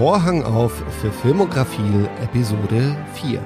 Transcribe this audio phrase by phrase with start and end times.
[0.00, 3.38] Vorhang auf für Filmografie Episode 4.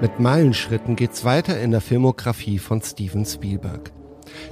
[0.00, 3.92] Mit Meilenschritten geht's weiter in der Filmografie von Steven Spielberg.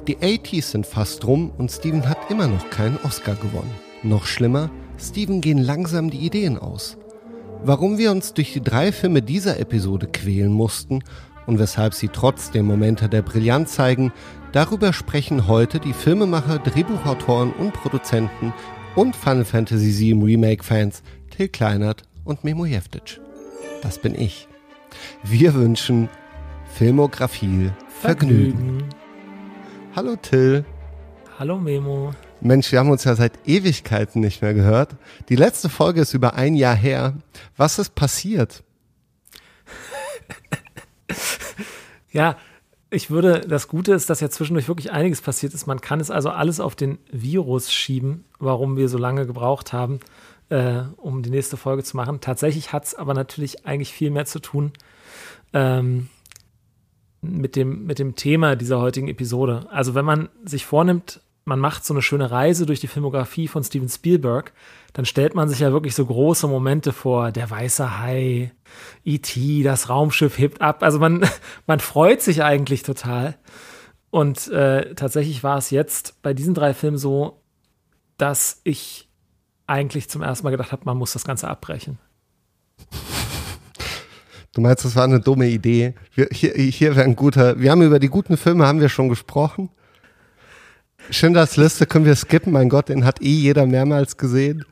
[0.06, 3.74] Die 80s sind fast rum und Steven hat immer noch keinen Oscar gewonnen.
[4.04, 6.96] Noch schlimmer, Steven gehen langsam die Ideen aus.
[7.64, 11.02] Warum wir uns durch die drei Filme dieser Episode quälen mussten
[11.48, 14.12] und weshalb sie trotzdem Momente der Brillanz zeigen,
[14.52, 18.54] darüber sprechen heute die Filmemacher, Drehbuchautoren und Produzenten
[18.94, 23.20] und Final Fantasy VII Remake-Fans Till Kleinert und Memo Jeftic.
[23.80, 24.48] Das bin ich.
[25.22, 26.08] Wir wünschen
[26.74, 27.70] Filmografie
[28.00, 28.52] Vergnügen.
[28.52, 28.84] Vergnügen.
[29.96, 30.64] Hallo Till.
[31.38, 32.12] Hallo Memo.
[32.40, 34.96] Mensch, wir haben uns ja seit Ewigkeiten nicht mehr gehört.
[35.28, 37.14] Die letzte Folge ist über ein Jahr her.
[37.56, 38.62] Was ist passiert?
[42.12, 42.36] ja,
[42.92, 45.66] ich würde, das Gute ist, dass ja zwischendurch wirklich einiges passiert ist.
[45.66, 50.00] Man kann es also alles auf den Virus schieben, warum wir so lange gebraucht haben,
[50.50, 52.20] äh, um die nächste Folge zu machen.
[52.20, 54.72] Tatsächlich hat es aber natürlich eigentlich viel mehr zu tun
[55.54, 56.08] ähm,
[57.22, 59.66] mit, dem, mit dem Thema dieser heutigen Episode.
[59.70, 63.64] Also wenn man sich vornimmt, man macht so eine schöne Reise durch die Filmografie von
[63.64, 64.52] Steven Spielberg,
[64.92, 67.32] dann stellt man sich ja wirklich so große Momente vor.
[67.32, 68.52] Der weiße Hai,
[69.04, 70.82] E.T., das Raumschiff hebt ab.
[70.82, 71.26] Also man,
[71.66, 73.36] man freut sich eigentlich total.
[74.10, 77.40] Und äh, tatsächlich war es jetzt bei diesen drei Filmen so,
[78.18, 79.08] dass ich
[79.66, 81.98] eigentlich zum ersten Mal gedacht habe, man muss das Ganze abbrechen.
[84.52, 85.94] Du meinst, das war eine dumme Idee?
[86.14, 87.58] Wir, hier hier wäre ein guter.
[87.58, 89.70] Wir haben über die guten Filme haben wir schon gesprochen.
[91.10, 92.52] Schindlers Liste können wir skippen.
[92.52, 94.66] Mein Gott, den hat eh jeder mehrmals gesehen.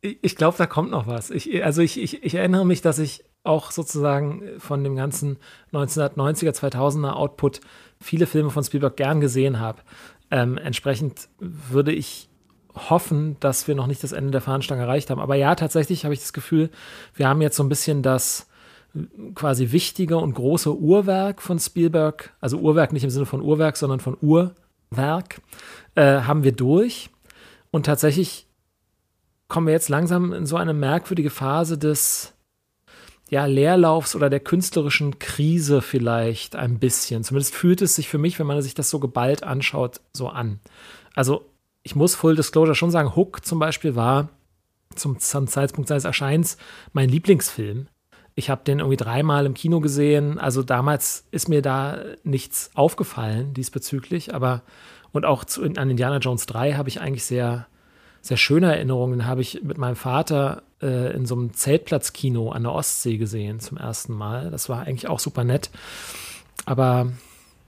[0.00, 1.30] Ich, glaube, da kommt noch was.
[1.30, 5.38] Ich, also ich, ich, ich erinnere mich, dass ich auch sozusagen von dem ganzen
[5.72, 7.60] 1990er, 2000er Output
[8.00, 9.82] viele Filme von Spielberg gern gesehen habe.
[10.30, 12.28] Ähm, entsprechend würde ich
[12.74, 15.20] hoffen, dass wir noch nicht das Ende der Fahnenstange erreicht haben.
[15.20, 16.70] Aber ja, tatsächlich habe ich das Gefühl,
[17.14, 18.48] wir haben jetzt so ein bisschen das
[19.34, 24.00] quasi wichtige und große Uhrwerk von Spielberg, also Uhrwerk nicht im Sinne von Uhrwerk, sondern
[24.00, 25.40] von Uhrwerk,
[25.94, 27.10] äh, haben wir durch.
[27.70, 28.46] Und tatsächlich
[29.48, 32.34] kommen wir jetzt langsam in so eine merkwürdige Phase des
[33.30, 37.24] ja, Leerlaufs oder der künstlerischen Krise vielleicht ein bisschen.
[37.24, 40.60] Zumindest fühlt es sich für mich, wenn man sich das so geballt anschaut, so an.
[41.14, 41.50] Also
[41.82, 44.28] ich muss Full Disclosure schon sagen, Hook zum Beispiel war
[44.94, 46.56] zum, zum Zeitpunkt seines Erscheins
[46.92, 47.88] mein Lieblingsfilm.
[48.36, 50.38] Ich habe den irgendwie dreimal im Kino gesehen.
[50.38, 54.62] Also damals ist mir da nichts aufgefallen diesbezüglich, aber
[55.12, 57.68] und auch zu, an Indiana Jones 3 habe ich eigentlich sehr
[58.24, 62.72] sehr schöne Erinnerungen habe ich mit meinem Vater äh, in so einem Zeltplatzkino an der
[62.72, 64.50] Ostsee gesehen zum ersten Mal.
[64.50, 65.68] Das war eigentlich auch super nett.
[66.64, 67.12] Aber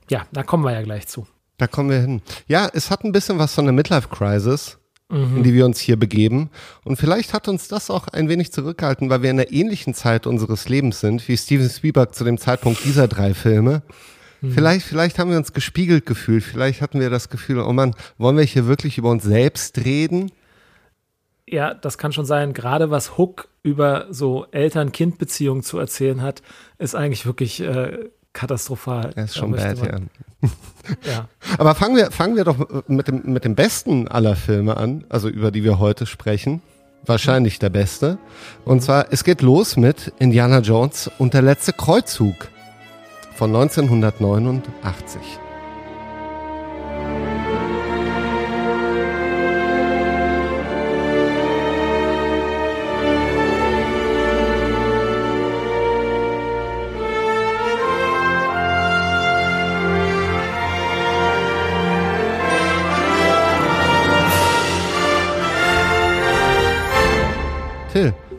[0.09, 1.27] ja, da kommen wir ja gleich zu.
[1.59, 2.22] Da kommen wir hin.
[2.49, 4.78] Ja, es hat ein bisschen was von der Midlife-Crisis,
[5.11, 5.37] mhm.
[5.37, 6.49] in die wir uns hier begeben.
[6.84, 10.27] Und vielleicht hat uns das auch ein wenig zurückgehalten, weil wir in einer ähnlichen Zeit
[10.27, 13.83] unseres Lebens sind, wie Steven Spielberg zu dem Zeitpunkt dieser drei Filme.
[14.41, 14.53] Mhm.
[14.53, 16.44] Vielleicht, vielleicht haben wir uns gespiegelt gefühlt.
[16.44, 20.33] Vielleicht hatten wir das Gefühl, oh Mann, wollen wir hier wirklich über uns selbst reden?
[21.49, 22.53] Ja, das kann schon sein.
[22.53, 26.43] Gerade was Hook über so Eltern-Kind-Beziehungen zu erzählen hat,
[26.79, 29.12] ist eigentlich wirklich äh, katastrophal.
[29.15, 29.99] Er ist schon bad, ja.
[31.11, 31.29] ja.
[31.59, 35.29] Aber fangen wir, fangen wir doch mit dem, mit dem besten aller Filme an, also
[35.29, 36.62] über die wir heute sprechen.
[37.05, 38.19] Wahrscheinlich der beste.
[38.65, 42.49] Und zwar, es geht los mit Indiana Jones und der letzte Kreuzzug
[43.37, 45.21] von 1989.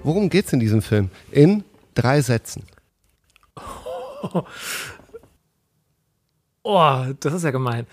[0.08, 1.10] worum geht's in diesem Film?
[1.32, 1.64] In
[1.94, 2.64] drei Sätzen.
[6.70, 7.88] Oh, das ist ja gemein.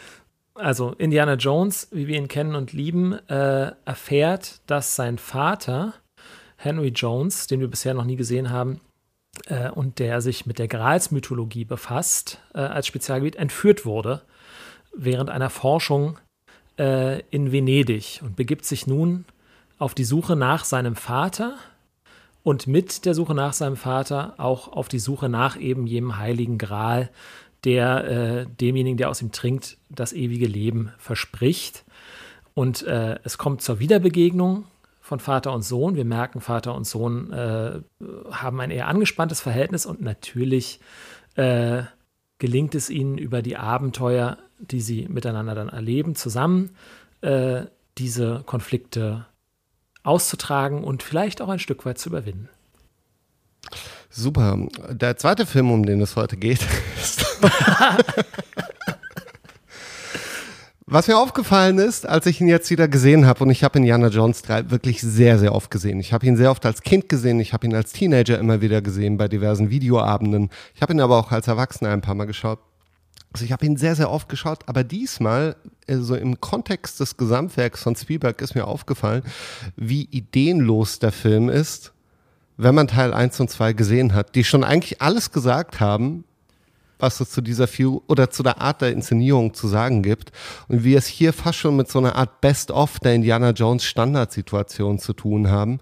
[0.54, 5.94] Also Indiana Jones, wie wir ihn kennen und lieben, äh, erfährt, dass sein Vater,
[6.56, 8.80] Henry Jones, den wir bisher noch nie gesehen haben,
[9.46, 14.22] äh, und der sich mit der Gralsmythologie befasst, äh, als Spezialgebiet entführt wurde
[14.92, 16.18] während einer Forschung
[16.78, 19.24] äh, in Venedig und begibt sich nun
[19.78, 21.58] auf die Suche nach seinem Vater
[22.44, 26.58] und mit der Suche nach seinem Vater auch auf die Suche nach eben jenem heiligen
[26.58, 27.10] Gral,
[27.64, 31.84] der äh, demjenigen, der aus ihm trinkt, das ewige Leben verspricht.
[32.52, 34.64] Und äh, es kommt zur Wiederbegegnung
[35.00, 35.96] von Vater und Sohn.
[35.96, 37.80] Wir merken, Vater und Sohn äh,
[38.30, 40.80] haben ein eher angespanntes Verhältnis und natürlich
[41.36, 41.84] äh,
[42.38, 46.76] gelingt es ihnen über die Abenteuer, die sie miteinander dann erleben, zusammen
[47.22, 47.62] äh,
[47.96, 49.24] diese Konflikte
[50.04, 52.48] auszutragen und vielleicht auch ein Stück weit zu überwinden.
[54.10, 54.58] Super.
[54.90, 56.60] Der zweite Film, um den es heute geht,
[57.02, 57.24] ist.
[60.86, 64.08] Was mir aufgefallen ist, als ich ihn jetzt wieder gesehen habe, und ich habe Indiana
[64.08, 65.98] Jones 3 wirklich sehr, sehr oft gesehen.
[65.98, 68.82] Ich habe ihn sehr oft als Kind gesehen, ich habe ihn als Teenager immer wieder
[68.82, 70.50] gesehen bei diversen Videoabenden.
[70.74, 72.60] Ich habe ihn aber auch als Erwachsener ein paar Mal geschaut.
[73.32, 75.56] Also ich habe ihn sehr, sehr oft geschaut, aber diesmal,
[75.88, 79.22] also im Kontext des Gesamtwerks von Spielberg, ist mir aufgefallen,
[79.76, 81.92] wie ideenlos der Film ist,
[82.56, 86.24] wenn man Teil 1 und 2 gesehen hat, die schon eigentlich alles gesagt haben,
[86.98, 90.32] was es zu dieser View oder zu der Art der Inszenierung zu sagen gibt.
[90.68, 94.98] Und wir es hier fast schon mit so einer Art Best-of der Indiana Jones Standardsituation
[94.98, 95.80] zu tun haben.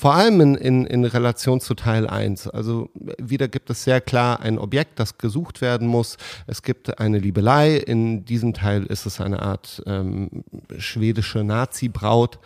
[0.00, 2.48] Vor allem in, in, in Relation zu Teil 1.
[2.48, 2.88] Also
[3.18, 6.16] wieder gibt es sehr klar ein Objekt, das gesucht werden muss.
[6.46, 7.76] Es gibt eine Liebelei.
[7.76, 10.42] In diesem Teil ist es eine Art ähm,
[10.78, 12.38] schwedische Nazi-Braut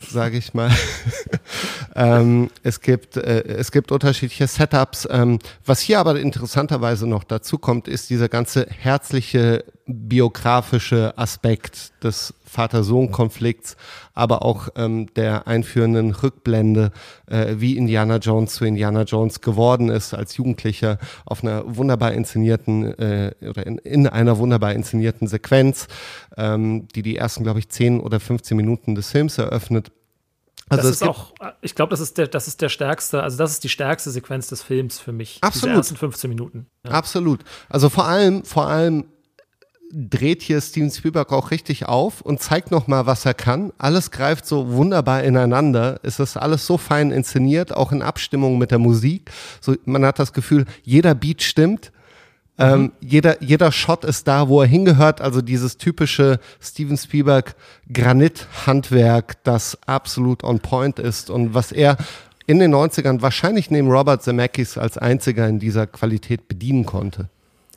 [0.00, 0.70] sage ich mal.
[1.96, 5.08] ähm, es, gibt, äh, es gibt unterschiedliche Setups.
[5.10, 12.34] Ähm, was hier aber interessanterweise noch dazu kommt, ist dieser ganze herzliche biografische Aspekt des
[12.48, 13.76] Vater-Sohn-Konflikts,
[14.14, 16.90] aber auch ähm, der einführenden Rückblende,
[17.26, 22.98] äh, wie Indiana Jones zu Indiana Jones geworden ist als Jugendlicher auf einer wunderbar inszenierten
[22.98, 25.86] äh, oder in, in einer wunderbar inszenierten Sequenz,
[26.36, 29.92] ähm, die die ersten, glaube ich, 10 oder 15 Minuten des Films eröffnet.
[30.68, 33.52] Also das ist auch, ich glaube, das ist der, das ist der stärkste, also das
[33.52, 35.38] ist die stärkste Sequenz des Films für mich.
[35.40, 35.74] Absolut.
[35.74, 36.66] Die ersten 15 Minuten.
[36.84, 36.92] Ja.
[36.92, 37.40] Absolut.
[37.68, 39.06] Also vor allem, vor allem
[39.92, 43.72] dreht hier Steven Spielberg auch richtig auf und zeigt nochmal, was er kann.
[43.78, 46.00] Alles greift so wunderbar ineinander.
[46.02, 49.30] Es ist alles so fein inszeniert, auch in Abstimmung mit der Musik.
[49.60, 51.92] So, man hat das Gefühl, jeder Beat stimmt.
[52.60, 52.92] Ähm, mhm.
[53.00, 55.20] jeder, jeder Shot ist da, wo er hingehört.
[55.20, 57.54] Also dieses typische Steven Spielberg
[57.92, 61.96] Granit-Handwerk, das absolut on point ist und was er
[62.46, 67.28] in den 90ern wahrscheinlich neben Robert Zemeckis als einziger in dieser Qualität bedienen konnte.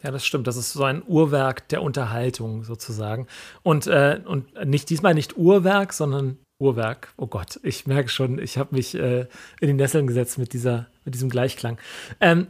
[0.03, 0.47] Ja, das stimmt.
[0.47, 3.27] Das ist so ein Uhrwerk der Unterhaltung sozusagen.
[3.63, 7.13] Und, äh, und nicht diesmal nicht Uhrwerk, sondern Uhrwerk.
[7.17, 9.27] Oh Gott, ich merke schon, ich habe mich äh,
[9.59, 11.77] in die Nesseln gesetzt mit, dieser, mit diesem Gleichklang.
[12.19, 12.47] Ähm,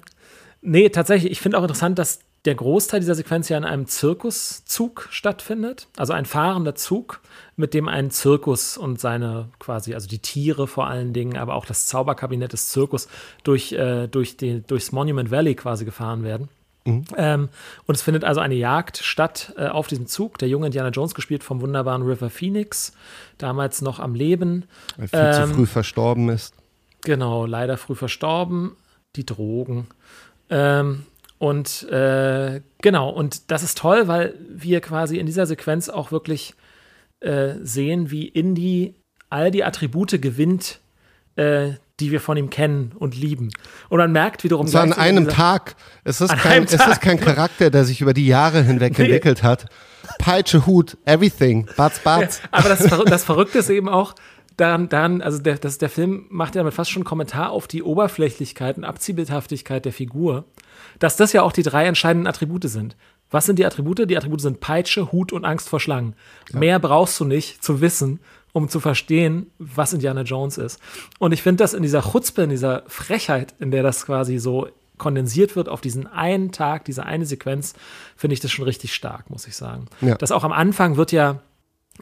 [0.62, 5.08] nee, tatsächlich, ich finde auch interessant, dass der Großteil dieser Sequenz ja in einem Zirkuszug
[5.12, 5.88] stattfindet.
[5.96, 7.22] Also ein fahrender Zug,
[7.56, 11.66] mit dem ein Zirkus und seine quasi, also die Tiere vor allen Dingen, aber auch
[11.66, 13.08] das Zauberkabinett des Zirkus
[13.44, 16.50] durch, äh, durch die, durchs Monument Valley quasi gefahren werden.
[16.86, 17.06] Mhm.
[17.16, 17.50] Ähm,
[17.86, 20.38] und es findet also eine Jagd statt äh, auf diesem Zug.
[20.40, 22.94] Der junge Indiana Jones, gespielt vom wunderbaren River Phoenix,
[23.38, 24.66] damals noch am Leben.
[24.98, 26.56] Weil viel ähm, zu früh verstorben ist.
[27.04, 28.76] Genau, leider früh verstorben.
[29.16, 29.88] Die Drogen.
[30.50, 31.06] Ähm,
[31.38, 36.54] und äh, genau, und das ist toll, weil wir quasi in dieser Sequenz auch wirklich
[37.20, 38.96] äh, sehen, wie Indy
[39.30, 40.80] all die Attribute gewinnt,
[41.36, 43.50] äh, die wir von ihm kennen und lieben.
[43.90, 44.68] Und man merkt wiederum.
[44.68, 45.76] So an einem dieser, Tag.
[46.04, 49.06] Es ist, kein, es ist kein Charakter, der sich über die Jahre hinweg nee.
[49.06, 49.68] entwickelt hat.
[50.18, 52.42] Peitsche, Hut, everything, Batz, Batz.
[52.42, 54.16] Ja, aber das, das Verrückte ist eben auch,
[54.58, 57.68] dann, dann, also der, das, der Film macht ja damit fast schon einen Kommentar auf
[57.68, 60.46] die Oberflächlichkeit und Abziehbildhaftigkeit der Figur,
[61.00, 62.96] dass das ja auch die drei entscheidenden Attribute sind.
[63.30, 64.10] Was sind die Attribute?
[64.10, 66.16] Die Attribute sind Peitsche, Hut und Angst vor Schlangen.
[66.52, 66.60] Ja.
[66.60, 68.20] Mehr brauchst du nicht zu wissen,
[68.54, 70.80] um zu verstehen, was Indiana Jones ist.
[71.20, 74.68] Und ich finde das in dieser Chutzpe, in dieser Frechheit, in der das quasi so
[74.98, 77.74] kondensiert wird auf diesen einen Tag, diese eine Sequenz,
[78.16, 79.86] finde ich das schon richtig stark, muss ich sagen.
[80.02, 80.16] Ja.
[80.16, 81.40] Das auch am Anfang wird ja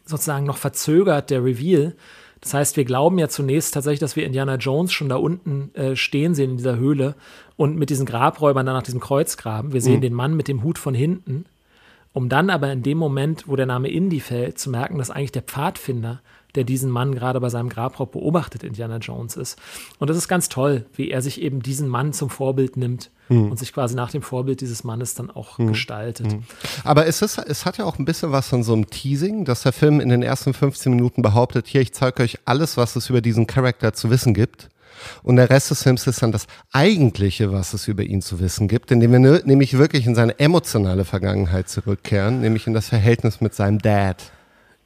[0.06, 1.96] sozusagen noch verzögert, der Reveal.
[2.42, 5.96] Das heißt, wir glauben ja zunächst tatsächlich, dass wir Indiana Jones schon da unten äh,
[5.96, 7.16] stehen sehen in dieser Höhle
[7.56, 9.74] und mit diesen Grabräubern dann nach diesem Kreuz graben.
[9.74, 10.02] Wir sehen mhm.
[10.02, 11.46] den Mann mit dem Hut von hinten,
[12.14, 15.32] um dann aber in dem Moment, wo der Name Indy fällt, zu merken, dass eigentlich
[15.32, 16.22] der Pfadfinder
[16.56, 19.60] der diesen Mann gerade bei seinem Grabraub beobachtet, Indiana Jones ist.
[20.00, 23.52] Und das ist ganz toll, wie er sich eben diesen Mann zum Vorbild nimmt hm.
[23.52, 25.68] und sich quasi nach dem Vorbild dieses Mannes dann auch hm.
[25.68, 26.32] gestaltet.
[26.32, 26.44] Hm.
[26.84, 29.62] Aber es, ist, es hat ja auch ein bisschen was von so einem Teasing, dass
[29.62, 33.10] der Film in den ersten 15 Minuten behauptet, hier, ich zeige euch alles, was es
[33.10, 34.70] über diesen Charakter zu wissen gibt.
[35.24, 38.68] Und der Rest des Films ist dann das Eigentliche, was es über ihn zu wissen
[38.68, 43.54] gibt, indem wir nämlich wirklich in seine emotionale Vergangenheit zurückkehren, nämlich in das Verhältnis mit
[43.54, 44.18] seinem Dad.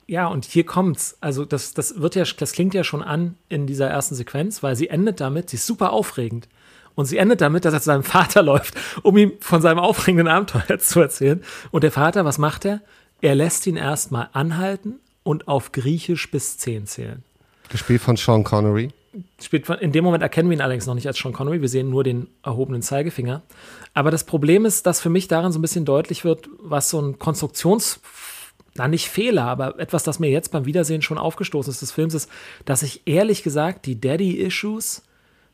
[0.08, 1.18] Ja, und hier kommt's.
[1.22, 4.76] Also, das, das wird ja, das klingt ja schon an in dieser ersten Sequenz, weil
[4.76, 6.48] sie endet damit, sie ist super aufregend.
[6.96, 10.28] Und sie endet damit, dass er zu seinem Vater läuft, um ihm von seinem aufregenden
[10.28, 11.44] Abenteuer zu erzählen.
[11.72, 12.82] Und der Vater, was macht er?
[13.22, 17.24] Er lässt ihn erstmal anhalten und auf Griechisch bis zehn zählen.
[17.70, 18.90] Gespielt von Sean Connery.
[19.42, 21.62] Spielt von, in dem Moment erkennen wir ihn allerdings noch nicht als Sean Connery.
[21.62, 23.42] Wir sehen nur den erhobenen Zeigefinger.
[23.94, 27.00] Aber das Problem ist, dass für mich daran so ein bisschen deutlich wird, was so
[27.00, 28.00] ein Konstruktions
[28.75, 32.13] na nicht Fehler, aber etwas, das mir jetzt beim Wiedersehen schon aufgestoßen ist des Films,
[32.13, 32.30] ist,
[32.65, 35.03] dass ich ehrlich gesagt die Daddy-Issues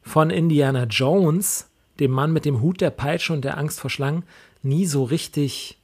[0.02, 4.24] von Indiana Jones, dem Mann mit dem Hut der Peitsche und der Angst vor Schlangen,
[4.64, 5.78] nie so richtig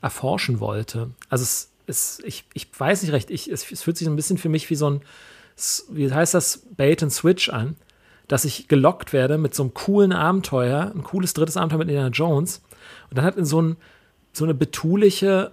[0.00, 1.10] erforschen wollte.
[1.28, 4.38] Also es, es ich, ich weiß nicht recht, ich, es, es fühlt sich ein bisschen
[4.38, 5.00] für mich wie so ein,
[5.90, 7.76] wie heißt das, Bait and Switch an,
[8.28, 12.10] dass ich gelockt werde mit so einem coolen Abenteuer, ein cooles drittes Abenteuer mit Indiana
[12.10, 12.62] Jones
[13.10, 13.76] und dann hat in so, ein,
[14.32, 15.52] so eine betuliche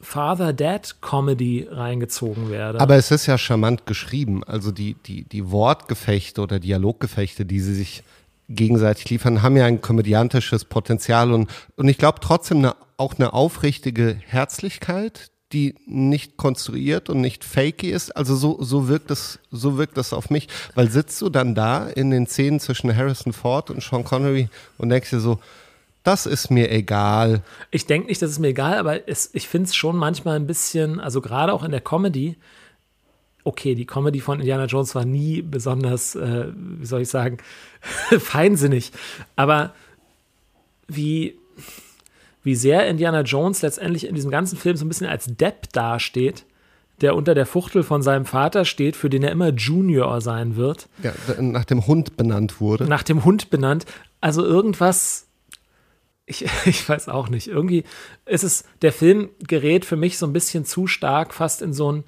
[0.00, 2.80] Father-Dad-Comedy reingezogen werde.
[2.80, 4.44] Aber es ist ja charmant geschrieben.
[4.44, 8.02] Also die, die, die Wortgefechte oder Dialoggefechte, die sie sich
[8.48, 13.32] gegenseitig liefern, haben ja ein komödiantisches Potenzial und, und ich glaube trotzdem eine, auch eine
[13.32, 18.16] aufrichtige Herzlichkeit, die nicht konstruiert und nicht fakey ist.
[18.16, 20.48] Also so, so wirkt das, so wirkt das auf mich.
[20.74, 24.88] Weil sitzt du dann da in den Szenen zwischen Harrison Ford und Sean Connery und
[24.88, 25.38] denkst dir so,
[26.06, 27.42] das ist mir egal.
[27.72, 30.46] Ich denke nicht, das ist mir egal, aber es, ich finde es schon manchmal ein
[30.46, 32.36] bisschen, also gerade auch in der Comedy,
[33.42, 37.38] okay, die Comedy von Indiana Jones war nie besonders, äh, wie soll ich sagen,
[38.20, 38.92] feinsinnig.
[39.34, 39.74] Aber
[40.86, 41.38] wie,
[42.44, 46.44] wie sehr Indiana Jones letztendlich in diesem ganzen Film so ein bisschen als Depp dasteht,
[47.00, 50.88] der unter der Fuchtel von seinem Vater steht, für den er immer Junior sein wird.
[51.02, 52.84] Ja, nach dem Hund benannt wurde.
[52.84, 53.86] Nach dem Hund benannt.
[54.20, 55.25] Also irgendwas
[56.26, 57.46] ich, ich weiß auch nicht.
[57.48, 57.84] Irgendwie
[58.26, 61.90] ist es, der Film gerät für mich so ein bisschen zu stark fast in so
[61.90, 62.04] ein,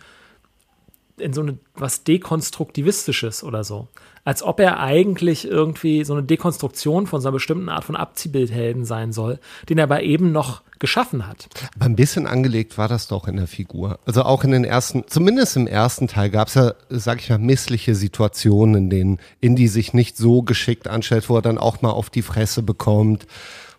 [1.16, 3.88] in so eine, was Dekonstruktivistisches oder so.
[4.24, 8.84] Als ob er eigentlich irgendwie so eine Dekonstruktion von so einer bestimmten Art von Abziehbildhelden
[8.84, 11.48] sein soll, den er aber eben noch geschaffen hat.
[11.74, 13.98] Aber ein bisschen angelegt war das doch in der Figur.
[14.04, 17.38] Also auch in den ersten, zumindest im ersten Teil gab es ja, sag ich mal,
[17.38, 21.90] missliche Situationen, in denen Indy sich nicht so geschickt anstellt, wo er dann auch mal
[21.90, 23.26] auf die Fresse bekommt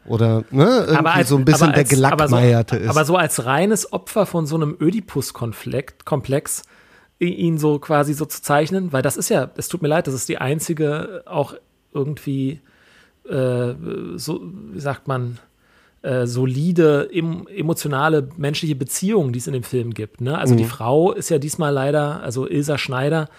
[0.10, 2.89] oder ne, irgendwie als, so ein bisschen als, der Gelackmeierte aber so, ist.
[2.89, 6.63] Aber so als reines Opfer von so einem Ödipus-Komplex
[7.20, 10.13] ihn so quasi so zu zeichnen, weil das ist ja, es tut mir leid, das
[10.13, 11.54] ist die einzige auch
[11.94, 12.62] irgendwie
[13.30, 13.74] äh,
[14.16, 15.38] so, wie sagt man,
[16.01, 20.22] äh, solide, em emotionale, menschliche Beziehung, die es in dem Film gibt.
[20.22, 20.38] Ne?
[20.38, 20.60] Also mhm.
[20.60, 23.30] die Frau ist ja diesmal leider, also Ilsa Schneider,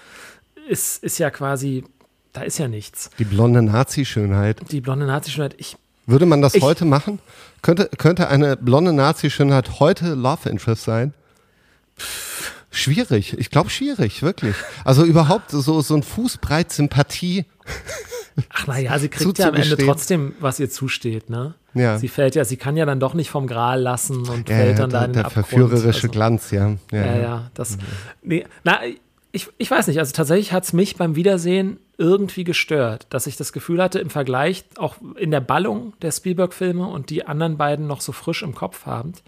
[0.68, 1.84] ist, ist ja quasi,
[2.32, 3.10] da ist ja nichts.
[3.18, 4.60] Die blonde Nazi-Schönheit.
[4.70, 5.54] Die blonde Nazi-Schönheit.
[5.58, 5.76] Ich
[6.10, 7.18] würde man das ich, heute machen?
[7.62, 11.14] Könnte, könnte eine blonde Nazi-Schönheit heute Love Interest sein?
[12.70, 14.54] Schwierig, ich glaube schwierig, wirklich.
[14.84, 17.44] Also überhaupt so, so ein Fußbreit Sympathie.
[18.50, 21.54] Ach naja, sie kriegt ja am Ende trotzdem, was ihr zusteht, ne?
[21.74, 21.98] Ja.
[21.98, 24.78] Sie fällt ja, sie kann ja dann doch nicht vom Gral lassen und ja, fällt
[24.78, 25.46] dann ja, da in den Der Abgrund.
[25.46, 26.76] verführerische also, Glanz, ja.
[26.92, 27.82] Ja, ja, ja das, mhm.
[28.22, 28.80] nee, na,
[29.32, 33.36] ich, ich weiß nicht, also tatsächlich hat es mich beim Wiedersehen irgendwie gestört, dass ich
[33.36, 37.86] das Gefühl hatte, im Vergleich auch in der Ballung der Spielberg-Filme und die anderen beiden
[37.86, 39.22] noch so frisch im Kopf habend,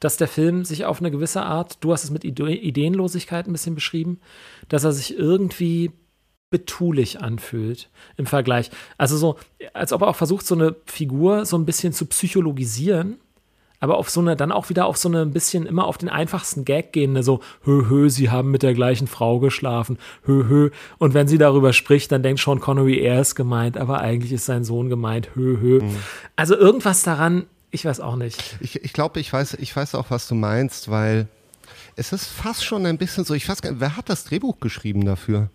[0.00, 3.74] dass der Film sich auf eine gewisse Art, du hast es mit Ideenlosigkeit ein bisschen
[3.74, 4.20] beschrieben,
[4.68, 5.92] dass er sich irgendwie
[6.50, 8.70] betulich anfühlt im Vergleich.
[8.98, 9.36] Also so,
[9.74, 13.18] als ob er auch versucht, so eine Figur so ein bisschen zu psychologisieren
[13.80, 16.08] aber auf so eine, dann auch wieder auf so eine ein bisschen immer auf den
[16.08, 20.70] einfachsten Gag gehende, so, hö, hö, sie haben mit der gleichen Frau geschlafen, hö, hö.
[20.98, 24.46] Und wenn sie darüber spricht, dann denkt Sean Connery, er ist gemeint, aber eigentlich ist
[24.46, 25.80] sein Sohn gemeint, hö, hö.
[25.82, 25.96] Mhm.
[26.36, 28.56] Also irgendwas daran, ich weiß auch nicht.
[28.60, 31.28] Ich, ich glaube, ich weiß, ich weiß auch, was du meinst, weil
[31.96, 34.60] es ist fast schon ein bisschen so, ich weiß gar nicht, wer hat das Drehbuch
[34.60, 35.50] geschrieben dafür?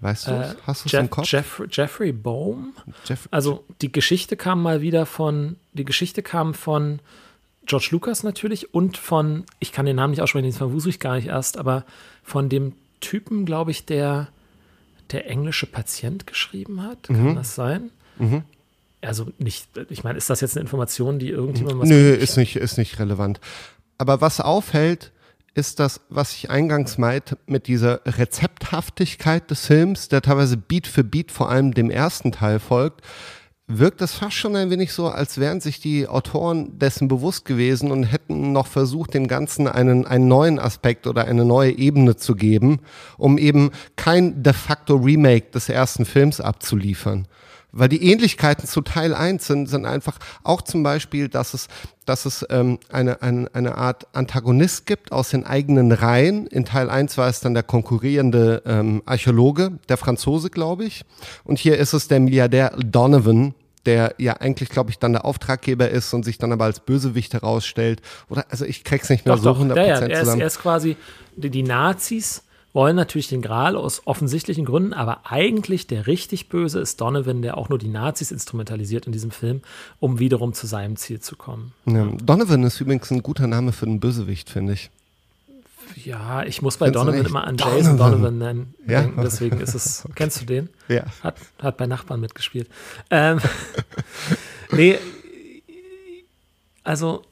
[0.00, 1.26] Weißt du, äh, hast du Jeff, im Kopf?
[1.26, 2.74] Jeff, Jeffrey Bohm.
[3.06, 7.00] Jeff, also die Geschichte kam mal wieder von, die Geschichte kam von
[7.66, 11.16] George Lucas natürlich und von, ich kann den Namen nicht aussprechen, den verwusel ich gar
[11.16, 11.84] nicht erst, aber
[12.22, 14.28] von dem Typen, glaube ich, der
[15.10, 17.04] der englische Patient geschrieben hat.
[17.04, 17.34] Kann mhm.
[17.34, 17.90] das sein?
[18.18, 18.42] Mhm.
[19.00, 22.56] Also nicht, ich meine, ist das jetzt eine Information, die irgendjemand was Nö, ist nicht,
[22.56, 23.38] ist nicht relevant.
[23.98, 25.12] Aber was auffällt,
[25.54, 31.04] ist das, was ich eingangs meinte, mit dieser Rezepthaftigkeit des Films, der teilweise Beat für
[31.04, 33.02] Beat vor allem dem ersten Teil folgt,
[33.66, 37.90] wirkt es fast schon ein wenig so, als wären sich die Autoren dessen bewusst gewesen
[37.90, 42.34] und hätten noch versucht, dem Ganzen einen, einen neuen Aspekt oder eine neue Ebene zu
[42.34, 42.80] geben,
[43.16, 47.26] um eben kein de facto Remake des ersten Films abzuliefern.
[47.76, 51.66] Weil die Ähnlichkeiten zu Teil 1 sind, sind einfach auch zum Beispiel, dass es,
[52.06, 56.46] dass es ähm, eine, eine, eine Art Antagonist gibt aus den eigenen Reihen.
[56.46, 61.04] In Teil 1 war es dann der konkurrierende ähm, Archäologe, der Franzose, glaube ich.
[61.42, 63.54] Und hier ist es der Milliardär Donovan,
[63.86, 67.34] der ja eigentlich, glaube ich, dann der Auftraggeber ist und sich dann aber als Bösewicht
[67.34, 68.02] herausstellt.
[68.28, 69.98] Oder also ich krieg's nicht mehr doch, so doch, 100% ja, ja.
[69.98, 70.36] Er zusammen.
[70.36, 70.96] Ist, er ist quasi
[71.36, 72.43] die Nazis
[72.74, 77.56] wollen natürlich den Gral aus offensichtlichen Gründen, aber eigentlich der richtig Böse ist Donovan, der
[77.56, 79.62] auch nur die Nazis instrumentalisiert in diesem Film,
[80.00, 81.72] um wiederum zu seinem Ziel zu kommen.
[81.86, 84.90] Ja, Donovan ist übrigens ein guter Name für einen Bösewicht, finde ich.
[85.94, 88.74] Ja, ich muss bei Donovan immer an Jason Donovan, Donovan nennen.
[88.86, 89.02] Ja?
[89.02, 90.04] Denken, deswegen ist es.
[90.04, 90.12] Okay.
[90.16, 90.68] Kennst du den?
[90.88, 91.04] Ja.
[91.22, 92.68] Hat, hat bei Nachbarn mitgespielt.
[93.10, 93.38] Ähm,
[94.72, 94.98] nee,
[96.82, 97.22] also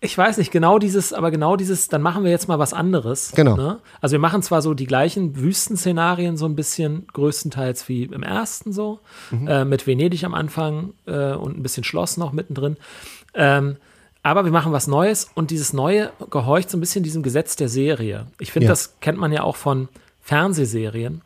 [0.00, 3.32] ich weiß nicht, genau dieses, aber genau dieses, dann machen wir jetzt mal was anderes.
[3.34, 3.56] Genau.
[3.56, 3.78] Ne?
[4.00, 8.72] Also wir machen zwar so die gleichen Wüstenszenarien so ein bisschen größtenteils wie im ersten
[8.72, 9.00] so,
[9.30, 9.48] mhm.
[9.48, 12.76] äh, mit Venedig am Anfang äh, und ein bisschen Schloss noch mittendrin.
[13.34, 13.76] Ähm,
[14.22, 17.68] aber wir machen was Neues und dieses Neue gehorcht so ein bisschen diesem Gesetz der
[17.68, 18.26] Serie.
[18.38, 18.72] Ich finde, ja.
[18.72, 19.88] das kennt man ja auch von
[20.20, 21.22] Fernsehserien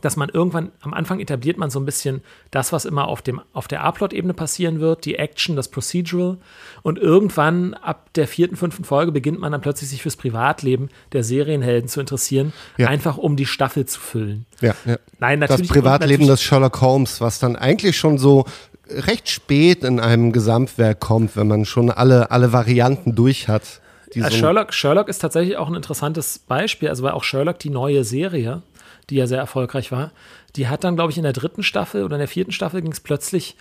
[0.00, 3.40] dass man irgendwann am Anfang etabliert man so ein bisschen das, was immer auf, dem,
[3.52, 6.38] auf der A-Plot-Ebene passieren wird, die Action, das Procedural.
[6.82, 11.24] Und irgendwann ab der vierten, fünften Folge beginnt man dann plötzlich sich fürs Privatleben der
[11.24, 12.88] Serienhelden zu interessieren, ja.
[12.88, 14.46] einfach um die Staffel zu füllen.
[14.60, 14.96] Ja, ja.
[15.18, 15.68] Nein, natürlich.
[15.68, 18.44] Das Privatleben des Sherlock Holmes, was dann eigentlich schon so
[18.88, 23.80] recht spät in einem Gesamtwerk kommt, wenn man schon alle, alle Varianten durch hat.
[24.12, 28.02] So Sherlock, Sherlock ist tatsächlich auch ein interessantes Beispiel, also weil auch Sherlock die neue
[28.02, 28.62] Serie
[29.10, 30.12] die ja sehr erfolgreich war,
[30.56, 32.92] die hat dann, glaube ich, in der dritten Staffel oder in der vierten Staffel ging
[32.92, 33.56] es plötzlich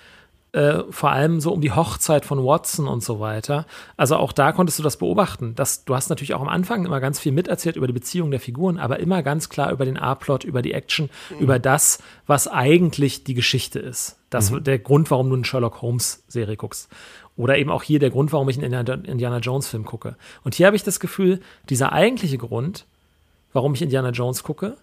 [0.51, 3.67] äh, vor allem so um die Hochzeit von Watson und so weiter.
[3.97, 5.53] Also auch da konntest du das beobachten.
[5.53, 8.39] Dass, du hast natürlich auch am Anfang immer ganz viel miterzählt über die Beziehung der
[8.39, 11.39] Figuren, aber immer ganz klar über den A-Plot, über die Action, mhm.
[11.39, 14.17] über das, was eigentlich die Geschichte ist.
[14.31, 14.63] Das mhm.
[14.63, 16.89] der Grund, warum du eine Sherlock Holmes-Serie guckst.
[17.37, 20.15] Oder eben auch hier der Grund, warum ich einen Indiana Jones-Film gucke.
[20.43, 21.39] Und hier habe ich das Gefühl,
[21.69, 22.85] dieser eigentliche Grund,
[23.53, 24.77] warum ich Indiana Jones gucke,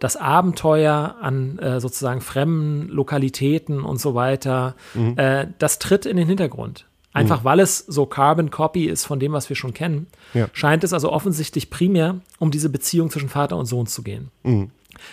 [0.00, 5.16] das Abenteuer an äh, sozusagen fremden Lokalitäten und so weiter, mhm.
[5.16, 6.86] äh, das tritt in den Hintergrund.
[7.12, 7.44] Einfach mhm.
[7.44, 10.48] weil es so Carbon Copy ist von dem, was wir schon kennen, ja.
[10.52, 14.30] scheint es also offensichtlich primär um diese Beziehung zwischen Vater und Sohn zu gehen.
[14.42, 14.70] Mhm.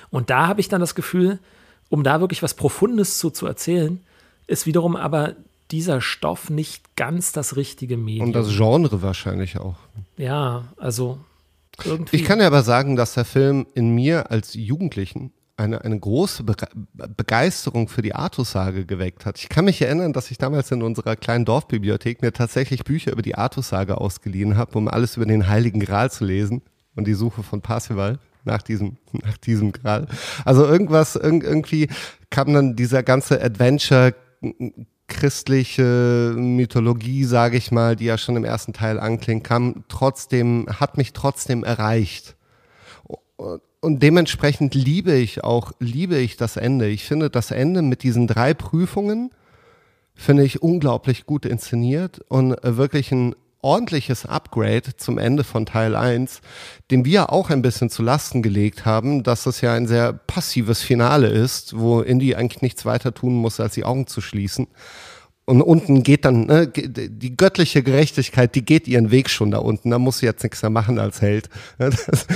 [0.10, 1.40] Und da habe ich dann das Gefühl,
[1.90, 4.00] um da wirklich was Profundes zu, zu erzählen,
[4.46, 5.36] ist wiederum aber
[5.72, 8.28] dieser Stoff nicht ganz das richtige Medium.
[8.28, 9.76] Und das Genre wahrscheinlich auch.
[10.18, 11.20] Ja, also
[11.86, 12.16] irgendwie.
[12.16, 16.44] Ich kann ja aber sagen, dass der Film in mir als Jugendlichen eine, eine große
[16.44, 16.56] Be
[16.94, 19.40] Begeisterung für die Artussage geweckt hat.
[19.40, 23.24] Ich kann mich erinnern, dass ich damals in unserer kleinen Dorfbibliothek mir tatsächlich Bücher über
[23.24, 26.62] die Artussage ausgeliehen habe, um alles über den Heiligen Gral zu lesen
[26.96, 30.08] und die Suche von Parsival nach diesem, nach diesem Gral.
[30.46, 31.90] Also irgendwas, irgendwie
[32.30, 34.14] kam dann dieser ganze Adventure
[35.18, 40.96] christliche Mythologie, sage ich mal, die ja schon im ersten Teil anklingt, kam trotzdem, hat
[40.96, 42.36] mich trotzdem erreicht.
[43.36, 46.88] Und dementsprechend liebe ich auch, liebe ich das Ende.
[46.88, 49.32] Ich finde das Ende mit diesen drei Prüfungen,
[50.14, 56.42] finde ich unglaublich gut inszeniert und wirklich ein ordentliches Upgrade zum Ende von Teil 1,
[56.92, 60.82] dem wir auch ein bisschen zu Lasten gelegt haben, dass es ja ein sehr passives
[60.82, 64.68] Finale ist, wo Indy eigentlich nichts weiter tun muss, als die Augen zu schließen.
[65.50, 69.92] Und unten geht dann, ne, die göttliche Gerechtigkeit, die geht ihren Weg schon da unten.
[69.92, 71.50] Da muss sie jetzt nichts mehr machen als Held.
[71.78, 72.28] Das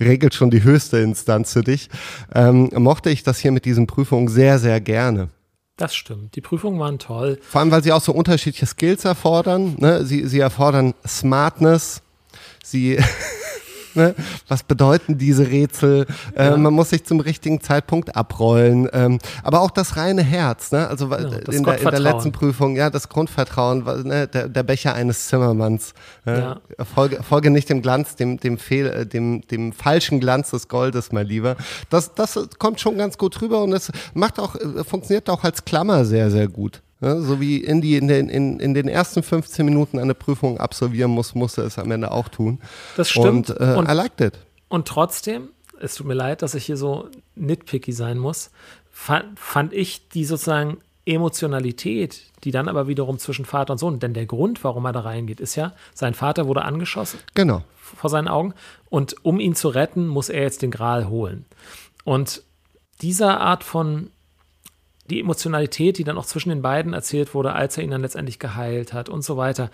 [0.00, 1.90] regelt schon die höchste Instanz für dich.
[2.34, 5.28] Ähm, mochte ich das hier mit diesen Prüfungen sehr, sehr gerne.
[5.76, 6.34] Das stimmt.
[6.34, 7.38] Die Prüfungen waren toll.
[7.42, 9.76] Vor allem, weil sie auch so unterschiedliche Skills erfordern.
[9.78, 10.06] Ne?
[10.06, 12.00] Sie, sie erfordern Smartness.
[12.64, 12.96] Sie
[13.96, 14.14] Ne?
[14.48, 16.06] Was bedeuten diese Rätsel?
[16.36, 16.54] Ja.
[16.54, 18.88] Äh, man muss sich zum richtigen Zeitpunkt abrollen.
[18.92, 20.72] Ähm, aber auch das reine Herz.
[20.72, 20.86] Ne?
[20.86, 24.28] Also ja, in, der, in, der, letzten Prüfung, ja, das Grundvertrauen, ne?
[24.28, 25.94] der, der, Becher eines Zimmermanns.
[26.24, 26.60] Ja.
[26.94, 31.12] Folge, folge, nicht dem Glanz, dem, dem, Fehl, äh, dem, dem falschen Glanz des Goldes,
[31.12, 31.56] mein Lieber.
[31.90, 35.64] Das, das kommt schon ganz gut rüber und es macht auch, äh, funktioniert auch als
[35.64, 36.82] Klammer sehr, sehr gut.
[37.00, 41.10] Ja, so wie Indy in den, in, in den ersten 15 Minuten eine Prüfung absolvieren
[41.10, 42.60] muss, musste es am Ende auch tun.
[42.96, 43.50] Das stimmt.
[43.50, 44.38] Und, äh, und I liked it.
[44.68, 48.50] Und trotzdem, es tut mir leid, dass ich hier so nitpicky sein muss,
[48.90, 54.14] fand, fand ich die sozusagen Emotionalität, die dann aber wiederum zwischen Vater und Sohn, denn
[54.14, 57.20] der Grund, warum er da reingeht, ist ja, sein Vater wurde angeschossen.
[57.34, 57.62] Genau.
[57.76, 58.54] Vor seinen Augen.
[58.88, 61.44] Und um ihn zu retten, muss er jetzt den Gral holen.
[62.04, 62.42] Und
[63.02, 64.10] dieser Art von
[65.10, 68.38] die Emotionalität, die dann auch zwischen den beiden erzählt wurde, als er ihn dann letztendlich
[68.38, 69.70] geheilt hat und so weiter.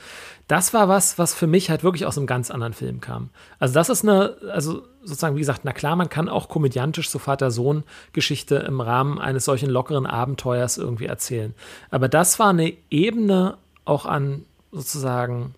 [0.49, 3.31] Das war was, was für mich halt wirklich aus einem ganz anderen Film kam.
[3.59, 7.19] Also das ist eine, also sozusagen, wie gesagt, na klar, man kann auch komödiantisch so
[7.19, 11.55] Vater-Sohn-Geschichte im Rahmen eines solchen lockeren Abenteuers irgendwie erzählen.
[11.91, 15.55] Aber das war eine Ebene auch an sozusagen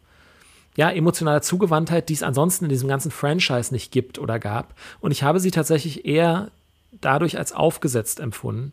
[0.76, 4.74] ja, emotionaler Zugewandtheit, die es ansonsten in diesem ganzen Franchise nicht gibt oder gab.
[5.00, 6.50] Und ich habe sie tatsächlich eher
[7.00, 8.72] dadurch als aufgesetzt empfunden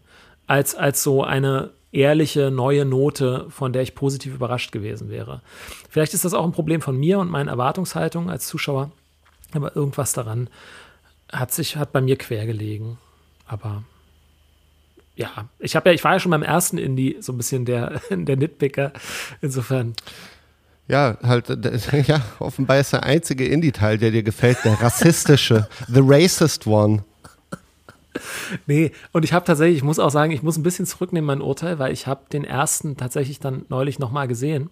[0.52, 5.42] als, als so eine ehrliche neue Note, von der ich positiv überrascht gewesen wäre.
[5.90, 8.92] Vielleicht ist das auch ein Problem von mir und meinen Erwartungshaltungen als Zuschauer,
[9.54, 10.50] aber irgendwas daran
[11.32, 12.98] hat sich hat bei mir quer gelegen.
[13.48, 13.84] Aber
[15.16, 18.02] ja, ich habe ja, ich war ja schon beim ersten Indie so ein bisschen der
[18.10, 18.92] der Nitpicker.
[19.40, 19.94] Insofern
[20.90, 21.48] Ja, halt,
[22.08, 27.06] ja, offenbar ist der einzige Indie-Teil, der dir gefällt, der rassistische, the racist one.
[28.68, 31.42] Nee, und ich habe tatsächlich, ich muss auch sagen, ich muss ein bisschen zurücknehmen mein
[31.42, 34.70] Urteil, weil ich habe den ersten tatsächlich dann neulich nochmal gesehen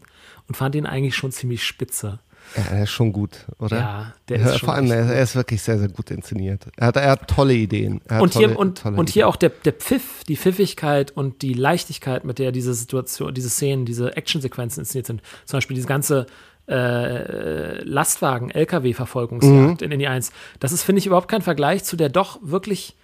[0.47, 2.19] und fand ihn eigentlich schon ziemlich spitze.
[2.55, 3.77] Ja, er ist schon gut, oder?
[3.77, 6.65] Ja, der ist schon Vor allem, er, ist wirklich sehr, sehr gut inszeniert.
[6.77, 8.01] Er hat, er hat tolle Ideen.
[8.09, 11.43] Hat Und tolle, hier, und, tolle und hier auch der, der Pfiff, die Pfiffigkeit und
[11.43, 15.21] die Leichtigkeit, mit der diese Situation, diese Szenen, diese Actionsequenzen inszeniert sind.
[15.45, 16.25] Zum Beispiel diese ganze
[16.67, 20.31] äh, Lastwagen-LKW-Verfolgungsjagd in Indie 1.
[20.59, 22.95] Das ist, finde ich, überhaupt kein Vergleich zu der doch wirklich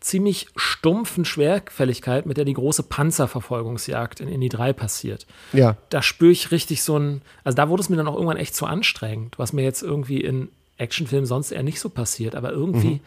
[0.00, 5.26] ziemlich stumpfen Schwerfälligkeit, mit der die große Panzerverfolgungsjagd in Indie 3 passiert.
[5.52, 8.36] Ja, Da spüre ich richtig so ein, also da wurde es mir dann auch irgendwann
[8.38, 12.50] echt zu anstrengend, was mir jetzt irgendwie in Actionfilmen sonst eher nicht so passiert, aber
[12.50, 13.00] irgendwie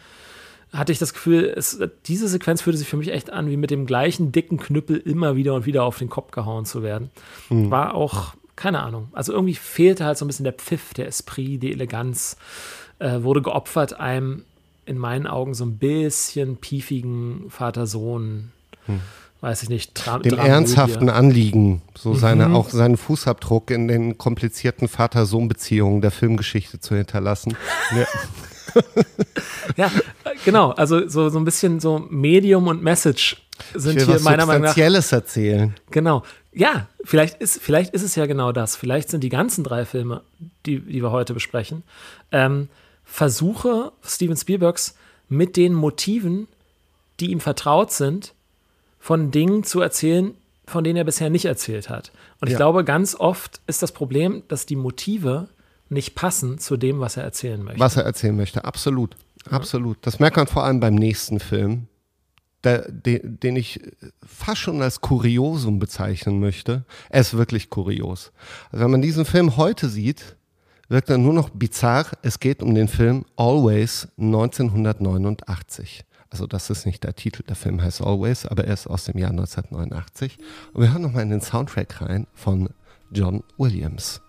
[0.71, 3.69] hatte ich das Gefühl, es, diese Sequenz fühlte sich für mich echt an, wie mit
[3.71, 7.12] dem gleichen dicken Knüppel immer wieder und wieder auf den Kopf gehauen zu werden.
[7.69, 11.62] War auch, keine Ahnung, also irgendwie fehlte halt so ein bisschen der Pfiff, der Esprit,
[11.62, 12.38] die Eleganz,
[12.99, 14.45] äh, wurde geopfert einem
[14.86, 18.52] in meinen Augen so ein bisschen piefigen Vater-Sohn,
[19.41, 20.50] weiß ich nicht, Tra dem Dramödie.
[20.50, 22.56] ernsthaften Anliegen, so seine, Mhm.
[22.56, 27.56] auch seinen Fußabdruck in den komplizierten Vater-Sohn-Beziehungen der Filmgeschichte zu hinterlassen.
[27.96, 28.06] Ja.
[29.78, 29.91] Ja,
[30.46, 30.72] genau.
[30.72, 34.69] Also so, so ein bisschen so Medium und Message sind hier meiner Meinung nach.
[34.69, 35.76] Substanzielles erzählen.
[35.91, 36.24] Genau.
[36.54, 38.76] Ja, vielleicht ist, vielleicht ist es ja genau das.
[38.76, 40.22] Vielleicht sind die ganzen drei Filme,
[40.65, 41.84] die, die wir heute besprechen,
[42.32, 42.67] ähm,
[43.13, 44.95] Versuche Steven Spielbergs
[45.30, 46.47] mit den Motiven,
[47.19, 48.34] die ihm vertraut sind,
[48.97, 50.34] von Dingen zu erzählen,
[50.65, 52.12] von denen er bisher nicht erzählt hat.
[52.41, 52.58] Und ich Ja.
[52.58, 55.47] glaube, ganz oft ist das Problem, dass die Motive
[55.89, 57.80] nicht passen zu dem, was er erzählen möchte.
[57.80, 59.15] Was er erzählen möchte, absolut.
[59.47, 59.99] Absolut.
[60.02, 61.89] Das merkt man vor allem beim nächsten Film,
[62.63, 63.80] der, den, den ich
[64.26, 66.84] fast schon als Kuriosum bezeichnen möchte.
[67.12, 68.32] Er ist wirklich kurios.
[68.71, 70.36] Also wenn man diesen Film heute sieht,
[70.93, 72.06] wirkt er nur noch bizarr.
[72.21, 76.06] Es geht um den Film Always 1989.
[76.29, 79.17] Also das ist nicht der Titel, der Film heißt Always, aber er ist aus dem
[79.17, 80.38] Jahr 1989.
[80.73, 82.69] Und wir hören nochmal in den Soundtrack rein von
[83.12, 84.23] John Williams.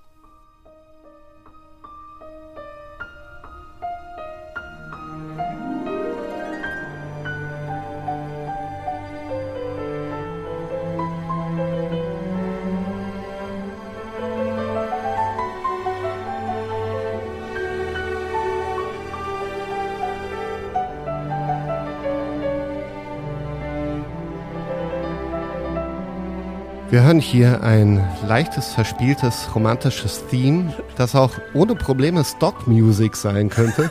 [26.94, 33.90] Wir hören hier ein leichtes, verspieltes, romantisches Theme, das auch ohne Probleme Stock-Music sein könnte.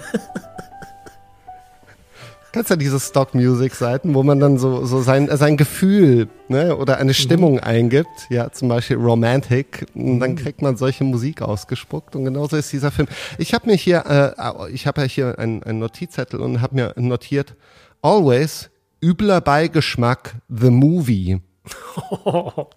[2.53, 7.13] Kennst du diese Stock-Music-Seiten, wo man dann so, so sein, sein Gefühl ne, oder eine
[7.13, 12.55] Stimmung eingibt, ja, zum Beispiel Romantic, und dann kriegt man solche Musik ausgespuckt und genauso
[12.55, 13.09] ist dieser Film.
[13.37, 14.05] Ich habe mir hier,
[14.37, 17.57] äh, ich habe ja hier einen, einen Notizzettel und habe mir notiert,
[18.01, 18.69] always
[19.03, 21.41] übler Beigeschmack, the movie.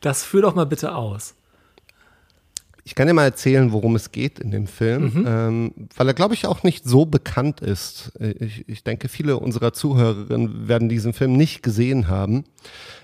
[0.00, 1.34] Das führ doch mal bitte aus.
[2.84, 6.32] Ich kann dir mal erzählen, worum es geht in dem Film, ähm, weil er, glaube
[6.32, 8.12] ich, auch nicht so bekannt ist.
[8.18, 12.44] Äh, Ich, ich denke, viele unserer Zuhörerinnen werden diesen Film nicht gesehen haben,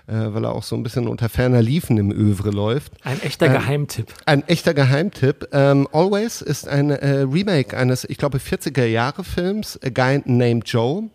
[0.07, 2.93] äh, weil er auch so ein bisschen unter ferner Liefen im Övre läuft.
[3.03, 4.07] Ein echter Ähm, Geheimtipp.
[4.25, 5.49] Ein echter Geheimtipp.
[5.51, 11.09] Ähm, Always ist ein äh, Remake eines, ich glaube, 40er-Jahre-Films, A Guy Named Joe.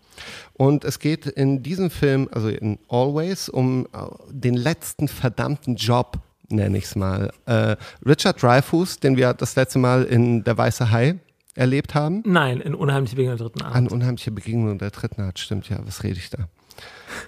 [0.61, 6.19] Und es geht in diesem Film, also in Always, um äh, den letzten verdammten Job,
[6.51, 7.33] nenne ich es mal.
[7.47, 11.19] Äh, Richard Dreyfuss, den wir das letzte Mal in Der Weiße Hai
[11.55, 12.23] erlebt haben.
[12.27, 13.75] Nein, in Unheimliche Begegnung der dritten Art.
[13.75, 15.79] Eine unheimliche Begegnung der dritten Art, stimmt ja.
[15.87, 16.47] Was rede ich da?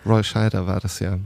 [0.04, 1.18] Roy Scheider war das ja.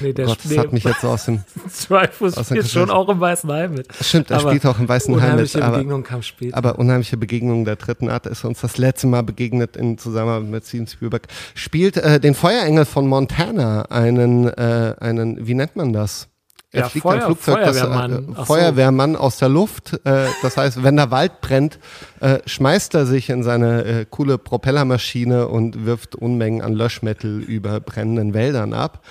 [0.00, 1.42] Nee, der Gott, das hat mich jetzt so aus dem.
[1.88, 3.88] Dreyfus spielt schon auch im Weißen Hai mit.
[4.00, 5.24] Stimmt, er Aber spielt auch im Weißen Hai mit.
[5.26, 6.56] Unheimliche Aber, Begegnung kam später.
[6.56, 10.66] Aber unheimliche Begegnung der dritten Art ist uns das letzte Mal begegnet in Zusammenarbeit mit
[10.66, 11.28] Steven Spielberg.
[11.54, 16.28] Spielt äh, den Feuerengel von Montana, einen, äh, einen, wie nennt man das?
[16.72, 18.12] Er Ja, fliegt ein Feuer- Flugzeug, das, Feuerwehrmann.
[18.12, 18.44] äh, Ach so.
[18.44, 19.92] Feuerwehrmann aus der Luft.
[20.04, 21.78] Äh, das heißt, wenn der Wald brennt,
[22.20, 27.80] äh, schmeißt er sich in seine äh, coole Propellermaschine und wirft Unmengen an Löschmittel über
[27.80, 29.02] brennenden Wäldern ab.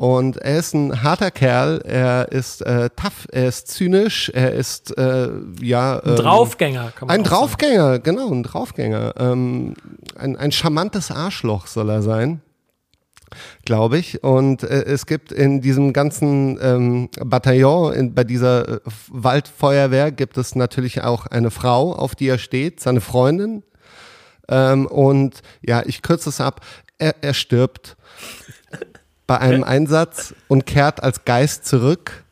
[0.00, 4.96] Und er ist ein harter Kerl, er ist äh, tough, er ist zynisch, er ist
[4.96, 5.28] äh,
[5.60, 7.38] ja ein ähm, Draufgänger, kann man ein auch sagen.
[7.38, 9.12] Draufgänger, genau, ein Draufgänger.
[9.18, 9.74] Ähm,
[10.16, 12.40] ein, ein charmantes Arschloch soll er sein,
[13.66, 14.24] glaube ich.
[14.24, 20.38] Und äh, es gibt in diesem ganzen ähm, Bataillon, in, bei dieser äh, Waldfeuerwehr, gibt
[20.38, 23.64] es natürlich auch eine Frau, auf die er steht, seine Freundin.
[24.48, 26.62] Ähm, und ja, ich kürze es ab,
[26.96, 27.98] er, er stirbt
[29.30, 32.24] bei einem Einsatz und kehrt als Geist zurück.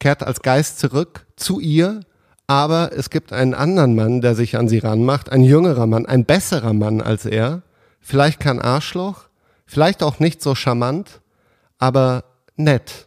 [0.00, 2.00] kehrt als Geist zurück zu ihr,
[2.48, 6.24] aber es gibt einen anderen Mann, der sich an sie ranmacht, ein jüngerer Mann, ein
[6.24, 7.62] besserer Mann als er,
[8.00, 9.28] vielleicht kein Arschloch,
[9.66, 11.20] vielleicht auch nicht so charmant,
[11.78, 12.24] aber
[12.56, 13.06] nett.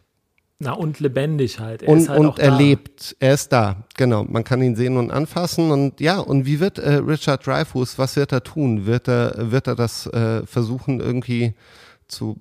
[0.60, 1.82] Na, und lebendig halt.
[1.82, 2.56] Er und halt und er da.
[2.56, 4.24] lebt, er ist da, genau.
[4.24, 5.70] Man kann ihn sehen und anfassen.
[5.70, 8.86] Und ja, und wie wird äh, Richard Dreyfuss, was wird er tun?
[8.86, 11.52] Wird er, wird er das äh, versuchen, irgendwie
[12.08, 12.36] zu.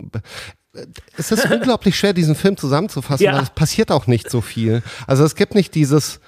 [1.17, 3.33] Es ist unglaublich schwer, diesen Film zusammenzufassen, ja.
[3.33, 4.81] weil es passiert auch nicht so viel.
[5.05, 6.19] Also es gibt nicht dieses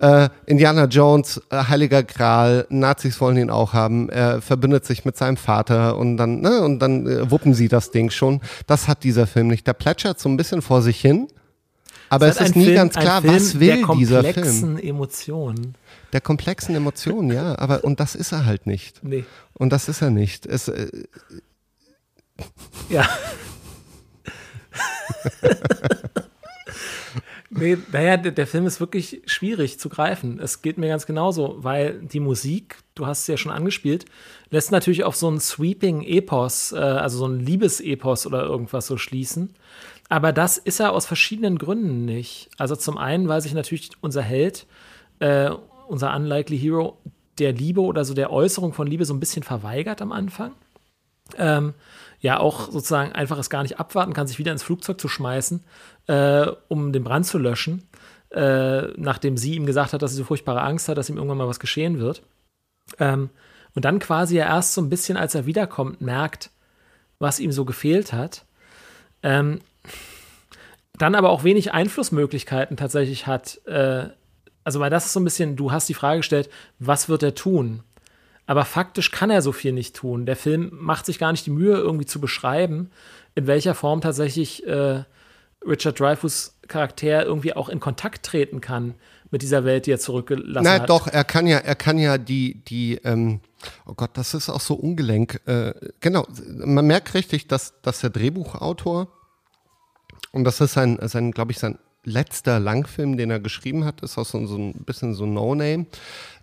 [0.00, 5.16] äh, Indiana Jones, äh, Heiliger Gral, Nazis wollen ihn auch haben, er verbündet sich mit
[5.16, 8.40] seinem Vater und dann, ne, und dann äh, wuppen sie das Ding schon.
[8.66, 9.66] Das hat dieser Film nicht.
[9.66, 11.28] Der plätschert so ein bisschen vor sich hin.
[12.08, 14.34] Aber es, es ist nie Film, ganz klar, was will dieser Film.
[14.34, 15.74] Der komplexen Emotionen.
[16.12, 17.56] Der komplexen Emotionen, ja.
[17.58, 19.04] Aber, und das ist er halt nicht.
[19.04, 19.24] Nee.
[19.52, 20.44] Und das ist er nicht.
[20.44, 20.88] Es, äh,
[22.88, 23.08] ja.
[27.50, 30.38] nee, naja, der, der, Film ist wirklich schwierig zu greifen.
[30.40, 34.06] Es geht mir ganz genauso, weil die Musik, du hast es ja schon angespielt,
[34.50, 39.54] lässt natürlich auf so einen Sweeping-Epos, äh, also so ein Liebesepos oder irgendwas so schließen.
[40.08, 42.50] Aber das ist er aus verschiedenen Gründen nicht.
[42.58, 44.66] Also zum einen, weil sich natürlich unser Held,
[45.20, 45.50] äh,
[45.86, 46.98] unser Unlikely Hero,
[47.38, 50.52] der Liebe oder so der Äußerung von Liebe so ein bisschen verweigert am Anfang.
[51.38, 51.74] Ähm,
[52.20, 55.64] ja, auch sozusagen einfach es gar nicht abwarten kann, sich wieder ins Flugzeug zu schmeißen,
[56.06, 57.88] äh, um den Brand zu löschen,
[58.30, 61.38] äh, nachdem sie ihm gesagt hat, dass sie so furchtbare Angst hat, dass ihm irgendwann
[61.38, 62.22] mal was geschehen wird.
[62.98, 63.30] Ähm,
[63.74, 66.50] und dann quasi ja erst so ein bisschen, als er wiederkommt, merkt,
[67.18, 68.44] was ihm so gefehlt hat.
[69.22, 69.60] Ähm,
[70.94, 73.64] dann aber auch wenig Einflussmöglichkeiten tatsächlich hat.
[73.66, 74.08] Äh,
[74.64, 77.34] also, weil das ist so ein bisschen, du hast die Frage gestellt, was wird er
[77.34, 77.82] tun?
[78.50, 80.26] Aber faktisch kann er so viel nicht tun.
[80.26, 82.90] Der Film macht sich gar nicht die Mühe, irgendwie zu beschreiben,
[83.36, 85.04] in welcher Form tatsächlich äh,
[85.64, 88.96] Richard Dreyfuss Charakter irgendwie auch in Kontakt treten kann
[89.30, 90.80] mit dieser Welt, die er zurückgelassen Na, hat.
[90.80, 93.38] Na doch, er kann ja, er kann ja die, die, ähm,
[93.86, 95.40] oh Gott, das ist auch so ungelenk.
[95.46, 99.06] Äh, genau, man merkt richtig, dass, dass der Drehbuchautor
[100.32, 104.18] und das ist sein, sein glaube ich, sein letzter Langfilm, den er geschrieben hat, ist
[104.18, 105.86] auch so, so ein bisschen so No-Name.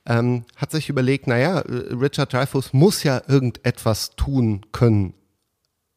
[0.08, 5.14] Ähm, hat sich überlegt, naja, Richard Dreyfuss muss ja irgendetwas tun können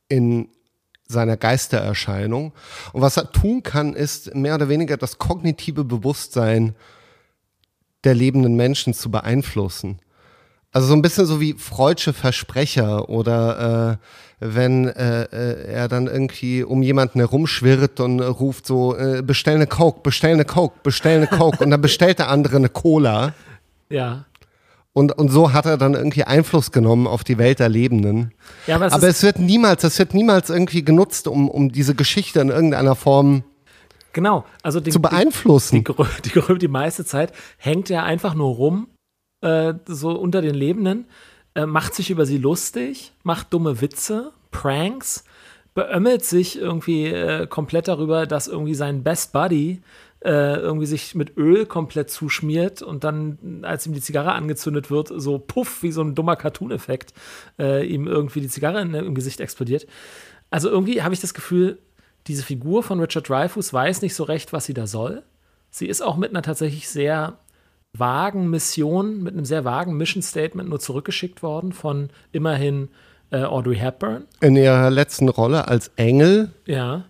[0.08, 0.48] in
[1.06, 2.52] seiner Geistererscheinung.
[2.92, 6.74] Und was er tun kann, ist mehr oder weniger das kognitive Bewusstsein
[8.04, 10.00] der lebenden Menschen zu beeinflussen.
[10.72, 13.98] Also so ein bisschen so wie Freudsche Versprecher oder
[14.40, 19.56] äh, wenn äh, äh, er dann irgendwie um jemanden herumschwirrt und ruft so, äh, bestell
[19.56, 23.34] eine Coke, bestell eine Coke, bestell eine Coke und dann bestellt der andere eine Cola.
[23.90, 24.24] Ja.
[24.92, 28.32] Und, und so hat er dann irgendwie Einfluss genommen auf die Welt der Lebenden.
[28.66, 32.40] Ja, aber, aber es wird niemals, es wird niemals irgendwie genutzt, um, um diese Geschichte
[32.40, 33.44] in irgendeiner Form
[34.12, 35.84] genau, also die, zu beeinflussen.
[35.84, 38.88] Die, die, die, die meiste Zeit hängt er einfach nur rum
[39.42, 41.06] äh, so unter den Lebenden,
[41.54, 45.24] äh, macht sich über sie lustig, macht dumme Witze, Pranks,
[45.74, 49.82] beömmelt sich irgendwie äh, komplett darüber, dass irgendwie sein Best Buddy
[50.24, 55.10] äh, irgendwie sich mit Öl komplett zuschmiert und dann, als ihm die Zigarre angezündet wird,
[55.14, 57.14] so puff, wie so ein dummer Cartoon-Effekt,
[57.58, 59.86] äh, ihm irgendwie die Zigarre in, im Gesicht explodiert.
[60.50, 61.78] Also irgendwie habe ich das Gefühl,
[62.26, 65.22] diese Figur von Richard Dreyfuss weiß nicht so recht, was sie da soll.
[65.70, 67.38] Sie ist auch mit einer tatsächlich sehr
[67.92, 72.88] vagen Mission, mit einem sehr vagen Mission Statement nur zurückgeschickt worden von immerhin
[73.30, 74.26] äh, Audrey Hepburn.
[74.40, 76.50] In ihrer letzten Rolle als Engel.
[76.66, 77.04] Ja.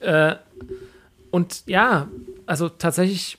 [0.00, 0.36] Äh,
[1.36, 2.08] und ja,
[2.46, 3.36] also tatsächlich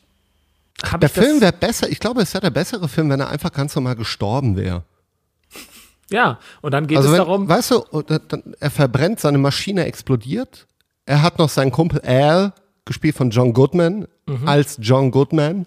[0.83, 3.51] habe Der Film wäre besser, ich glaube, es wäre der bessere Film, wenn er einfach
[3.51, 4.83] ganz normal gestorben wäre.
[6.11, 7.49] Ja, und dann geht also es darum.
[7.49, 7.83] Weißt du,
[8.59, 10.67] er verbrennt, seine Maschine explodiert.
[11.07, 12.53] Er hat noch seinen Kumpel Al,
[12.85, 14.47] gespielt von John Goodman, mhm.
[14.47, 15.65] als John Goodman.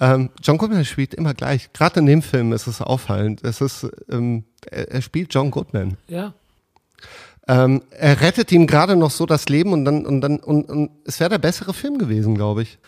[0.00, 1.70] Ähm, John Goodman spielt immer gleich.
[1.74, 3.44] Gerade in dem Film ist es auffallend.
[3.44, 5.98] Es ist, ähm, er, er, spielt John Goodman.
[6.08, 6.32] Ja.
[7.48, 10.90] Ähm, er rettet ihm gerade noch so das Leben und dann, und dann, und, und
[11.04, 12.78] es wäre der bessere Film gewesen, glaube ich.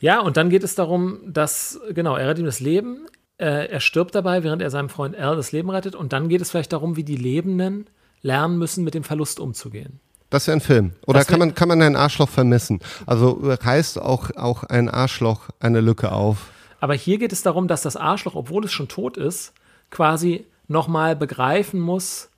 [0.00, 3.06] Ja, und dann geht es darum, dass, genau, er rettet ihm das Leben.
[3.38, 5.94] Äh, er stirbt dabei, während er seinem Freund Al das Leben rettet.
[5.94, 7.88] Und dann geht es vielleicht darum, wie die Lebenden
[8.20, 10.00] lernen müssen, mit dem Verlust umzugehen.
[10.28, 10.92] Das wäre ein Film.
[11.06, 12.80] Oder kann man, kann man ein Arschloch vermissen?
[13.06, 16.50] Also reißt auch, auch ein Arschloch eine Lücke auf.
[16.80, 19.52] Aber hier geht es darum, dass das Arschloch, obwohl es schon tot ist,
[19.90, 22.30] quasi nochmal begreifen muss,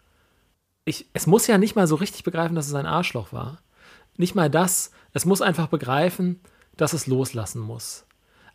[0.85, 3.59] ich, es muss ja nicht mal so richtig begreifen, dass es ein Arschloch war.
[4.17, 4.91] Nicht mal das.
[5.13, 6.41] Es muss einfach begreifen,
[6.77, 8.05] dass es loslassen muss.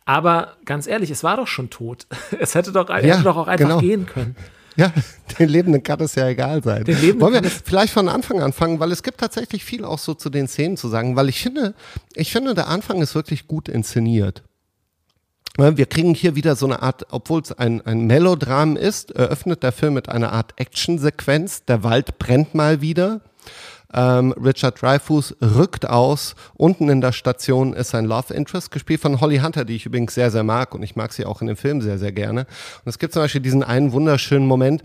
[0.04, 2.06] Aber ganz ehrlich, es war doch schon tot.
[2.40, 3.80] Es hätte doch, ja, hätte doch auch einfach genau.
[3.80, 4.36] gehen können.
[4.76, 4.92] Ja,
[5.40, 6.84] den Lebenden kann es ja egal sein.
[6.84, 10.14] Den Lebenden Wollen wir vielleicht von Anfang anfangen, weil es gibt tatsächlich viel auch so
[10.14, 11.74] zu den Szenen zu sagen, weil ich finde,
[12.14, 14.44] ich finde, der Anfang ist wirklich gut inszeniert.
[15.60, 19.72] Wir kriegen hier wieder so eine Art, obwohl es ein, ein Melodram ist, eröffnet der
[19.72, 21.64] Film mit einer Art Actionsequenz.
[21.64, 23.22] Der Wald brennt mal wieder.
[23.92, 26.36] Ähm, Richard Dreyfuss rückt aus.
[26.54, 30.14] Unten in der Station ist sein Love Interest, gespielt von Holly Hunter, die ich übrigens
[30.14, 32.42] sehr, sehr mag und ich mag sie auch in dem Film sehr, sehr gerne.
[32.84, 34.84] Und es gibt zum Beispiel diesen einen wunderschönen Moment,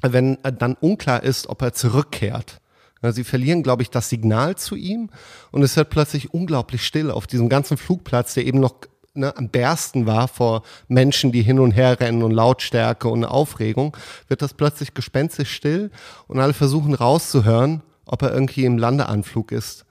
[0.00, 2.62] wenn dann unklar ist, ob er zurückkehrt.
[3.10, 5.10] Sie verlieren, glaube ich, das Signal zu ihm
[5.50, 8.76] und es wird plötzlich unglaublich still auf diesem ganzen Flugplatz, der eben noch
[9.14, 13.96] ne, am bersten war vor Menschen, die hin und her rennen und Lautstärke und Aufregung,
[14.28, 15.90] wird das plötzlich gespenstisch still
[16.28, 19.84] und alle versuchen rauszuhören, ob er irgendwie im Landeanflug ist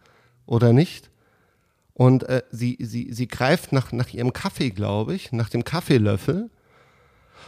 [0.46, 1.10] oder nicht.
[1.94, 6.50] Und äh, sie, sie, sie greift nach, nach ihrem Kaffee, glaube ich, nach dem Kaffeelöffel.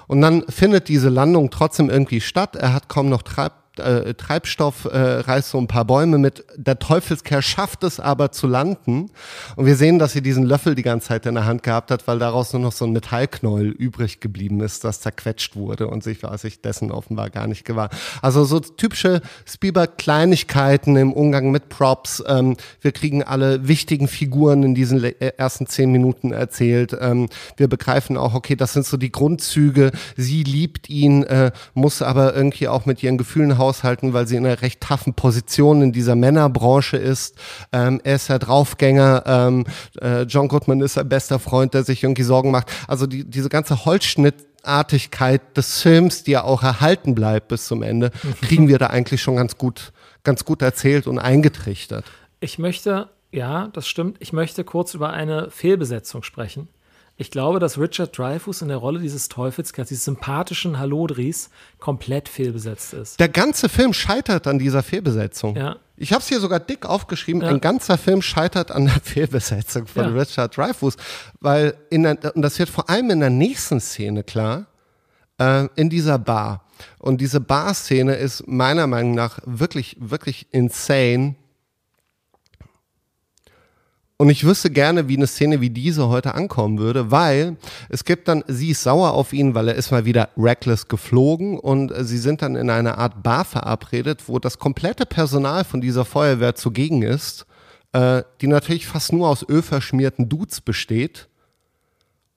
[0.08, 2.56] Und dann findet diese Landung trotzdem irgendwie statt.
[2.56, 6.46] Er hat kaum noch Treib äh, Treibstoff, äh, reißt so ein paar Bäume mit.
[6.56, 9.10] Der Teufelskerl schafft es aber zu landen.
[9.56, 12.08] Und wir sehen, dass sie diesen Löffel die ganze Zeit in der Hand gehabt hat,
[12.08, 16.24] weil daraus nur noch so ein Metallknäuel übrig geblieben ist, das zerquetscht wurde und sich
[16.24, 17.90] war sich dessen offenbar gar nicht gewahr.
[18.22, 22.24] Also so typische Spielberg-Kleinigkeiten im Umgang mit Props.
[22.28, 26.96] Ähm, wir kriegen alle wichtigen Figuren in diesen äh, ersten zehn Minuten erzählt.
[27.00, 29.92] Ähm, wir begreifen auch, okay, das sind so die Grundzüge.
[30.16, 34.46] Sie liebt ihn, äh, muss aber irgendwie auch mit ihren Gefühlen haushalten, weil sie in
[34.46, 37.36] einer recht taffen Position in dieser Männerbranche ist.
[37.72, 39.24] Ähm, er ist ja Draufgänger.
[39.26, 39.66] Ähm,
[40.02, 42.72] äh, John Goodman ist sein bester Freund, der sich irgendwie Sorgen macht.
[42.88, 48.12] Also die, diese ganze Holzschnittartigkeit des Films, die ja auch erhalten bleibt bis zum Ende,
[48.42, 52.06] kriegen wir da eigentlich schon ganz gut, ganz gut erzählt und eingetrichtert.
[52.42, 56.68] Ich möchte, ja, das stimmt, ich möchte kurz über eine Fehlbesetzung sprechen.
[57.16, 62.94] Ich glaube, dass Richard Dreyfuss in der Rolle dieses Teufelskerls, dieses sympathischen Hallodris, komplett fehlbesetzt
[62.94, 63.20] ist.
[63.20, 65.56] Der ganze Film scheitert an dieser Fehlbesetzung.
[65.56, 65.76] Ja.
[65.96, 67.44] Ich habe es hier sogar dick aufgeschrieben.
[67.44, 67.50] Ja.
[67.50, 70.22] Ein ganzer Film scheitert an der Fehlbesetzung von ja.
[70.22, 70.98] Richard Dreyfuss,
[71.40, 74.66] weil in der, und das wird vor allem in der nächsten Szene klar,
[75.38, 76.66] äh, in dieser Bar.
[76.98, 81.36] Und diese Bar-Szene ist meiner Meinung nach wirklich, wirklich insane
[84.18, 87.58] und ich wüsste gerne, wie eine Szene wie diese heute ankommen würde, weil
[87.90, 91.58] es gibt dann, sie ist sauer auf ihn, weil er ist mal wieder reckless geflogen
[91.58, 96.06] und sie sind dann in einer Art Bar verabredet, wo das komplette Personal von dieser
[96.06, 97.46] Feuerwehr zugegen ist,
[97.94, 101.28] äh, die natürlich fast nur aus ölverschmierten Dudes besteht,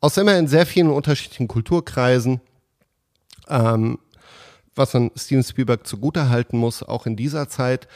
[0.01, 2.41] aus immerhin sehr vielen unterschiedlichen Kulturkreisen,
[3.49, 3.99] ähm,
[4.75, 7.89] was man Steven Spielberg zugutehalten muss, auch in dieser Zeit.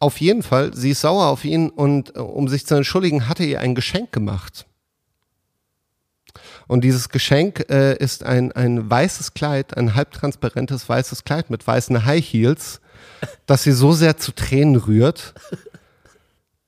[0.00, 3.40] Auf jeden Fall, sie ist sauer auf ihn und äh, um sich zu entschuldigen, hat
[3.40, 4.66] er ihr ein Geschenk gemacht.
[6.68, 12.04] Und dieses Geschenk äh, ist ein, ein weißes Kleid, ein halbtransparentes weißes Kleid mit weißen
[12.04, 12.80] High Heels,
[13.46, 15.34] das sie so sehr zu Tränen rührt,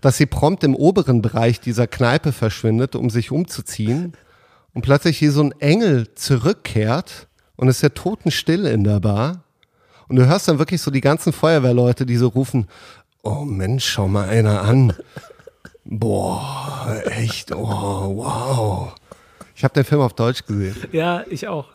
[0.01, 4.15] dass sie prompt im oberen Bereich dieser Kneipe verschwindet, um sich umzuziehen.
[4.73, 9.45] Und plötzlich hier so ein Engel zurückkehrt und es ist ja totenstill in der Bar.
[10.09, 12.67] Und du hörst dann wirklich so die ganzen Feuerwehrleute, die so rufen,
[13.23, 14.93] oh Mensch, schau mal einer an.
[15.85, 18.95] Boah, echt, oh, wow.
[19.55, 20.77] Ich habe den Film auf Deutsch gesehen.
[20.93, 21.67] Ja, ich auch.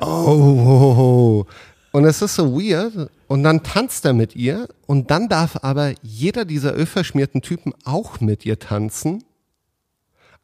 [0.00, 1.46] Oh, oh, oh,
[1.92, 3.10] und es ist so weird.
[3.26, 8.20] Und dann tanzt er mit ihr und dann darf aber jeder dieser ölverschmierten Typen auch
[8.20, 9.24] mit ihr tanzen.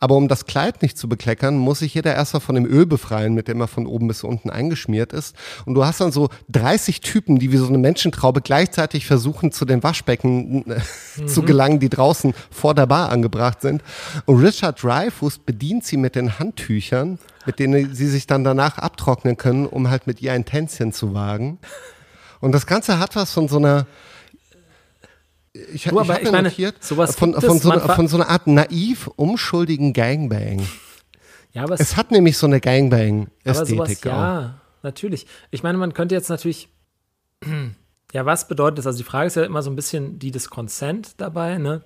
[0.05, 3.33] Aber um das Kleid nicht zu bekleckern, muss sich jeder erstmal von dem Öl befreien,
[3.33, 5.35] mit dem er von oben bis unten eingeschmiert ist.
[5.65, 9.65] Und du hast dann so 30 Typen, die wie so eine Menschentraube gleichzeitig versuchen, zu
[9.65, 10.81] den Waschbecken äh,
[11.17, 11.27] mhm.
[11.27, 13.83] zu gelangen, die draußen vor der Bar angebracht sind.
[14.27, 19.39] Und Richard Dreyfuss bedient sie mit den Handtüchern, mit denen sie sich dann danach abtrocknen
[19.39, 21.57] können, um halt mit ihr ein Tänzchen zu wagen.
[22.41, 23.87] Und das Ganze hat was von so einer
[25.55, 29.09] ich, du, ich, ich meine, notiert, sowas von, von, so, von so einer Art naiv
[29.15, 30.67] unschuldigen Gangbang.
[31.53, 34.05] Ja, aber es, es hat nämlich so eine Gangbang-Ästhetik.
[34.05, 35.27] Ja, natürlich.
[35.53, 36.69] Ich meine, man könnte jetzt natürlich,
[38.13, 38.87] ja, was bedeutet das?
[38.89, 41.83] Also die Frage ist ja immer so ein bisschen die des Consent dabei, ne?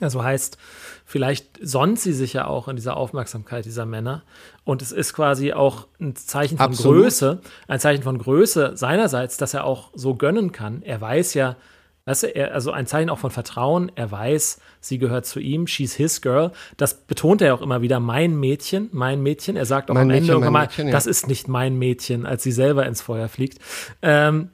[0.00, 0.56] Also heißt,
[1.04, 4.22] vielleicht sonnt sie sich ja auch in dieser Aufmerksamkeit dieser Männer.
[4.64, 7.02] Und es ist quasi auch ein Zeichen von Absolut.
[7.02, 10.82] Größe, ein Zeichen von Größe seinerseits, dass er auch so gönnen kann.
[10.82, 11.56] Er weiß ja,
[12.04, 13.92] Weißt du, er, also ein Zeichen auch von Vertrauen.
[13.94, 15.66] Er weiß, sie gehört zu ihm.
[15.66, 16.50] She's his girl.
[16.76, 18.00] Das betont er auch immer wieder.
[18.00, 19.56] Mein Mädchen, mein Mädchen.
[19.56, 20.92] Er sagt auch mein am Ende irgendwann mal, Mädchen, ja.
[20.92, 23.58] das ist nicht mein Mädchen, als sie selber ins Feuer fliegt.
[24.02, 24.50] Ähm,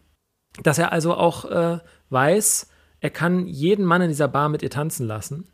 [0.62, 1.78] dass er also auch äh,
[2.10, 2.68] weiß,
[3.00, 5.48] er kann jeden Mann in dieser Bar mit ihr tanzen lassen.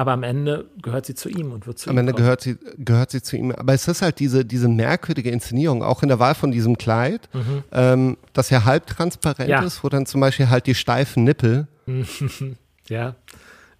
[0.00, 1.98] Aber am Ende gehört sie zu ihm und wird zu am ihm.
[2.00, 2.22] Ende kommen.
[2.24, 3.52] gehört sie, gehört sie zu ihm.
[3.52, 7.28] Aber es ist halt diese, diese merkwürdige Inszenierung, auch in der Wahl von diesem Kleid,
[7.72, 9.62] ähm, das ja halbtransparent Ja.
[9.62, 11.66] ist, wo dann zum Beispiel halt die steifen Nippel
[12.88, 13.14] Ja.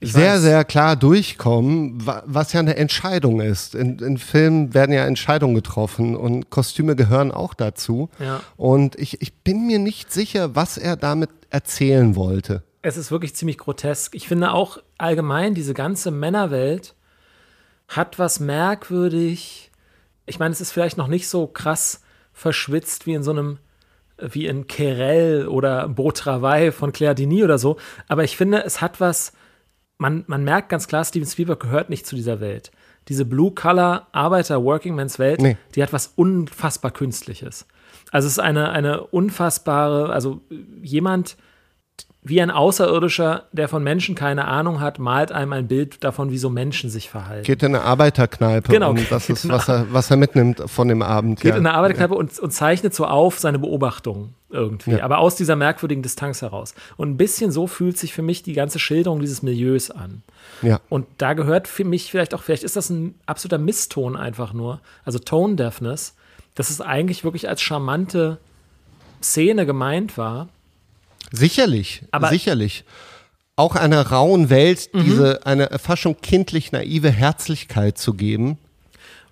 [0.02, 0.40] Ich sehr, weiß.
[0.42, 3.74] sehr klar durchkommen, wa- was ja eine Entscheidung ist.
[3.74, 8.08] In, in Filmen werden ja Entscheidungen getroffen und Kostüme gehören auch dazu.
[8.18, 8.40] Ja.
[8.56, 12.62] Und ich, ich bin mir nicht sicher, was er damit erzählen wollte.
[12.82, 14.14] Es ist wirklich ziemlich grotesk.
[14.14, 16.94] Ich finde auch allgemein, diese ganze Männerwelt
[17.88, 19.70] hat was merkwürdig.
[20.26, 22.02] Ich meine, es ist vielleicht noch nicht so krass
[22.32, 23.58] verschwitzt wie in so einem,
[24.18, 27.76] wie in Querelle oder Beau Travail von Claire Denis oder so.
[28.08, 29.32] Aber ich finde, es hat was,
[29.98, 32.70] man, man merkt ganz klar, Steven Spielberg gehört nicht zu dieser Welt.
[33.08, 35.56] Diese Blue-Collar-Arbeiter-Working-Mans-Welt, Nee.
[35.74, 37.66] die hat was unfassbar Künstliches.
[38.12, 40.40] Also es ist eine, eine unfassbare, also
[40.82, 41.36] jemand,
[42.22, 46.38] wie ein Außerirdischer, der von Menschen keine Ahnung hat, malt einem ein Bild davon, wie
[46.38, 47.44] so Menschen sich verhalten.
[47.44, 51.00] Geht in eine Arbeiterkneipe Genau, und das ist, was er, was er mitnimmt von dem
[51.02, 51.40] Abend.
[51.40, 51.56] Geht ja.
[51.56, 55.04] in eine Arbeiterkneipe und, und zeichnet so auf seine Beobachtungen irgendwie, Ja.
[55.04, 56.74] aber aus dieser merkwürdigen Distanz heraus.
[56.96, 60.22] Und ein bisschen so fühlt sich für mich die ganze Schilderung dieses Milieus an.
[60.60, 60.80] ja.
[60.88, 64.80] Und da gehört für mich vielleicht auch, vielleicht ist das ein absoluter Misston einfach nur,
[65.04, 66.14] also Tone Deafness,
[66.54, 68.38] dass es eigentlich wirklich als charmante
[69.22, 70.48] Szene gemeint war.
[71.32, 72.32] Sicherlich, Aber- Mhm.
[72.32, 72.84] sicherlich.
[73.56, 78.56] Auch einer rauen Welt diese eine fast schon kindlich naive Herzlichkeit zu geben.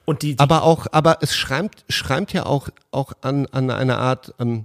[0.05, 3.97] Und die, die Aber auch, aber es schreibt, schreibt ja auch, auch an, an eine
[3.99, 4.65] Art ähm,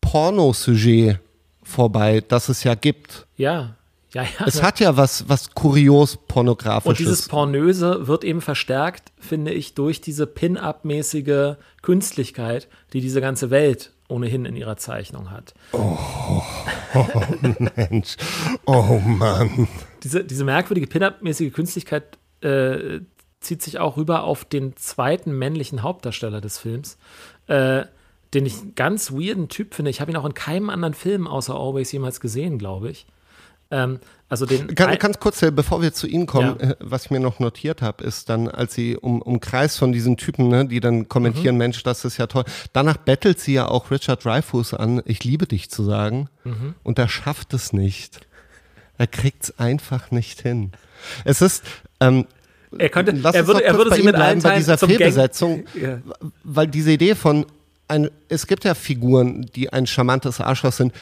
[0.00, 1.20] Pornosujet
[1.62, 3.26] vorbei, das es ja gibt.
[3.36, 3.76] ja,
[4.12, 4.46] ja, ja.
[4.46, 6.98] Es hat ja was, was kurios Und pornografisches.
[6.98, 13.91] dieses Pornöse wird eben verstärkt, finde ich, durch diese Pin-up-mäßige Künstlichkeit, die diese ganze Welt
[14.12, 15.54] ohnehin in ihrer Zeichnung hat.
[17.76, 18.16] Mensch.
[18.66, 19.68] Oh Mann.
[20.02, 23.00] Diese, diese merkwürdige Pin-up-mäßige Künstlichkeit äh,
[23.40, 26.98] zieht sich auch rüber auf den zweiten männlichen Hauptdarsteller des Films,
[27.46, 27.84] äh,
[28.34, 29.90] den ich einen ganz weirden Typ finde.
[29.90, 33.06] Ich habe ihn auch in keinem anderen Film außer Always jemals gesehen, glaube ich.
[33.72, 33.98] Ähm,
[34.28, 36.70] also den Ganz, ganz kurz, bevor wir zu Ihnen kommen, Ja.
[36.70, 40.16] äh, was ich mir noch notiert habe, ist dann, als sie um, umkreist von diesen
[40.16, 42.44] Typen, ne, die dann kommentieren, Mensch, das ist ja toll.
[42.72, 46.28] Danach bettelt sie ja auch Richard Dreyfuss an, ich liebe dich zu sagen.
[46.82, 48.26] Und er schafft es nicht.
[48.98, 50.72] Er kriegt es einfach nicht hin.
[51.24, 51.64] Es ist,
[52.00, 52.26] ähm,
[52.78, 55.64] er könnte, lass er würde, er würde bei sie mit bleiben, allen bei dieser Fehlbesetzung,
[55.74, 55.98] Ja.
[56.44, 57.44] weil diese Idee von
[57.88, 60.92] ein, es gibt ja Figuren, die ein charmantes Arschloch sind.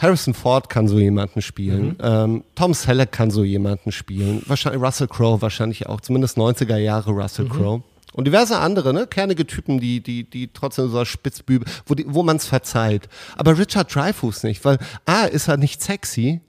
[0.00, 1.88] Harrison Ford kann so jemanden spielen.
[1.88, 1.96] Mhm.
[2.00, 4.42] Ähm, Tom Selleck kann so jemanden spielen.
[4.46, 6.00] Wahrscheinlich Russell Crowe wahrscheinlich auch.
[6.00, 7.20] Zumindest 90er Jahre Mhm.
[7.20, 7.82] Russell Crowe.
[8.14, 12.22] Und diverse andere, ne, kernige Typen, die, die, die trotzdem so Spitzbübe, wo, die, wo
[12.22, 13.08] man es verzeiht.
[13.36, 16.40] Aber Richard Dreyfuss nicht, weil A, ist er nicht sexy,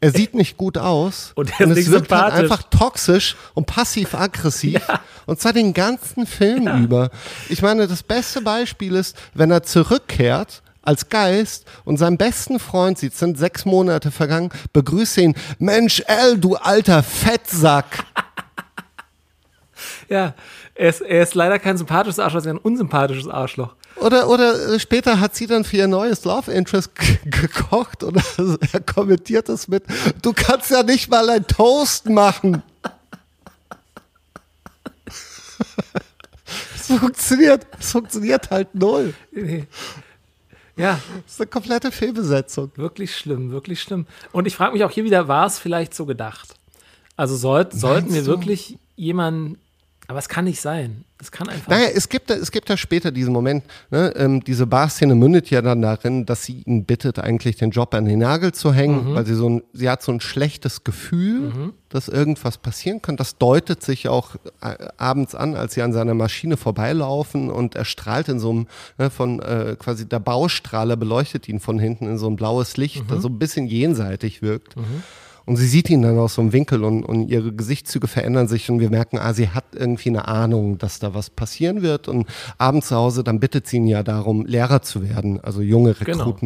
[0.00, 3.66] er sieht nicht gut aus Und er ist es nicht wirkt halt einfach toxisch und
[3.66, 4.80] passiv-aggressiv.
[5.26, 7.10] Und zwar den ganzen Film über.
[7.48, 12.98] Ich meine, das beste Beispiel ist, wenn er zurückkehrt als Geist und seinen besten Freund
[12.98, 17.86] sieht, sind sechs Monate vergangen, begrüßt ihn, Mensch, L, du alter Fettsack.
[20.10, 20.34] Ja,
[20.74, 23.76] er ist, er ist leider kein sympathisches Arschloch, sondern ein unsympathisches Arschloch.
[23.96, 26.90] Oder, oder äh, später hat sie dann für ihr neues Love Interest
[27.24, 28.20] gekocht und
[28.72, 29.84] er kommentiert es mit,
[30.20, 32.62] du kannst ja nicht mal ein Toast machen.
[36.74, 39.14] Es funktioniert, es funktioniert halt null.
[39.30, 39.68] Nee.
[40.80, 42.70] Ja, Das ist eine komplette Fehlbesetzung.
[42.76, 44.06] wirklich schlimm, wirklich schlimm.
[44.32, 46.54] Und ich frage mich auch hier wieder, war es vielleicht so gedacht?
[47.16, 49.58] Also sollt, sollten wir wirklich jemanden,
[50.10, 51.04] aber es kann nicht sein.
[51.20, 54.42] Es kann einfach Naja, es gibt, da- es gibt da später diesen Moment, ne, ähm,
[54.42, 58.18] diese Barszene mündet ja dann darin, dass sie ihn bittet, eigentlich den Job an den
[58.20, 62.56] Nagel zu hängen, weil sie so ein, sie hat so ein schlechtes Gefühl, dass irgendwas
[62.58, 63.16] passieren kann.
[63.16, 67.84] Das deutet sich auch äh, abends an, als sie an seiner Maschine vorbeilaufen und er
[67.84, 68.66] strahlt in so einem,
[68.98, 73.04] ne, von äh, quasi der Baustrahler beleuchtet ihn von hinten in so ein blaues Licht,
[73.08, 74.74] das so ein bisschen jenseitig wirkt.
[75.50, 78.70] Und sie sieht ihn dann aus so einem Winkel und, und ihre Gesichtszüge verändern sich
[78.70, 82.06] und wir merken, ah, sie hat irgendwie eine Ahnung, dass da was passieren wird.
[82.06, 85.94] Und abends zu Hause, dann bittet sie ihn ja darum, Lehrer zu werden, also junge
[85.94, 86.36] Genau.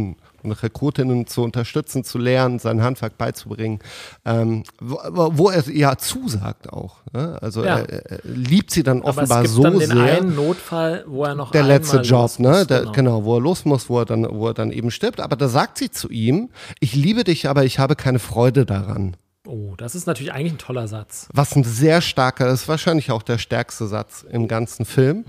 [0.44, 3.78] Und Rekrutinnen zu unterstützen, zu lernen, sein Handwerk beizubringen,
[4.24, 4.98] ähm, wo,
[5.32, 6.96] wo er ja zusagt auch.
[7.12, 7.38] Ne?
[7.40, 7.78] Also Ja.
[7.78, 11.04] er, er liebt sie dann aber offenbar es gibt so dann den sehr einen Notfall,
[11.06, 12.48] wo er noch der letzte Job, ne?
[12.50, 12.92] muss, Der, genau.
[12.92, 13.24] genau.
[13.24, 15.20] wo er los muss, wo er dann, wo er dann eben stirbt.
[15.20, 19.16] Aber da sagt sie zu ihm: Ich liebe dich, aber ich habe keine Freude daran.
[19.46, 21.28] Oh, das ist natürlich eigentlich ein toller Satz.
[21.32, 25.24] Was ein sehr starker ist, wahrscheinlich auch der stärkste Satz im ganzen Film.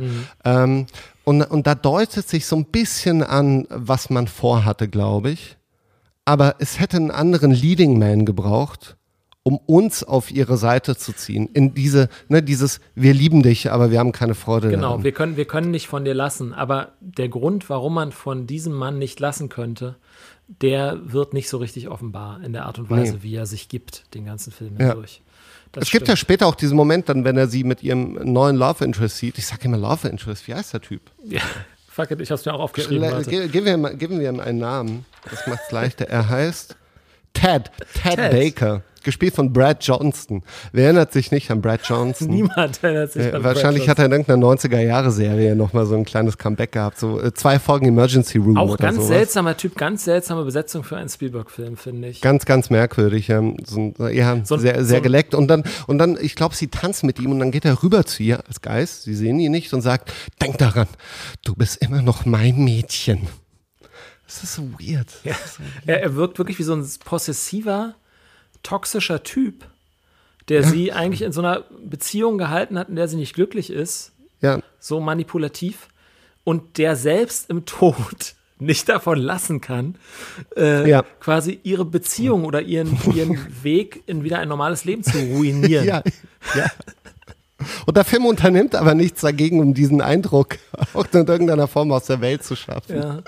[0.45, 0.85] Ähm,
[1.25, 5.57] und, und da deutet sich so ein bisschen an, was man vorhatte, glaube ich.
[6.23, 8.95] Aber es hätte einen anderen Leading Man gebraucht,
[9.43, 11.49] um uns auf ihre Seite zu ziehen.
[11.53, 15.03] In diese, ne, dieses, wir lieben dich, aber wir haben keine Freude Genau, daran.
[15.03, 18.73] wir können, wir können nicht von dir lassen, aber der Grund, warum man von diesem
[18.73, 19.97] Mann nicht lassen könnte,
[20.61, 23.19] der wird nicht so richtig offenbar in der Art und Weise, Nee.
[23.23, 24.87] wie er sich gibt, den ganzen Film Ja.
[24.87, 25.21] hindurch.
[25.21, 25.25] Das
[25.75, 26.19] es gibt ja stimmt.
[26.19, 29.37] später auch diesen Moment, dann, wenn er sie mit ihrem neuen Love Interest sieht.
[29.37, 31.01] Ich sage immer Love Interest, wie heißt der Typ?
[31.23, 31.41] ja.
[31.87, 33.23] Fuck it, ich hab's mir auch aufgeschrieben.
[33.23, 35.05] Ge- Geben wir, ihm- geben wir ihm einen Namen.
[35.29, 36.09] Das macht's leichter.
[36.09, 36.75] Er heißt
[37.31, 37.71] Ted.
[37.93, 38.31] Ted, Ted.
[38.31, 38.81] Baker.
[39.05, 40.43] Gespielt von Brad Johnston.
[40.73, 42.27] Wer erinnert sich nicht an Brad Johnston?
[42.31, 46.03] Niemand erinnert sich Äh, an wahrscheinlich Brad hat er in irgendeiner 90er-Jahre-Serie nochmal so ein
[46.03, 46.97] kleines Comeback gehabt.
[46.99, 49.07] So äh, zwei Folgen Emergency Room Auch ganz sowas.
[49.07, 52.19] seltsamer Typ, ganz seltsame Besetzung für einen Spielberg-Film, finde ich.
[52.19, 53.29] Ganz, ganz merkwürdig.
[53.29, 55.35] Ähm, so, ein- ja, So sehr, so sehr ein- geleckt.
[55.35, 58.05] Und dann, und dann, ich glaube, sie tanzt mit ihm und dann geht er rüber
[58.05, 59.03] zu ihr als Geist.
[59.03, 60.87] Sie sehen ihn nicht und sagt, denk daran,
[61.43, 63.27] du bist immer noch mein Mädchen.
[64.25, 65.07] Das ist so weird.
[65.23, 65.35] Ja.
[65.85, 67.93] Er, er wirkt wirklich wie so ein possessiver,
[68.65, 69.65] toxischer Typ,
[70.49, 74.11] der sie eigentlich in so einer Beziehung gehalten hat, in der sie nicht glücklich ist,
[74.41, 75.87] Ja, so manipulativ
[76.43, 79.95] und der selbst im Tod nicht davon lassen kann,
[80.55, 81.03] äh, Ja.
[81.19, 85.85] quasi ihre Beziehung oder ihren, ihren Weg in wieder ein normales Leben zu ruinieren.
[85.85, 86.03] ja,
[86.55, 86.71] ja.
[87.85, 90.57] Und der Film unternimmt aber nichts dagegen, um diesen Eindruck
[90.93, 92.95] auch in irgendeiner Form aus der Welt zu schaffen.
[92.95, 93.23] Ja.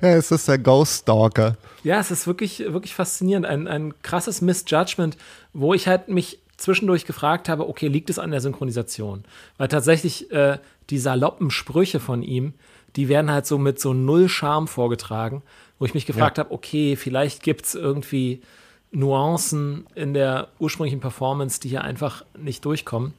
[0.00, 1.56] Ja, es ist der Ghost Stalker.
[1.84, 3.46] Ja, es ist wirklich, wirklich faszinierend.
[3.46, 5.16] Ein, ein krasses Misjudgment,
[5.52, 9.24] wo ich halt mich zwischendurch gefragt habe, okay, liegt es an der Synchronisation?
[9.58, 10.58] Weil tatsächlich äh,
[10.90, 12.54] die saloppen Sprüche von ihm,
[12.96, 15.42] die werden halt so mit so null Charme vorgetragen,
[15.78, 18.42] wo ich mich gefragt habe, okay, vielleicht gibt es irgendwie
[18.92, 23.14] Nuancen in der ursprünglichen Performance, die hier einfach nicht durchkommen.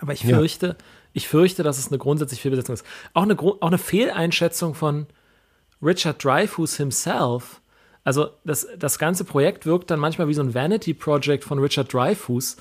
[0.00, 0.36] Aber ich Ja.
[0.38, 0.76] fürchte,
[1.12, 2.84] ich fürchte, dass es eine grundsätzlich Fehlbesetzung ist.
[3.12, 5.06] Auch eine, auch eine Fehleinschätzung von
[5.82, 7.60] Richard Dreyfuss himself.
[8.02, 12.56] Also das, das ganze Projekt wirkt dann manchmal wie so ein Vanity-Project von Richard Dreyfuss,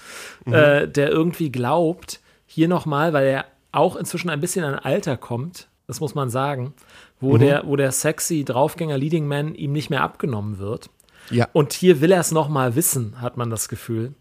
[0.46, 5.68] äh, der irgendwie glaubt, hier nochmal, weil er auch inzwischen ein bisschen an Alter kommt,
[5.88, 6.74] das muss man sagen,
[7.20, 10.90] wo, der, wo der sexy Draufgänger Leading Man ihm nicht mehr abgenommen wird.
[11.30, 14.14] Ja, Und hier will er es nochmal wissen, hat man das Gefühl.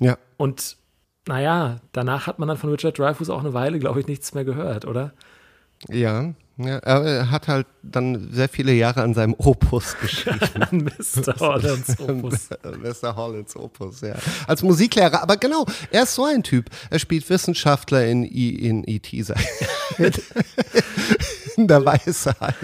[0.00, 0.18] ja.
[0.36, 0.76] Und
[1.30, 4.44] naja, danach hat man dann von Richard Dreyfuss auch eine Weile, glaube ich, nichts mehr
[4.44, 5.12] gehört, oder?
[5.88, 10.90] Ja, ja, er hat halt dann sehr viele Jahre an seinem Opus geschrieben.
[10.98, 11.34] Mr.
[11.38, 12.48] Hollands Opus.
[13.02, 13.14] Mr.
[13.14, 14.16] Hollands Opus, ja.
[14.48, 16.66] Als Musiklehrer, aber genau, er ist so ein Typ.
[16.90, 19.16] Er spielt Wissenschaftler in, I, in E.T.
[21.56, 22.54] in der Weiße Hai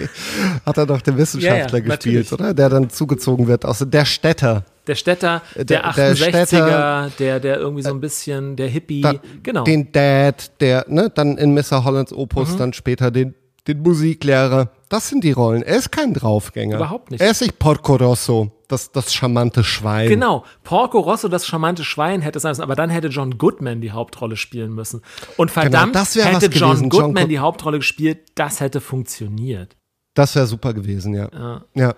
[0.65, 2.33] hat er doch den Wissenschaftler Ja, ja, gespielt, natürlich.
[2.33, 2.53] oder?
[2.53, 4.65] Der dann zugezogen wird aus der Städter.
[4.87, 9.01] Der Städter, der, Der- der 68er, Städter- der, der irgendwie so ein bisschen, der Hippie,
[9.01, 9.63] Dann genau.
[9.63, 11.83] Den Dad, der, ne, dann in Mr.
[11.83, 12.57] Hollands Opus, Mhm.
[12.57, 13.35] dann später den,
[13.67, 14.71] den Musiklehrer.
[14.89, 15.61] Das sind die Rollen.
[15.63, 16.77] Er ist kein Draufgänger.
[16.77, 17.19] Überhaupt nicht.
[17.19, 20.07] Er ist nicht Porco Rosso, das, das charmante Schwein.
[20.07, 23.91] Genau, Porco Rosso, das charmante Schwein hätte sein müssen, aber dann hätte John Goodman die
[23.91, 25.01] Hauptrolle spielen müssen.
[25.35, 26.77] Und verdammt, Genau, das wär was hätte John.
[26.79, 29.75] John Goodman Good- die Hauptrolle gespielt, das hätte funktioniert.
[30.13, 31.27] Das wäre super gewesen, ja.
[31.33, 31.61] Ja.
[31.75, 31.93] Ja,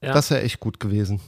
[0.00, 0.12] Ja.
[0.12, 1.20] das wäre echt gut gewesen.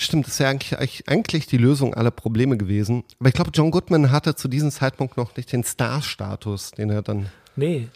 [0.00, 3.02] Stimmt, das wäre eigentlich, eigentlich- eigentlich die Lösung aller Probleme gewesen.
[3.18, 7.02] Aber ich glaube, John Goodman hatte zu diesem Zeitpunkt noch nicht den Star-Status, den er
[7.02, 7.26] dann
[7.56, 7.88] Nee.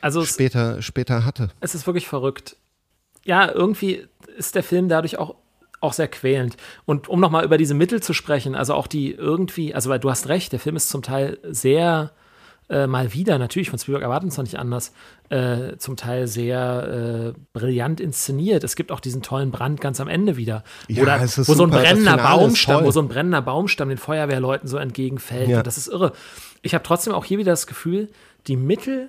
[0.00, 1.50] Also es, später, später hatte.
[1.60, 2.56] es ist wirklich verrückt.
[3.24, 4.04] Ja, irgendwie
[4.36, 5.36] ist der Film dadurch auch,
[5.80, 6.56] auch sehr quälend.
[6.86, 10.10] Und um nochmal über diese Mittel zu sprechen, also auch die irgendwie, also weil du
[10.10, 12.10] hast recht, der Film ist zum Teil sehr
[12.74, 14.92] äh, mal wieder, natürlich von Spielberg erwarten es noch nicht anders,
[15.28, 18.64] äh, zum Teil sehr äh, brillant inszeniert.
[18.64, 21.48] Es gibt auch diesen tollen Brand ganz am Ende wieder, Ja, wo, da, es ist
[21.48, 25.48] wo so ein super, brennender Baumstamm, wo so ein brennender Baumstamm den Feuerwehrleuten so entgegenfällt.
[25.48, 25.62] Ja.
[25.62, 26.12] Das ist irre.
[26.62, 28.08] Ich habe trotzdem auch hier wieder das Gefühl,
[28.48, 29.08] die Mittel,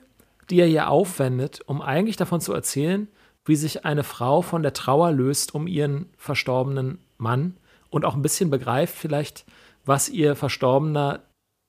[0.51, 3.07] die er hier aufwendet, um eigentlich davon zu erzählen,
[3.45, 7.57] wie sich eine Frau von der Trauer löst um ihren verstorbenen Mann
[7.89, 9.45] und auch ein bisschen begreift vielleicht,
[9.86, 11.22] was ihr verstorbener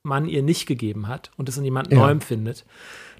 [0.06, 1.98] Mann ihr nicht gegeben hat und es in jemand Ja.
[1.98, 2.64] Neuem findet,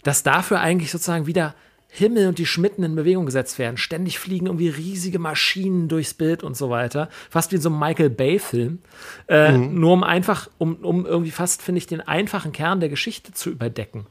[0.03, 1.55] dass dafür eigentlich sozusagen wieder
[1.89, 3.77] Himmel und die Schmitten in Bewegung gesetzt werden.
[3.77, 7.09] Ständig fliegen irgendwie riesige Maschinen durchs Bild und so weiter.
[7.31, 8.81] Fast wie in so einem Michael Bay-Film.
[9.29, 13.33] Äh, Nur um einfach, um, um irgendwie fast, finde ich, den einfachen Kern der Geschichte
[13.33, 14.07] zu überdecken.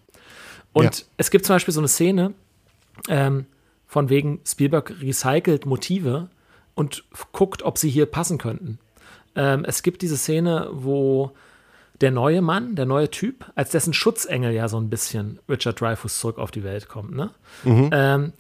[0.74, 1.06] Und Ja.
[1.18, 2.34] es gibt zum Beispiel so eine Szene,
[3.08, 3.46] ähm,
[3.88, 6.30] von wegen Spielberg recycelt Motive
[6.74, 7.04] und
[7.34, 8.80] guckt, ob sie hier passen könnten.
[9.36, 11.32] Ähm, es gibt diese Szene, wo
[12.02, 16.20] der neue Mann, der neue Typ, als dessen Schutzengel ja so ein bisschen Richard Dreyfuss
[16.20, 17.32] zurück auf die Welt kommt, ne?
[17.91, 18.34] Ähm,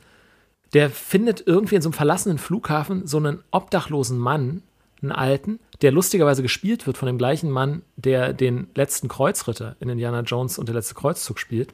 [0.73, 4.61] der findet irgendwie in so einem verlassenen Flughafen so einen obdachlosen Mann,
[5.01, 9.89] einen alten, der lustigerweise gespielt wird von dem gleichen Mann, der den letzten Kreuzritter in
[9.89, 11.73] Indiana Jones und der letzte Kreuzzug spielt.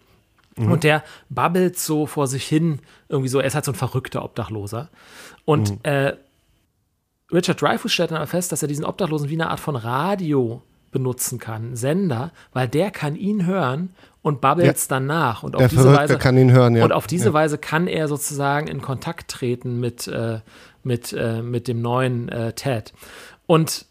[0.57, 4.23] Und der babbelt so vor sich hin, irgendwie so, er ist halt so ein verrückter
[4.23, 4.89] Obdachloser.
[5.45, 6.17] Und äh,
[7.31, 10.61] Richard Dreyfuss stellt dann aber fest, dass er diesen Obdachlosen wie eine Art von Radio
[10.91, 14.85] benutzen kann, Sender, weil der kann ihn hören und babbelt ja.
[14.89, 15.43] dann nach.
[15.43, 16.83] Und auf der diese Verrückte Weise kann ihn hören, ja.
[16.83, 17.33] Und auf diese ja.
[17.33, 20.39] Weise kann er sozusagen in Kontakt treten mit, äh,
[20.83, 22.93] mit, äh, mit dem neuen äh, Ted.
[23.47, 23.85] Und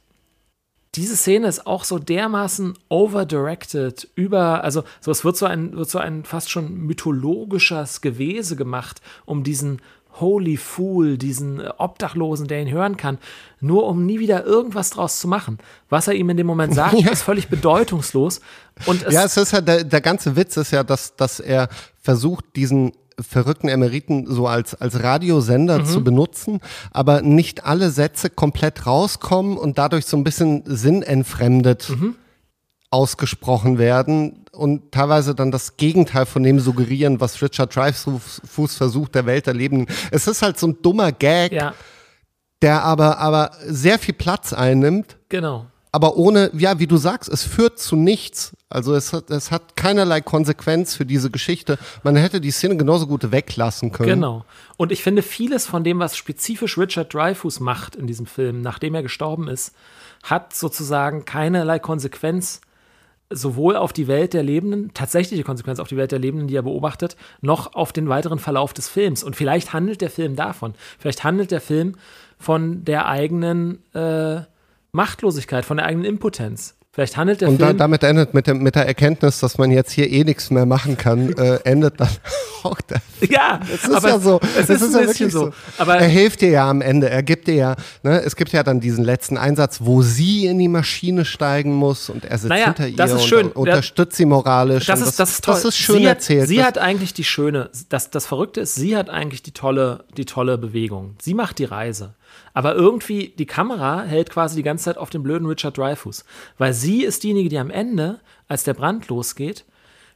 [0.96, 5.88] diese Szene ist auch so dermaßen overdirected über, also so es wird so ein wird
[5.88, 9.80] so ein fast schon mythologisches Gewese gemacht, um diesen
[10.14, 13.18] Holy Fool, diesen Obdachlosen, der ihn hören kann,
[13.60, 15.58] nur um nie wieder irgendwas draus zu machen.
[15.88, 17.10] Was er ihm in dem Moment sagt, ja.
[17.10, 18.40] ist völlig bedeutungslos.
[18.86, 21.68] Und es ja, es ist ja der, der ganze Witz ist ja, dass, dass er
[22.00, 25.84] versucht, diesen verrückten Emeriten so als, als Radiosender mhm.
[25.86, 32.16] zu benutzen, aber nicht alle Sätze komplett rauskommen und dadurch so ein bisschen sinnentfremdet mhm.
[32.90, 39.26] ausgesprochen werden und teilweise dann das Gegenteil von dem suggerieren, was Richard Dreyfuss versucht, der
[39.26, 39.86] Welt erleben.
[40.10, 41.74] Es ist halt so ein dummer Gag, ja.
[42.62, 45.16] der aber, aber sehr viel Platz einnimmt.
[45.28, 48.52] Genau aber ohne, ja, wie du sagst, es führt zu nichts.
[48.68, 51.78] Also es hat, es hat keinerlei Konsequenz für diese Geschichte.
[52.04, 54.08] Man hätte die Szene genauso gut weglassen können.
[54.08, 54.44] Genau.
[54.76, 58.94] Und ich finde, vieles von dem, was spezifisch Richard Dreyfuss macht in diesem Film, nachdem
[58.94, 59.74] er gestorben ist,
[60.22, 62.60] hat sozusagen keinerlei Konsequenz
[63.30, 66.62] sowohl auf die Welt der Lebenden, tatsächliche Konsequenz auf die Welt der Lebenden, die er
[66.62, 69.22] beobachtet, noch auf den weiteren Verlauf des Films.
[69.22, 70.74] Und vielleicht handelt der Film davon.
[70.98, 71.94] Vielleicht handelt der Film
[72.38, 74.40] von der eigenen äh,
[74.92, 76.76] Machtlosigkeit, von der eigenen Impotenz.
[76.92, 77.70] Vielleicht handelt der und Film.
[77.70, 80.66] Und damit endet mit, dem, mit der Erkenntnis, dass man jetzt hier eh nichts mehr
[80.66, 82.08] machen kann, äh, endet dann
[82.64, 83.30] auch der Film.
[83.30, 84.40] Ja, es ist ja so.
[84.58, 85.46] Es ist, ist ja wirklich so.
[85.46, 85.52] so.
[85.78, 87.08] Aber er hilft dir ja am Ende.
[87.08, 90.58] Er gibt dir ja, ne, es gibt ja dann diesen letzten Einsatz, wo sie in
[90.58, 93.46] die Maschine steigen muss und er sitzt naja, hinter ihr das ist schön.
[93.46, 94.86] und unterstützt sie moralisch.
[94.86, 95.54] Das ist, das, ist toll.
[95.54, 96.42] Das ist schön sie erzählt.
[96.42, 100.04] Hat, sie hat eigentlich die schöne, das, das Verrückte ist, sie hat eigentlich die tolle,
[100.16, 101.14] die tolle Bewegung.
[101.22, 102.14] Sie macht die Reise.
[102.52, 106.24] Aber irgendwie, die Kamera hält quasi die ganze Zeit auf den blöden Richard Dreyfuss.
[106.58, 109.64] Weil sie ist diejenige, die am Ende, als der Brand losgeht,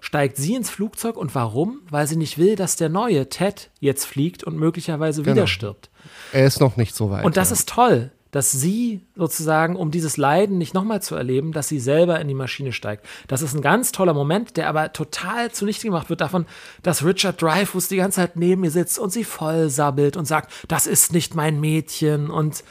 [0.01, 1.16] steigt sie ins Flugzeug.
[1.16, 1.80] Und warum?
[1.91, 5.37] Weil sie nicht will, dass der neue Ted jetzt fliegt und möglicherweise genau.
[5.37, 5.91] wieder stirbt.
[6.32, 7.24] Er ist noch nicht so weit.
[7.24, 7.55] Und das ja.
[7.55, 12.20] ist toll dass sie sozusagen, um dieses Leiden nicht nochmal zu erleben, dass sie selber
[12.20, 13.07] in die Maschine steigt.
[13.28, 16.45] Das ist ein ganz toller Moment, der aber total zunichte gemacht wird davon,
[16.82, 20.53] dass Richard Dreyfuss die ganze Zeit neben mir sitzt und sie voll sabbelt und sagt,
[20.66, 22.64] das ist nicht mein Mädchen und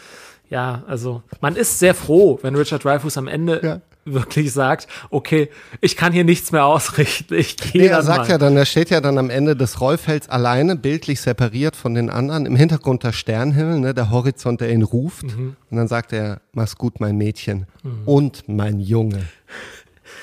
[0.49, 5.49] ja, also man ist sehr froh, wenn Richard Dreyfuss am Ende ja wirklich sagt, okay,
[5.81, 7.33] ich kann hier nichts mehr ausrichten.
[7.35, 8.29] Ich gehe nee, Er sagt mal.
[8.29, 12.09] ja dann, er steht ja dann am Ende des Rollfelds alleine, bildlich separiert von den
[12.09, 15.23] anderen, im Hintergrund der Sternhimmel, ne, der Horizont, der ihn ruft.
[15.23, 15.55] Mhm.
[15.69, 18.03] Und dann sagt er, mach's gut, mein Mädchen mhm.
[18.05, 19.25] und mein Junge.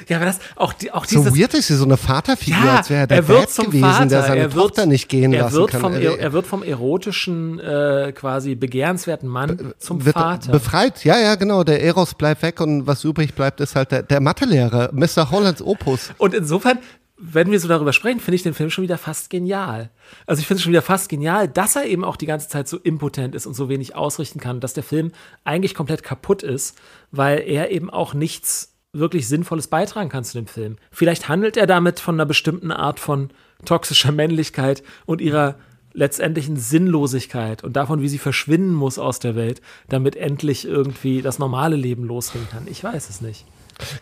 [0.09, 2.77] Ja, aber das auch die auch dieses So weird ist sie so eine Vaterfigur, ja,
[2.79, 4.07] als wäre der er wird Dad gewesen, Vater.
[4.07, 5.81] der seine er wird, Tochter nicht gehen er lassen wird kann.
[5.81, 11.05] Vom, er, er wird vom erotischen äh, quasi begehrenswerten Mann zum wird Vater befreit.
[11.05, 14.21] Ja, ja, genau, der Eros bleibt weg und was übrig bleibt ist halt der, der
[14.21, 15.31] Mathelehrer, Mr.
[15.31, 16.11] Hollands Opus.
[16.19, 16.79] Und insofern
[17.21, 19.91] wenn wir so darüber sprechen, finde ich den Film schon wieder fast genial.
[20.27, 22.67] Also ich finde es schon wieder fast genial, dass er eben auch die ganze Zeit
[22.67, 25.13] so impotent ist und so wenig ausrichten kann, dass der Film
[25.45, 26.79] eigentlich komplett kaputt ist,
[27.11, 30.77] weil er eben auch nichts wirklich Sinnvolles beitragen kann zu dem Film.
[30.91, 33.31] Vielleicht handelt er damit von einer bestimmten Art von
[33.65, 35.57] toxischer Männlichkeit und ihrer
[35.93, 41.39] letztendlichen Sinnlosigkeit und davon, wie sie verschwinden muss aus der Welt, damit endlich irgendwie das
[41.39, 42.67] normale Leben losgehen kann.
[42.69, 43.45] Ich weiß es nicht.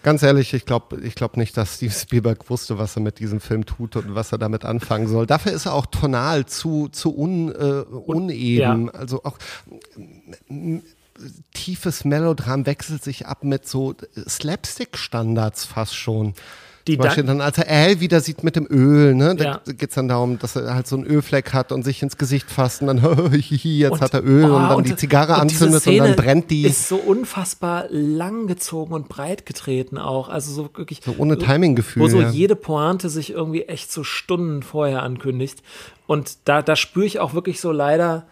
[0.03, 3.41] Ganz ehrlich, ich glaube ich glaub nicht, dass Steve Spielberg wusste, was er mit diesem
[3.41, 5.27] Film tut und was er damit anfangen soll.
[5.27, 8.87] Dafür ist er auch tonal zu, zu un, äh, uneben.
[8.87, 8.93] Ja.
[8.93, 9.39] Also auch
[11.53, 13.95] tiefes Melodram wechselt sich ab mit so
[14.29, 16.35] Slapstick-Standards fast schon.
[16.89, 19.61] Die Zum Beispiel dann, als er Al wieder sieht mit dem Öl, ne, da ja.
[19.67, 22.51] geht es dann darum, dass er halt so einen Ölfleck hat und sich ins Gesicht
[22.51, 22.99] fasst und dann,
[23.35, 26.17] jetzt und, hat er Öl oh, und dann und, die Zigarre und anzündet und dann
[26.17, 26.63] brennt die.
[26.63, 30.31] ist so unfassbar lang gezogen und breit getreten auch.
[30.31, 31.03] Also so wirklich.
[31.05, 32.03] So ohne Timinggefühl.
[32.03, 32.31] Wo so ja.
[32.31, 35.63] jede Pointe sich irgendwie echt so Stunden vorher ankündigt.
[36.07, 38.27] Und da, da spüre ich auch wirklich so leider,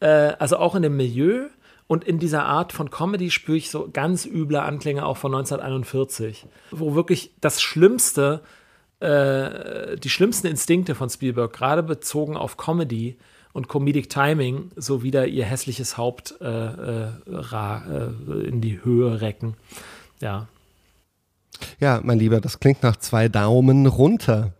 [0.00, 1.46] äh, also auch in dem Milieu,
[1.92, 6.46] und in dieser Art von Comedy spüre ich so ganz üble Anklänge auch von 1941,
[6.70, 8.40] wo wirklich das Schlimmste,
[9.00, 13.18] äh, die schlimmsten Instinkte von Spielberg, gerade bezogen auf Comedy
[13.52, 19.58] und Comedic Timing, so wieder ihr hässliches Haupt äh, äh, äh, in die Höhe recken.
[20.20, 20.48] Ja.
[21.78, 24.54] Ja, mein Lieber, das klingt nach zwei Daumen runter.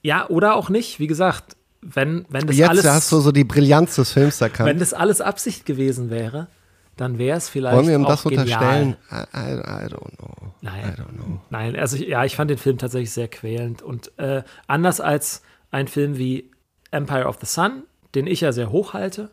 [0.00, 1.00] Ja, oder auch nicht.
[1.00, 2.84] Wie gesagt, wenn, wenn das Jetzt alles.
[2.86, 4.68] hast du so die Brillanz des Films erkannt.
[4.68, 6.48] Wenn das alles Absicht gewesen wäre,
[6.96, 7.76] dann wäre es vielleicht.
[7.76, 8.42] Wollen wir ihm das genial.
[8.42, 8.96] unterstellen?
[9.10, 10.54] I, I, don't know.
[10.62, 10.84] Nein.
[10.84, 11.40] I don't know.
[11.50, 13.82] Nein, also ich, ja, ich fand den Film tatsächlich sehr quälend.
[13.82, 16.50] Und äh, anders als ein Film wie
[16.90, 17.82] Empire of the Sun,
[18.14, 19.30] den ich ja sehr hoch halte,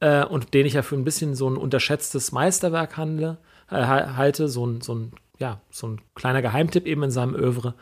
[0.00, 3.38] äh, und den ich ja für ein bisschen so ein unterschätztes Meisterwerk handle,
[3.70, 7.74] äh, halte, so ein, so ein, ja, so ein kleiner Geheimtipp eben in seinem Övre,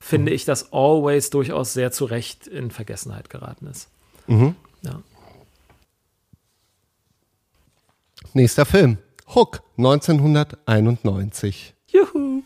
[0.00, 0.36] finde mhm.
[0.36, 3.88] ich, dass Always durchaus sehr zu Recht in Vergessenheit geraten ist.
[4.26, 4.56] Mhm.
[4.82, 5.02] Ja.
[8.32, 8.98] Nächster Film.
[9.34, 11.74] Hook, 1991.
[11.88, 12.42] Juhu.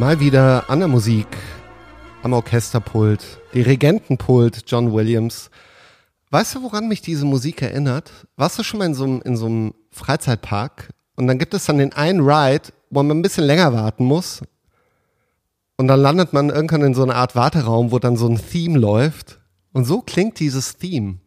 [0.00, 1.26] Mal wieder an der Musik,
[2.22, 3.22] am Orchesterpult,
[3.52, 5.50] Dirigentenpult John Williams.
[6.30, 8.10] Weißt du, woran mich diese Musik erinnert?
[8.34, 11.66] Warst du schon mal in so einem, in so einem Freizeitpark und dann gibt es
[11.66, 14.40] dann den einen Ride, wo man ein bisschen länger warten muss
[15.76, 18.78] und dann landet man irgendwann in so einer Art Warteraum, wo dann so ein Theme
[18.78, 19.38] läuft
[19.74, 21.18] und so klingt dieses Theme.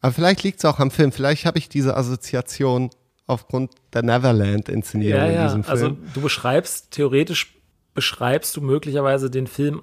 [0.00, 2.90] Aber vielleicht liegt es auch am Film, vielleicht habe ich diese Assoziation
[3.28, 5.42] aufgrund der Neverland-Inszenierung ja, ja.
[5.42, 5.72] in diesem Film.
[5.72, 7.53] Also du beschreibst theoretisch
[7.94, 9.82] beschreibst du möglicherweise den Film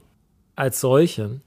[0.55, 1.41] als solchen.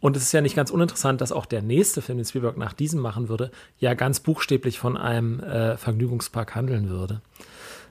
[0.00, 2.72] Und es ist ja nicht ganz uninteressant, dass auch der nächste Film, den Spielberg nach
[2.72, 7.22] diesem machen würde, ja ganz buchstäblich von einem äh, Vergnügungspark handeln würde.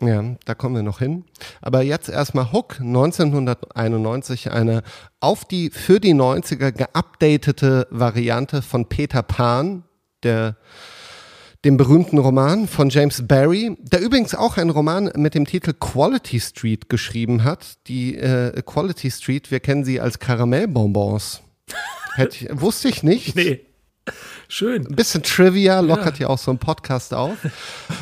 [0.02, 1.26] Ja, da kommen wir noch hin.
[1.62, 4.82] Aber jetzt erstmal Hook 1991, eine
[5.20, 9.84] auf die für die 90er geupdatete Variante von Peter Pan,
[10.24, 10.58] der
[11.64, 16.40] dem berühmten Roman von James Barry, der übrigens auch einen Roman mit dem Titel Quality
[16.40, 17.76] Street geschrieben hat.
[17.88, 21.42] Die äh, Quality Street, wir kennen sie als Karamellbonbons.
[22.16, 23.36] Hätte, wusste ich nicht.
[23.36, 23.62] Nee.
[24.48, 24.88] Schön.
[24.88, 26.26] Ein bisschen Trivia lockert ja.
[26.26, 27.38] ja auch so ein Podcast auf.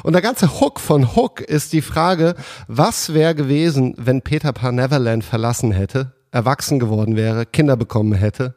[0.03, 2.35] Und der ganze Hook von Hook ist die Frage,
[2.67, 8.55] was wäre gewesen, wenn Peter Pan Neverland verlassen hätte, erwachsen geworden wäre, Kinder bekommen hätte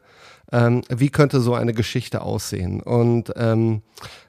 [0.53, 2.79] ähm, wie könnte so eine Geschichte aussehen?
[2.79, 3.81] Und ähm,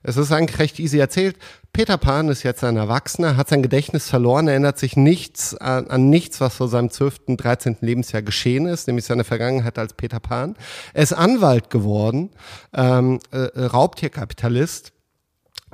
[0.03, 1.37] es ist eigentlich recht easy erzählt.
[1.75, 6.09] Peter Pan ist jetzt ein Erwachsener, hat sein Gedächtnis verloren, erinnert sich nichts an, an
[6.09, 7.77] nichts, was vor seinem 12., 13.
[7.81, 10.57] Lebensjahr geschehen ist, nämlich seine Vergangenheit als Peter Pan.
[10.95, 12.31] Er ist Anwalt geworden,
[12.73, 14.93] ähm, äh, Raubtierkapitalist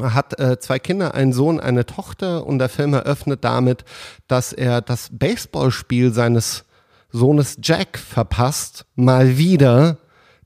[0.02, 3.84] hat äh, zwei Kinder, einen Sohn, eine Tochter und der Film eröffnet damit,
[4.28, 6.64] dass er das Baseballspiel seines
[7.12, 9.98] Sohnes Jack verpasst, mal wieder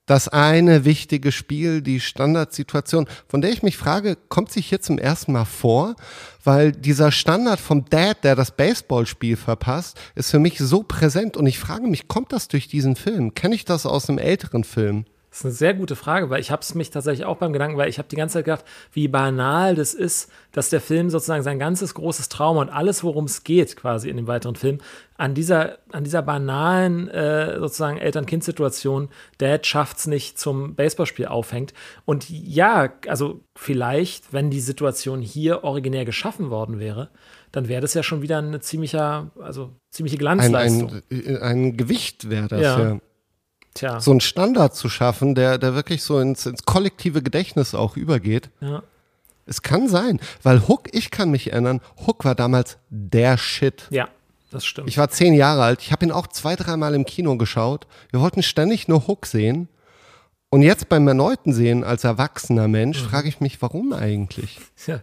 [0.05, 4.99] das eine wichtige Spiel, die Standardsituation, von der ich mich frage, kommt sich hier zum
[4.99, 5.95] ersten Mal vor,
[6.43, 11.47] weil dieser Standard vom Dad, der das Baseballspiel verpasst, ist für mich so präsent und
[11.47, 13.33] ich frage mich, kommt das durch diesen Film?
[13.33, 15.05] Kenne ich das aus einem älteren Film?
[15.35, 17.77] Das ist eine sehr gute Frage, weil ich habe es mich tatsächlich auch beim Gedanken,
[17.77, 18.63] weil ich habe die ganze Zeit gedacht,
[18.93, 23.25] wie banal das ist, dass der Film sozusagen sein ganzes großes Trauma und alles, worum
[23.25, 24.77] es geht, quasi in dem weiteren Film,
[25.17, 31.73] an dieser, an dieser banalen äh, sozusagen Eltern-Kind-Situation, Dad schafft's nicht zum Baseballspiel aufhängt.
[32.05, 37.09] Und ja, also vielleicht, wenn die Situation hier originär geschaffen worden wäre,
[37.51, 41.01] dann wäre das ja schon wieder eine ziemlicher, also ziemliche Glanzleistung.
[41.11, 42.79] Ein, ein, ein Gewicht wäre das ja.
[42.79, 42.99] ja.
[43.75, 43.99] Tja.
[43.99, 48.49] so einen Standard zu schaffen, der, der wirklich so ins, ins kollektive Gedächtnis auch übergeht.
[48.61, 48.83] Ja.
[49.45, 53.87] Es kann sein, weil Hook, ich kann mich erinnern, Hook war damals der Shit.
[53.91, 54.07] Ja,
[54.49, 54.87] das stimmt.
[54.87, 57.85] Ich war zehn Jahre alt, ich habe ihn auch zwei, dreimal im Kino geschaut.
[58.11, 59.67] Wir wollten ständig nur Hook sehen.
[60.49, 63.07] Und jetzt beim erneuten Sehen als erwachsener Mensch mhm.
[63.09, 64.59] frage ich mich, warum eigentlich?
[64.87, 65.01] Ja.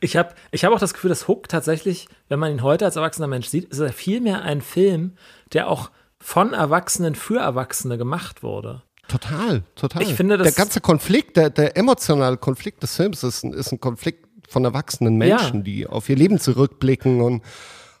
[0.00, 2.96] Ich habe ich hab auch das Gefühl, dass Hook tatsächlich, wenn man ihn heute als
[2.96, 5.12] erwachsener Mensch sieht, ist er vielmehr ein Film,
[5.52, 5.90] der auch
[6.24, 8.80] von Erwachsenen für Erwachsene gemacht wurde.
[9.08, 10.02] Total, total.
[10.02, 13.78] Ich finde, der ganze Konflikt, der, der emotionale Konflikt des Films ist ein, ist ein
[13.78, 15.62] Konflikt von erwachsenen Menschen, ja.
[15.62, 17.42] die auf ihr Leben zurückblicken und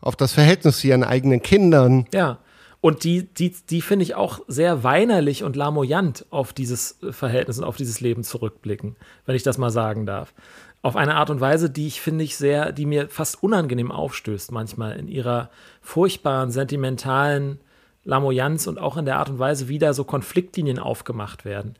[0.00, 2.06] auf das Verhältnis zu ihren eigenen Kindern.
[2.14, 2.38] Ja.
[2.80, 7.64] Und die, die, die finde ich auch sehr weinerlich und lamoyant auf dieses Verhältnis und
[7.64, 8.96] auf dieses Leben zurückblicken,
[9.26, 10.32] wenn ich das mal sagen darf.
[10.80, 14.50] Auf eine Art und Weise, die ich finde ich sehr, die mir fast unangenehm aufstößt,
[14.50, 15.50] manchmal in ihrer
[15.82, 17.60] furchtbaren, sentimentalen
[18.04, 21.74] Lamoyanz und auch in der Art und Weise, wie da so Konfliktlinien aufgemacht werden.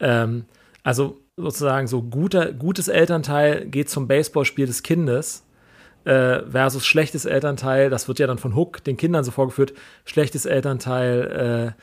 [0.00, 0.44] Ähm,
[0.82, 5.44] also sozusagen so guter, gutes Elternteil geht zum Baseballspiel des Kindes
[6.04, 9.72] äh, versus schlechtes Elternteil, das wird ja dann von Hook den Kindern so vorgeführt,
[10.04, 11.74] schlechtes Elternteil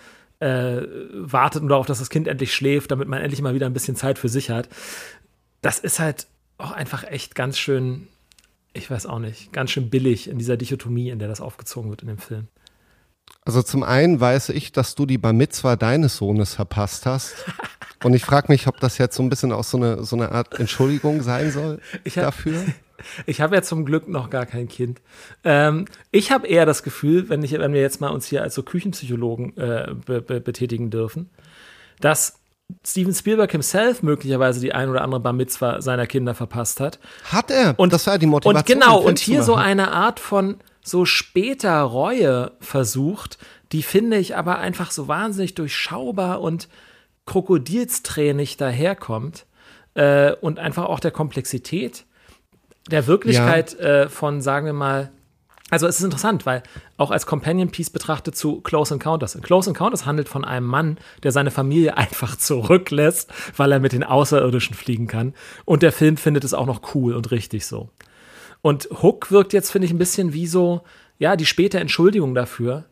[0.42, 3.66] äh, äh, wartet nur darauf, dass das Kind endlich schläft, damit man endlich mal wieder
[3.66, 4.70] ein bisschen Zeit für sich hat.
[5.62, 6.28] Das ist halt
[6.58, 8.08] auch einfach echt ganz schön,
[8.74, 12.02] ich weiß auch nicht, ganz schön billig in dieser Dichotomie, in der das aufgezogen wird
[12.02, 12.48] in dem Film.
[13.44, 17.34] Also zum einen weiß ich, dass du die Bar Mitzwa deines Sohnes verpasst hast.
[18.04, 20.32] Und ich frage mich, ob das jetzt so ein bisschen auch so eine, so eine
[20.32, 22.64] Art Entschuldigung sein soll ich hab, dafür.
[23.26, 25.02] Ich habe ja zum Glück noch gar kein Kind.
[25.44, 28.54] Ähm, ich habe eher das Gefühl, wenn, ich, wenn wir jetzt mal uns hier als
[28.54, 31.32] so Küchenpsychologen äh, be, be, betätigen dürfen,
[32.00, 32.40] dass
[32.86, 37.00] Steven Spielberg himself möglicherweise die ein oder andere Bar Mitzwa seiner Kinder verpasst hat.
[37.26, 37.74] Hat er.
[37.78, 38.78] Und das war die Motivation.
[38.78, 43.38] Und genau, den Film und hier so eine Art von so später Reue versucht,
[43.72, 46.68] die finde ich aber einfach so wahnsinnig durchschaubar und
[47.26, 49.46] krokodilstränig daherkommt
[49.94, 52.06] äh, und einfach auch der Komplexität
[52.90, 55.12] der Wirklichkeit äh, von, sagen wir mal,
[55.70, 56.64] also es ist interessant, weil
[56.98, 59.38] auch als Companion Piece betrachtet zu Close Encounters.
[59.42, 64.04] Close Encounters handelt von einem Mann, der seine Familie einfach zurücklässt, weil er mit den
[64.04, 65.34] Außerirdischen fliegen kann.
[65.64, 67.90] Und der Film findet es auch noch cool und richtig so.
[68.62, 70.82] Und Hook wirkt jetzt, finde ich, ein bisschen wie so,
[71.18, 72.86] ja, die späte Entschuldigung dafür,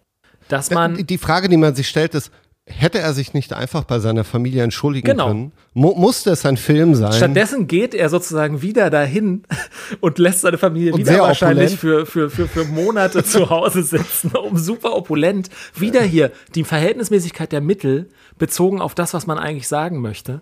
[0.47, 1.05] dass man.
[1.05, 2.31] Die Frage, die man sich stellt, ist,
[2.65, 5.27] hätte er sich nicht einfach bei seiner Familie entschuldigen Genau.
[5.27, 5.51] können?
[5.73, 7.13] Mu musste es ein Film sein?
[7.13, 9.41] Stattdessen geht er sozusagen wieder dahin
[10.01, 12.07] und lässt seine Familie Und wieder wahrscheinlich opulent.
[12.07, 15.49] für, für, für, für Monate zu Hause sitzen, um super opulent.
[15.75, 20.41] Wieder hier die Verhältnismäßigkeit der Mittel bezogen auf das, was man eigentlich sagen möchte,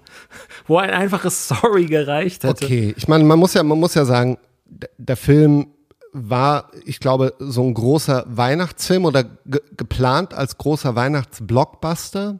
[0.67, 2.65] wo ein einfaches Sorry gereicht hätte.
[2.65, 4.37] Okay, ich meine, man muss ja, man muss ja sagen,
[4.97, 5.67] der Film
[6.13, 12.39] war, ich glaube, so ein großer Weihnachtsfilm oder ge geplant als großer Weihnachtsblockbuster.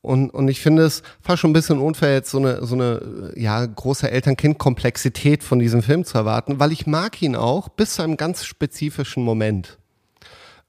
[0.00, 3.32] Und, und ich finde es fast schon ein bisschen unfair, jetzt so eine, so eine
[3.34, 8.02] ja, große Eltern-Kind-Komplexität von diesem Film zu erwarten, weil ich mag ihn auch bis zu
[8.02, 9.78] einem ganz spezifischen Moment.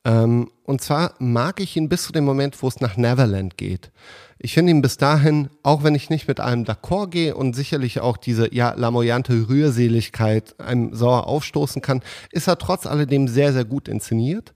[0.06, 3.92] Ähm, und zwar mag ich ihn bis zu dem Moment, wo es nach Neverland geht.
[4.40, 8.00] Ich finde ihn bis dahin, auch wenn ich nicht mit allem d'accord gehe und sicherlich
[8.00, 13.66] auch diese ja lamoyante Rührseligkeit einem sauer aufstoßen kann, ist er trotz alledem sehr, sehr
[13.66, 14.54] gut inszeniert.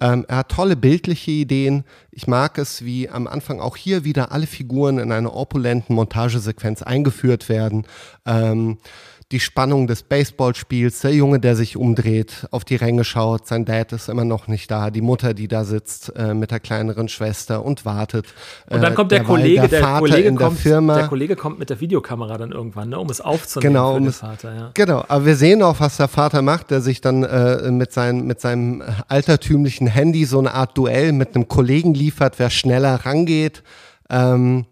[0.00, 1.84] Ähm, er hat tolle bildliche Ideen.
[2.10, 6.82] Ich mag es, wie am Anfang auch hier wieder alle Figuren in einer opulenten Montagesequenz
[6.82, 7.86] eingeführt werden.
[8.26, 8.78] Ähm,
[9.34, 13.92] die Spannung des Baseballspiels, der Junge, der sich umdreht, auf die Ränge schaut, sein Dad
[13.92, 17.64] ist immer noch nicht da, die Mutter, die da sitzt äh, mit der kleineren Schwester
[17.64, 18.26] und wartet.
[18.70, 20.94] Und dann Äh, kommt der derweil Kollege, der, Vater Kollege in der kommt, Firma.
[20.94, 24.18] der Kollege kommt mit der Videokamera dann irgendwann, ne, um es aufzunehmen Genau, um es-
[24.18, 24.70] Vater, ja.
[24.74, 28.26] Genau, aber wir sehen auch, was der Vater macht, der sich dann äh, mit, seinem
[28.28, 33.64] mit seinem altertümlichen Handy so eine Art Duell mit einem Kollegen liefert, wer schneller rangeht.
[34.10, 34.66] Ähm,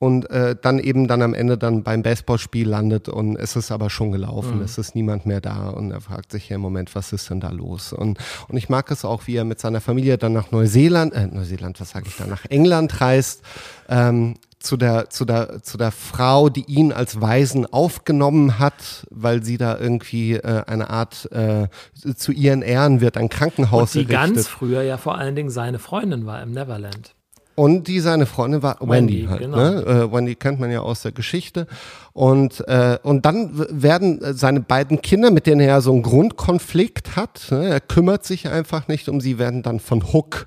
[0.00, 3.90] und äh, dann eben dann am Ende dann beim Baseballspiel landet und es ist aber
[3.90, 7.12] schon gelaufen, es ist niemand mehr da und er fragt sich ja im Moment, was
[7.12, 7.92] ist denn da los?
[7.92, 11.26] Und, und ich mag es auch, wie er mit seiner Familie dann nach Neuseeland, äh,
[11.26, 13.42] Neuseeland, was sage ich da, nach England reist,
[13.90, 19.42] ähm, zu der, zu der, zu der Frau, die ihn als Waisen aufgenommen hat, weil
[19.44, 21.68] sie da irgendwie äh, eine Art, äh,
[22.16, 24.46] zu ihren Ehren wird ein Krankenhaus Die ganz errichtet.
[24.46, 27.14] früher ja vor allen Dingen seine Freundin war im Neverland.
[27.60, 29.40] Und die seine Freundin war Wendy, Wendy, halt.
[29.40, 29.56] genau.
[29.58, 29.82] Ne?
[29.82, 31.66] Äh, Wendy kennt man ja aus der Geschichte.
[32.14, 37.16] Und, äh, und dann werden äh, seine beiden Kinder, mit denen er so einen Grundkonflikt
[37.16, 37.68] hat, ne?
[37.68, 40.46] er kümmert sich einfach nicht um sie, werden dann von Hook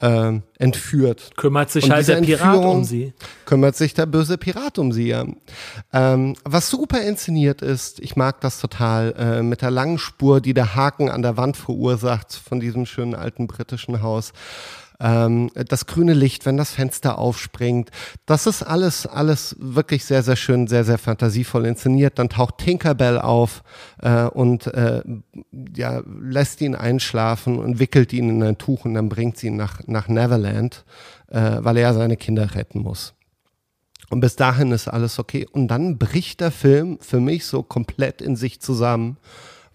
[0.00, 1.30] ähm, entführt.
[1.36, 3.12] Kümmert sich Und halt der Pirat Entführung- um sie.
[3.46, 5.06] kümmert sich der böse Pirat um sie.
[5.06, 5.24] Ja.
[5.92, 10.54] Ähm, was super inszeniert ist, ich mag das total, äh, mit der langen Spur, die
[10.54, 14.32] der Haken an der Wand verursacht von diesem schönen alten britischen Haus.
[15.02, 17.90] Ähm, das grüne Licht, wenn das Fenster aufspringt.
[18.24, 22.20] Das ist alles, alles wirklich sehr, sehr schön, sehr, sehr fantasievoll inszeniert.
[22.20, 23.64] Dann taucht Tinkerbell auf
[24.00, 25.02] äh, und äh,
[25.76, 29.56] ja, lässt ihn einschlafen und wickelt ihn in ein Tuch und dann bringt sie ihn
[29.56, 30.84] nach, nach Neverland,
[31.28, 33.14] äh, weil er seine Kinder retten muss.
[34.08, 35.48] Und bis dahin ist alles okay.
[35.50, 39.16] Und dann bricht der Film für mich so komplett in sich zusammen,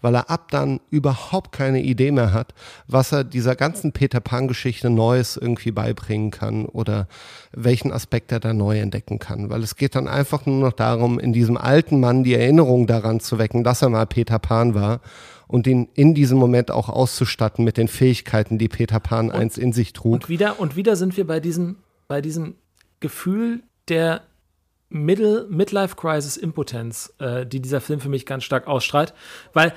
[0.00, 2.54] weil er ab dann überhaupt keine Idee mehr hat,
[2.86, 7.08] was er dieser ganzen Peter Pan-Geschichte Neues irgendwie beibringen kann oder
[7.52, 9.50] welchen Aspekt er da neu entdecken kann.
[9.50, 13.20] Weil es geht dann einfach nur noch darum, in diesem alten Mann die Erinnerung daran
[13.20, 15.00] zu wecken, dass er mal Peter Pan war
[15.46, 19.72] und ihn in diesem Moment auch auszustatten mit den Fähigkeiten, die Peter Pan einst in
[19.72, 20.12] sich trug.
[20.12, 21.76] Und wieder, und wieder sind wir bei diesem,
[22.06, 22.54] bei diesem
[23.00, 24.22] Gefühl der
[24.90, 29.14] Middle, Midlife Crisis Impotenz, äh, die dieser Film für mich ganz stark ausstrahlt.
[29.52, 29.72] Weil,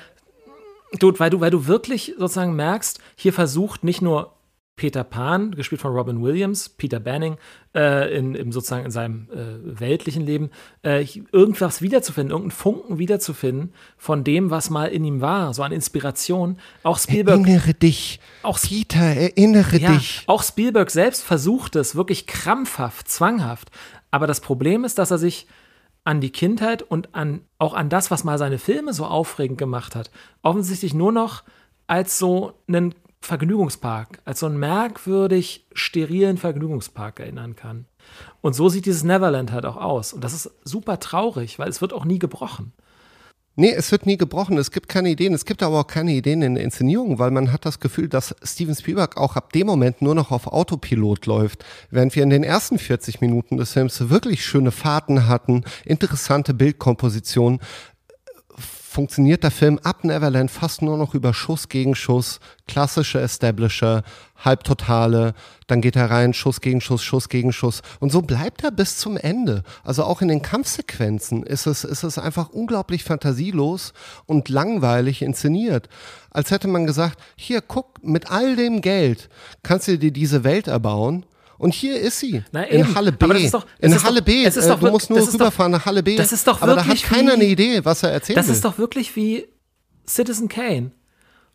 [0.99, 4.33] du, weil, du, weil du wirklich sozusagen merkst, hier versucht nicht nur
[4.77, 7.37] Peter Pan, gespielt von Robin Williams, Peter Banning,
[7.75, 10.49] äh, in, in sozusagen in seinem äh, weltlichen Leben,
[10.83, 15.71] äh, irgendwas wiederzufinden, irgendeinen Funken wiederzufinden von dem, was mal in ihm war, so an
[15.71, 16.57] Inspiration.
[16.81, 20.23] Auch Spielberg Erinnere dich, Auch- Peter, erinnere ja, dich.
[20.25, 23.69] auch Spielberg selbst versucht es wirklich krampfhaft, zwanghaft.
[24.11, 25.47] Aber das Problem ist, dass er sich
[26.03, 29.95] an die Kindheit und an, auch an das, was mal seine Filme so aufregend gemacht
[29.95, 31.43] hat, offensichtlich nur noch
[31.87, 37.85] als so einen Vergnügungspark, als so einen merkwürdig sterilen Vergnügungspark erinnern kann.
[38.41, 40.11] Und so sieht dieses Neverland halt auch aus.
[40.11, 42.73] Und das ist super traurig, weil es wird auch nie gebrochen.
[43.61, 44.57] Nee, es wird nie gebrochen.
[44.57, 45.35] Es gibt keine Ideen.
[45.35, 48.33] Es gibt aber auch keine Ideen in der Inszenierung, weil man hat das Gefühl, dass
[48.43, 51.63] Steven Spielberg auch ab dem Moment nur noch auf Autopilot läuft.
[51.91, 57.59] Während wir in den ersten 40 Minuten des Films wirklich schöne Fahrten hatten, interessante Bildkompositionen,
[58.91, 64.03] funktioniert der Film ab Neverland fast nur noch über Schuss gegen Schuss, klassische Establisher,
[64.35, 65.33] Halbtotale,
[65.67, 67.83] dann geht er rein, Schuss gegen Schuss, Schuss gegen Schuss.
[68.01, 69.63] Und so bleibt er bis zum Ende.
[69.85, 73.93] Also auch in den Kampfsequenzen ist es, ist es einfach unglaublich fantasielos
[74.25, 75.87] und langweilig inszeniert.
[76.29, 79.29] Als hätte man gesagt, hier, guck, mit all dem Geld
[79.63, 81.25] kannst du dir diese Welt erbauen
[81.61, 82.43] und hier ist sie.
[82.51, 83.49] Na in Halle B.
[83.51, 84.45] Doch, in Halle B.
[84.45, 86.15] Es ist äh, doch, du musst nur das rüberfahren nach Halle B.
[86.15, 88.37] Das ist doch aber da hat wirklich keiner wie, eine Idee, was er erzählt.
[88.37, 89.47] Das ist doch wirklich wie
[90.07, 90.89] Citizen Kane.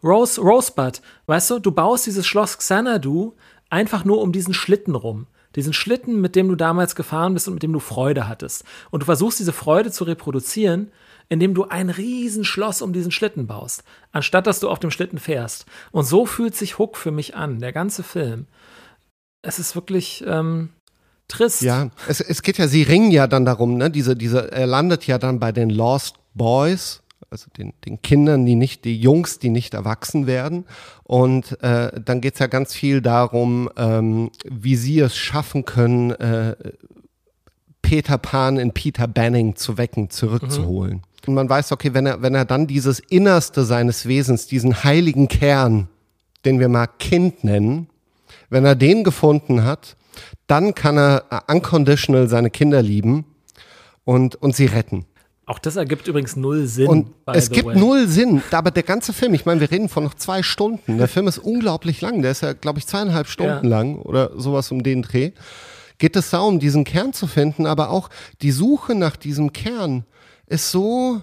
[0.04, 1.00] Rose, Rosebud.
[1.26, 3.32] Weißt du, du baust dieses Schloss Xanadu
[3.68, 5.26] einfach nur um diesen Schlitten rum.
[5.56, 8.62] Diesen Schlitten, mit dem du damals gefahren bist und mit dem du Freude hattest.
[8.92, 10.92] Und du versuchst diese Freude zu reproduzieren,
[11.28, 13.82] indem du ein Riesenschloss um diesen Schlitten baust,
[14.12, 15.66] anstatt dass du auf dem Schlitten fährst.
[15.90, 18.46] Und so fühlt sich Hook für mich an, der ganze Film.
[19.42, 20.70] Es ist wirklich, ähm,
[21.28, 21.62] trist.
[21.62, 23.90] Ja, es, es geht ja, sie ringen ja dann darum, ne?
[23.90, 28.54] Diese, diese, er landet ja dann bei den Lost Boys, also den, den Kindern, die
[28.54, 30.64] nicht, die Jungs, die nicht erwachsen werden.
[31.02, 36.12] Und äh, dann geht es ja ganz viel darum, ähm, wie sie es schaffen können,
[36.12, 36.54] äh,
[37.82, 40.94] Peter Pan in Peter Banning zu wecken, zurückzuholen.
[40.94, 41.02] Mhm.
[41.28, 45.28] Und man weiß, okay, wenn er, wenn er dann dieses Innerste seines Wesens, diesen heiligen
[45.28, 45.88] Kern,
[46.44, 47.88] den wir mal Kind nennen,
[48.50, 49.96] wenn er den gefunden hat,
[50.46, 53.24] dann kann er äh, unconditional seine Kinder lieben
[54.04, 55.06] und, und sie retten.
[55.48, 56.88] Auch das ergibt übrigens null Sinn.
[56.88, 57.78] Und es gibt way.
[57.78, 60.98] null Sinn, aber der ganze Film, ich meine, wir reden von noch zwei Stunden.
[60.98, 63.70] Der Film ist unglaublich lang, der ist ja, glaube ich, zweieinhalb Stunden ja.
[63.70, 65.32] lang oder sowas um den Dreh.
[65.98, 68.10] Geht es darum, diesen Kern zu finden, aber auch
[68.42, 70.04] die Suche nach diesem Kern
[70.46, 71.22] ist so,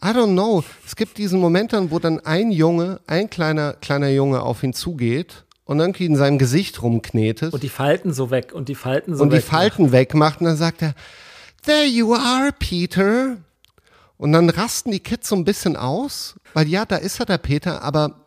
[0.00, 0.62] I don't know.
[0.86, 4.72] Es gibt diesen Moment dann, wo dann ein Junge, ein kleiner, kleiner Junge auf ihn
[4.72, 7.52] zugeht und irgendwie in seinem Gesicht rumknetet.
[7.52, 10.56] Und die Falten so weg und die Falten so Und die Falten wegmacht und dann
[10.56, 10.94] sagt er,
[11.64, 13.36] There you are, Peter.
[14.16, 17.38] Und dann rasten die Kids so ein bisschen aus, weil ja, da ist er der
[17.38, 18.26] Peter, aber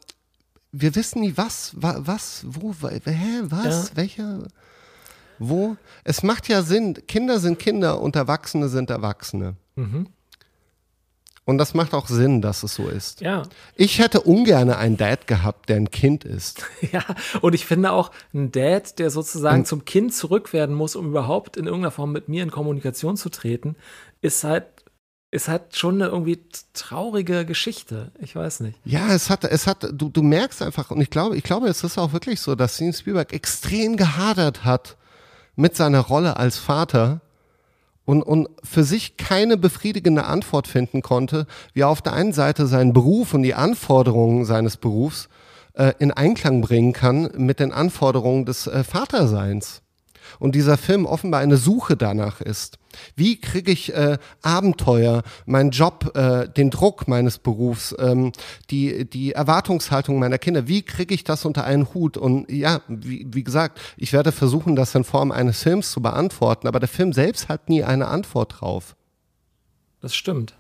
[0.72, 3.96] wir wissen nie, was, was, wo, hä, was, ja.
[3.96, 4.48] welcher,
[5.40, 5.78] wo.
[6.04, 9.56] Es macht ja Sinn, Kinder sind Kinder und Erwachsene sind Erwachsene.
[9.76, 10.08] Mhm.
[11.50, 13.22] Und das macht auch Sinn, dass es so ist.
[13.22, 13.42] Ja.
[13.74, 16.64] Ich hätte ungern einen Dad gehabt, der ein Kind ist.
[16.92, 17.04] Ja,
[17.42, 21.08] und ich finde auch ein Dad, der sozusagen und zum Kind zurück werden muss, um
[21.08, 23.76] überhaupt in irgendeiner Form mit mir in Kommunikation zu treten,
[24.22, 24.66] ist halt
[25.32, 26.40] ist halt schon eine irgendwie
[26.74, 28.12] traurige Geschichte.
[28.20, 28.80] Ich weiß nicht.
[28.86, 31.84] Ja, es hat, es hat, du, du merkst einfach, und ich glaube, ich glaube, es
[31.84, 34.98] ist auch wirklich so, dass Steven Spielberg extrem gehadert hat
[35.56, 37.22] mit seiner Rolle als Vater
[38.10, 42.66] und, und für sich keine befriedigende Antwort finden konnte, wie er auf der einen Seite
[42.66, 45.30] seinen Beruf und die Anforderungen seines Berufs
[45.76, 49.84] äh, in Einklang bringen kann mit den Anforderungen des äh, Vaterseins
[50.38, 52.78] und dieser Film offenbar eine Suche danach ist.
[53.16, 58.32] Wie kriege ich äh, Abenteuer, meinen Job, äh, den Druck meines Berufs, ähm,
[58.70, 62.18] die, die Erwartungshaltung meiner Kinder, wie kriege ich das unter einen Hut?
[62.18, 66.68] Und ja, wie, wie gesagt, ich werde versuchen, das in Form eines Films zu beantworten,
[66.68, 68.96] aber der Film selbst hat nie eine Antwort drauf.
[70.02, 70.56] Das stimmt.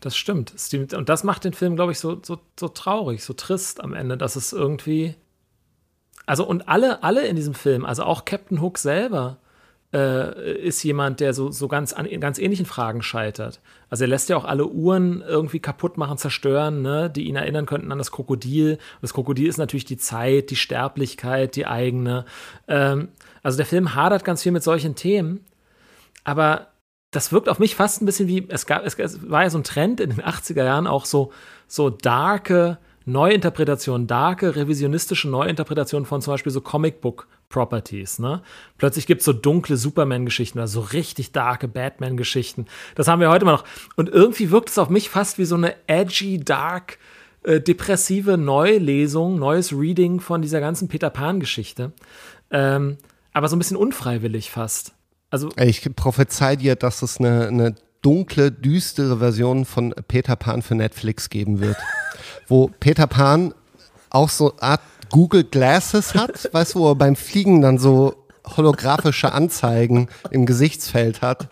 [0.00, 0.52] Das stimmt.
[0.92, 4.18] Und das macht den Film, glaube ich, so, so, so traurig, so trist am Ende,
[4.18, 5.14] dass es irgendwie
[6.26, 9.38] also und alle, alle in diesem Film, also auch Captain Hook selber,
[9.94, 13.60] äh, ist jemand, der so, so ganz an ganz ähnlichen Fragen scheitert.
[13.88, 17.64] Also er lässt ja auch alle Uhren irgendwie kaputt machen, zerstören, ne, die ihn erinnern
[17.64, 18.72] könnten an das Krokodil.
[18.72, 22.24] Und das Krokodil ist natürlich die Zeit, die Sterblichkeit, die eigene.
[22.66, 23.08] Ähm,
[23.42, 25.44] also der Film hadert ganz viel mit solchen Themen,
[26.24, 26.68] aber
[27.12, 29.58] das wirkt auf mich fast ein bisschen wie, es gab, es, es war ja so
[29.58, 31.32] ein Trend in den 80er Jahren auch so,
[31.68, 38.18] so darke Neuinterpretationen, darke, revisionistische Neuinterpretationen von zum Beispiel so Comicbook-Properties.
[38.18, 38.42] Ne?
[38.78, 42.66] Plötzlich gibt es so dunkle Superman-Geschichten oder so richtig darke Batman-Geschichten.
[42.94, 43.64] Das haben wir heute immer noch.
[43.96, 46.98] Und irgendwie wirkt es auf mich fast wie so eine edgy, dark,
[47.42, 51.92] äh, depressive Neulesung, neues Reading von dieser ganzen Peter Pan-Geschichte.
[52.50, 52.96] Ähm,
[53.34, 54.94] aber so ein bisschen unfreiwillig fast.
[55.28, 57.74] Also, ich prophezei dir, dass es eine, eine
[58.04, 61.76] dunkle, düstere Version von Peter Pan für Netflix geben wird.
[62.48, 63.54] wo Peter Pan
[64.10, 64.80] auch so eine Art
[65.10, 68.14] Google Glasses hat, weißt du, wo er beim Fliegen dann so
[68.56, 71.48] holographische Anzeigen im Gesichtsfeld hat.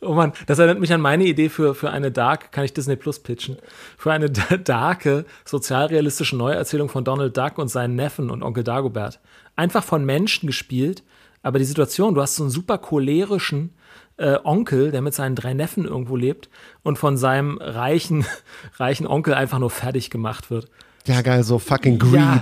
[0.00, 2.96] Oh Mann, das erinnert mich an meine Idee für, für eine dark, kann ich Disney
[2.96, 3.56] Plus pitchen,
[3.96, 9.20] für eine darke, sozialrealistische Neuerzählung von Donald Duck und seinen Neffen und Onkel Dagobert.
[9.56, 11.04] Einfach von Menschen gespielt,
[11.44, 13.74] Aber die Situation, du hast so einen super cholerischen
[14.16, 16.48] äh, Onkel, der mit seinen drei Neffen irgendwo lebt
[16.82, 18.24] und von seinem reichen,
[18.76, 20.68] reichen Onkel einfach nur fertig gemacht wird.
[21.06, 22.14] Ja, geil, so fucking Greed.
[22.14, 22.40] Ja.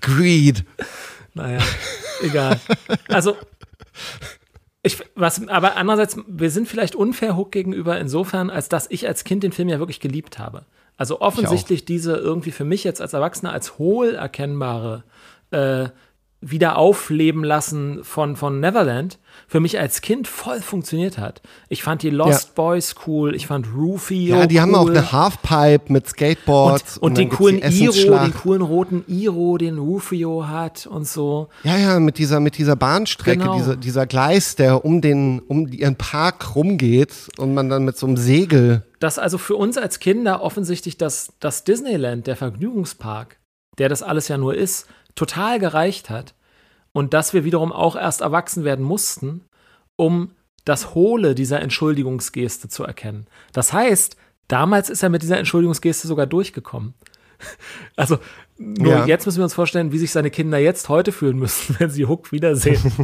[0.00, 0.64] Greed.
[1.34, 1.58] Naja,
[2.22, 2.60] egal.
[3.08, 3.36] Also,
[4.82, 9.24] ich, was, aber andererseits, wir sind vielleicht unfair Hook gegenüber insofern, als dass ich als
[9.24, 10.66] Kind den Film ja wirklich geliebt habe.
[10.96, 15.02] Also offensichtlich diese irgendwie für mich jetzt als Erwachsener als hohl erkennbare
[15.50, 15.88] äh,
[16.50, 21.42] wieder aufleben lassen von, von Neverland für mich als Kind voll funktioniert hat.
[21.68, 22.52] Ich fand die Lost ja.
[22.54, 24.60] Boys cool, ich fand Rufio Ja, die cool.
[24.60, 26.98] haben auch eine Halfpipe mit Skateboards.
[26.98, 31.48] Und, und, und den coolen Iro, den coolen roten Iro, den Rufio hat und so.
[31.62, 33.56] Ja, ja, mit dieser, mit dieser Bahnstrecke, genau.
[33.56, 38.06] dieser, dieser Gleis, der um den, um ihren Park rumgeht und man dann mit so
[38.06, 38.82] einem Segel.
[39.00, 43.38] Dass also für uns als Kinder offensichtlich das, das Disneyland, der Vergnügungspark,
[43.78, 46.34] der das alles ja nur ist, total gereicht hat
[46.92, 49.42] und dass wir wiederum auch erst erwachsen werden mussten,
[49.96, 50.30] um
[50.64, 53.26] das Hohle dieser Entschuldigungsgeste zu erkennen.
[53.52, 54.16] Das heißt,
[54.48, 56.94] damals ist er mit dieser Entschuldigungsgeste sogar durchgekommen.
[57.96, 58.18] Also,
[58.56, 59.06] nur ja.
[59.06, 62.06] jetzt müssen wir uns vorstellen, wie sich seine Kinder jetzt heute fühlen müssen, wenn sie
[62.06, 62.80] Hook wiedersehen.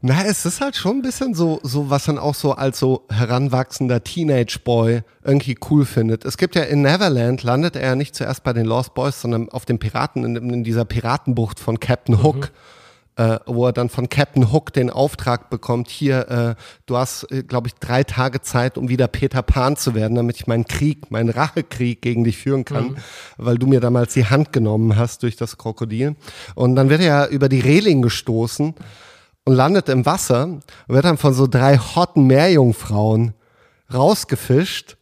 [0.00, 3.04] Na, es ist halt schon ein bisschen so, so was man auch so als so
[3.10, 6.24] heranwachsender Teenage-Boy irgendwie cool findet.
[6.24, 9.48] Es gibt ja in Neverland landet er ja nicht zuerst bei den Lost Boys, sondern
[9.48, 12.36] auf dem Piraten, in, in dieser Piratenbucht von Captain Hook.
[12.36, 13.24] Mhm.
[13.24, 16.54] Äh, wo er dann von Captain Hook den Auftrag bekommt, hier, äh,
[16.86, 20.36] du hast, äh, glaube ich, drei Tage Zeit, um wieder Peter Pan zu werden, damit
[20.36, 22.96] ich meinen Krieg, meinen Rachekrieg gegen dich führen kann, mhm.
[23.36, 26.14] weil du mir damals die Hand genommen hast durch das Krokodil.
[26.54, 28.76] Und dann wird er ja über die Reling gestoßen
[29.48, 33.32] und landet im Wasser und wird dann von so drei hotten Meerjungfrauen
[33.90, 34.98] rausgefischt.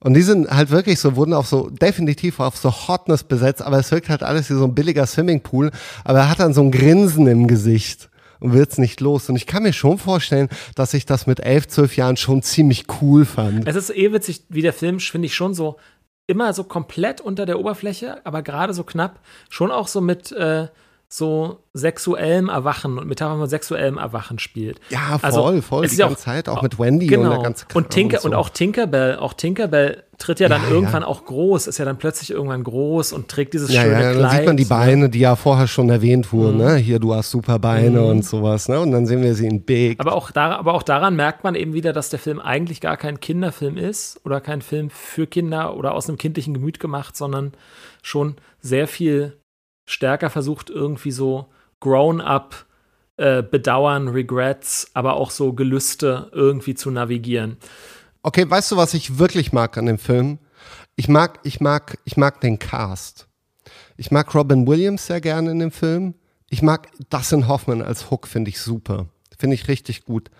[0.00, 3.78] Und die sind halt wirklich so, wurden auch so definitiv auf so Hotness besetzt, aber
[3.78, 5.70] es wirkt halt alles wie so ein billiger Swimmingpool.
[6.02, 8.08] Aber er hat dann so ein Grinsen im Gesicht
[8.40, 9.28] und wird's nicht los.
[9.28, 12.86] Und ich kann mir schon vorstellen, dass ich das mit elf, zwölf Jahren schon ziemlich
[13.02, 13.68] cool fand.
[13.68, 15.76] Es ist eh witzig, wie der Film, finde ich, schon so
[16.26, 19.20] immer so komplett unter der Oberfläche, aber gerade so knapp,
[19.50, 20.68] schon auch so mit äh,
[21.16, 24.80] so sexuellem Erwachen und Metaphern von sexuellem Erwachen spielt.
[24.90, 25.86] Ja, voll, also, voll.
[25.86, 27.26] Die ganze auch, Zeit, auch mit Wendy genau.
[27.26, 28.28] und der ganze Kram und, Tinker, und, so.
[28.30, 31.08] und auch Tinkerbell, auch Tinkerbell tritt ja dann ja, irgendwann ja.
[31.08, 34.22] auch groß, ist ja dann plötzlich irgendwann groß und trägt dieses ja, schöne ja, Kleid.
[34.22, 36.64] Dann sieht man die Beine, die ja vorher schon erwähnt wurden, mhm.
[36.64, 36.74] ne?
[36.76, 38.08] Hier, du hast super Beine mhm.
[38.08, 38.80] und sowas, ne?
[38.80, 40.00] Und dann sehen wir sie in Big.
[40.00, 42.96] Aber auch, da, aber auch daran merkt man eben wieder, dass der Film eigentlich gar
[42.96, 47.52] kein Kinderfilm ist oder kein Film für Kinder oder aus einem kindlichen Gemüt gemacht, sondern
[48.02, 49.36] schon sehr viel
[49.84, 51.46] stärker versucht, irgendwie so
[51.80, 52.66] Grown-up
[53.16, 57.58] äh, Bedauern, Regrets, aber auch so Gelüste irgendwie zu navigieren.
[58.22, 60.38] Okay, weißt du, was ich wirklich mag an dem Film?
[60.96, 63.28] Ich mag, ich mag, ich mag den Cast.
[63.96, 66.14] Ich mag Robin Williams sehr gerne in dem Film.
[66.50, 69.06] Ich mag Dustin Hoffman als Hook, finde ich super.
[69.38, 70.30] Finde ich richtig gut.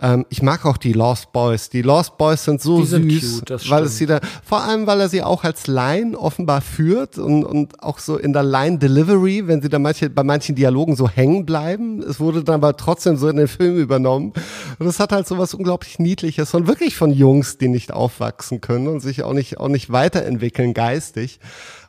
[0.00, 1.68] Ähm, ich mag auch die Lost Boys.
[1.68, 4.86] Die Lost Boys sind so die sind süß, cute, weil es sie da, vor allem
[4.86, 8.78] weil er sie auch als Line offenbar führt und, und auch so in der Line
[8.78, 12.02] Delivery, wenn sie da manche, bei manchen Dialogen so hängen bleiben.
[12.02, 14.32] Es wurde dann aber trotzdem so in den Film übernommen.
[14.78, 18.60] Und es hat halt so was unglaublich Niedliches und wirklich von Jungs, die nicht aufwachsen
[18.60, 21.40] können und sich auch nicht, auch nicht weiterentwickeln geistig.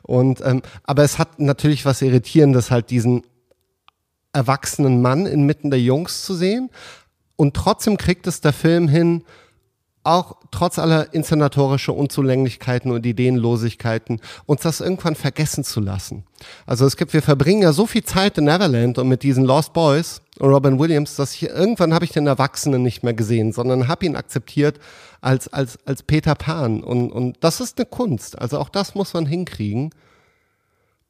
[0.02, 3.22] Und, ähm, aber es hat natürlich was Irritierendes, halt diesen
[4.32, 6.70] erwachsenen Mann inmitten der Jungs zu sehen.
[7.42, 9.24] Und trotzdem kriegt es der Film hin,
[10.04, 16.22] auch trotz aller inszenatorischer Unzulänglichkeiten und Ideenlosigkeiten, uns das irgendwann vergessen zu lassen.
[16.66, 19.72] Also es gibt, wir verbringen ja so viel Zeit in Neverland und mit diesen Lost
[19.72, 23.88] Boys und Robin Williams, dass ich irgendwann habe ich den Erwachsenen nicht mehr gesehen, sondern
[23.88, 24.78] habe ihn akzeptiert
[25.20, 26.84] als, als, als Peter Pan.
[26.84, 28.38] Und, und das ist eine Kunst.
[28.38, 29.90] Also auch das muss man hinkriegen.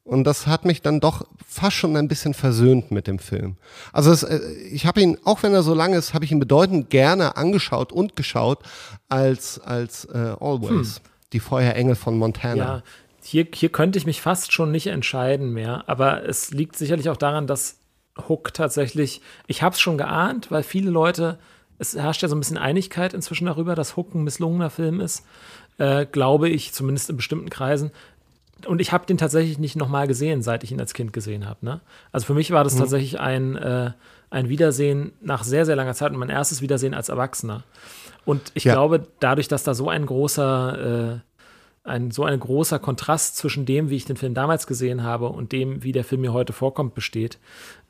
[0.05, 3.55] Und das hat mich dann doch fast schon ein bisschen versöhnt mit dem Film.
[3.93, 4.39] Also es, äh,
[4.71, 7.93] ich habe ihn, auch wenn er so lang ist, habe ich ihn bedeutend gerne angeschaut
[7.93, 8.59] und geschaut
[9.07, 11.03] als, als äh, Always, hm.
[11.31, 12.55] die Feuerengel von Montana.
[12.55, 12.83] Ja,
[13.23, 15.85] hier, hier könnte ich mich fast schon nicht entscheiden mehr.
[15.87, 17.79] Aber es liegt sicherlich auch daran, dass
[18.27, 21.39] Hook tatsächlich, ich habe es schon geahnt, weil viele Leute,
[21.79, 25.23] es herrscht ja so ein bisschen Einigkeit inzwischen darüber, dass Hook ein misslungener Film ist.
[25.79, 27.91] Äh, glaube ich, zumindest in bestimmten Kreisen
[28.65, 31.65] und ich habe den tatsächlich nicht nochmal gesehen, seit ich ihn als Kind gesehen habe.
[31.65, 31.81] Ne?
[32.11, 32.79] Also für mich war das mhm.
[32.79, 33.91] tatsächlich ein, äh,
[34.29, 37.63] ein Wiedersehen nach sehr, sehr langer Zeit und mein erstes Wiedersehen als Erwachsener.
[38.25, 38.73] Und ich ja.
[38.73, 41.21] glaube, dadurch, dass da so ein großer
[41.83, 45.51] ein so ein großer Kontrast zwischen dem, wie ich den Film damals gesehen habe und
[45.51, 47.39] dem, wie der Film mir heute vorkommt, besteht,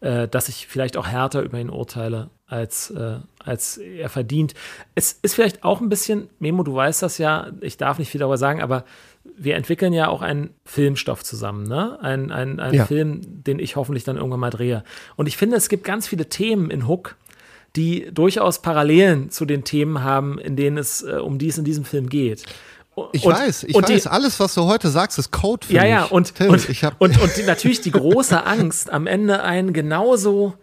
[0.01, 4.55] äh, dass ich vielleicht auch härter über ihn urteile, als, äh, als er verdient.
[4.95, 8.19] Es ist vielleicht auch ein bisschen, Memo, du weißt das ja, ich darf nicht viel
[8.19, 8.83] darüber sagen, aber
[9.23, 11.97] wir entwickeln ja auch einen Filmstoff zusammen, ne?
[12.01, 12.85] Ein, ein, ein ja.
[12.85, 14.83] Film, den ich hoffentlich dann irgendwann mal drehe.
[15.15, 17.15] Und ich finde, es gibt ganz viele Themen in Hook,
[17.75, 21.65] die durchaus Parallelen zu den Themen haben, in denen es äh, um die es in
[21.65, 22.43] diesem Film geht.
[23.11, 25.81] Ich und, weiß, ich weiß, die, alles, was du heute sagst, ist Code für ja,
[25.81, 25.91] mich.
[25.91, 26.69] Ja, und, Tim, und,
[26.99, 30.53] und, und die, natürlich die große Angst, am Ende einen genauso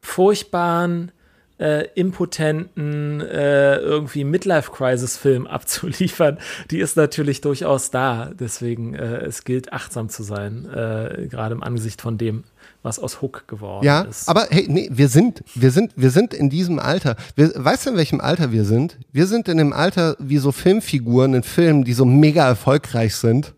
[0.00, 1.12] furchtbaren,
[1.58, 6.38] äh, impotenten, äh, irgendwie Midlife-Crisis-Film abzuliefern,
[6.70, 8.30] die ist natürlich durchaus da.
[8.38, 12.44] Deswegen, äh, es gilt achtsam zu sein, äh, gerade im Angesicht von dem,
[12.82, 14.26] was aus Hook geworden ja, ist.
[14.26, 17.16] Ja, aber hey, nee, wir sind, wir sind, wir sind in diesem Alter.
[17.34, 18.98] Wir, weißt du, in welchem Alter wir sind?
[19.12, 23.54] Wir sind in dem Alter wie so Filmfiguren in Filmen, die so mega erfolgreich sind.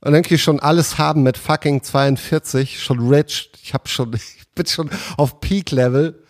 [0.00, 3.50] Und denke ich schon alles haben mit fucking 42, schon rich.
[3.62, 6.23] Ich hab schon, ich bin schon auf Peak-Level.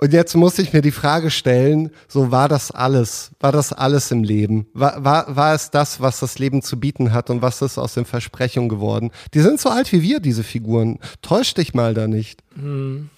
[0.00, 3.32] Und jetzt muss ich mir die Frage stellen, so war das alles?
[3.38, 4.66] War das alles im Leben?
[4.72, 7.94] War, war, war es das, was das Leben zu bieten hat und was ist aus
[7.94, 9.10] den Versprechungen geworden?
[9.34, 10.98] Die sind so alt wie wir, diese Figuren.
[11.20, 12.42] Täusch dich mal da nicht.
[12.54, 13.10] Hm.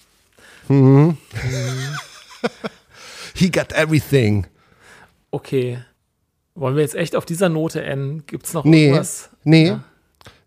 [0.67, 1.17] Mhm.
[3.33, 4.45] He got everything.
[5.31, 5.79] Okay.
[6.53, 8.25] Wollen wir jetzt echt auf dieser Note enden?
[8.27, 9.29] Gibt es noch nee, irgendwas?
[9.45, 9.67] Nee.
[9.67, 9.83] Ja.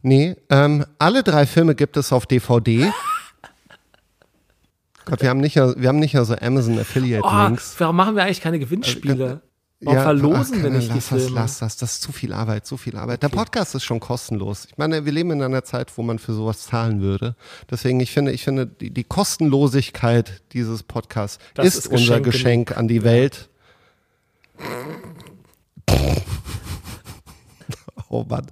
[0.03, 0.37] Nee.
[0.51, 2.93] Ähm, alle drei Filme gibt es auf DVD.
[5.07, 7.77] Gott, wir haben nicht, wir haben nicht so Amazon Affiliate Links.
[7.77, 9.41] Oh, warum machen wir eigentlich keine Gewinnspiele?
[9.81, 11.25] Warum ja, verlosen ach, wir nicht lass die Filme?
[11.25, 13.23] Das, lass das, das ist zu viel Arbeit, zu viel Arbeit.
[13.23, 13.31] Okay.
[13.31, 14.65] Der Podcast ist schon kostenlos.
[14.69, 17.37] Ich meine, wir leben in einer Zeit, wo man für sowas zahlen würde.
[17.71, 22.79] Deswegen, ich finde, ich finde, die, die Kostenlosigkeit dieses Podcasts ist, ist, unser Geschenk genug.
[22.79, 23.49] an die Welt.
[28.09, 28.47] oh Mann.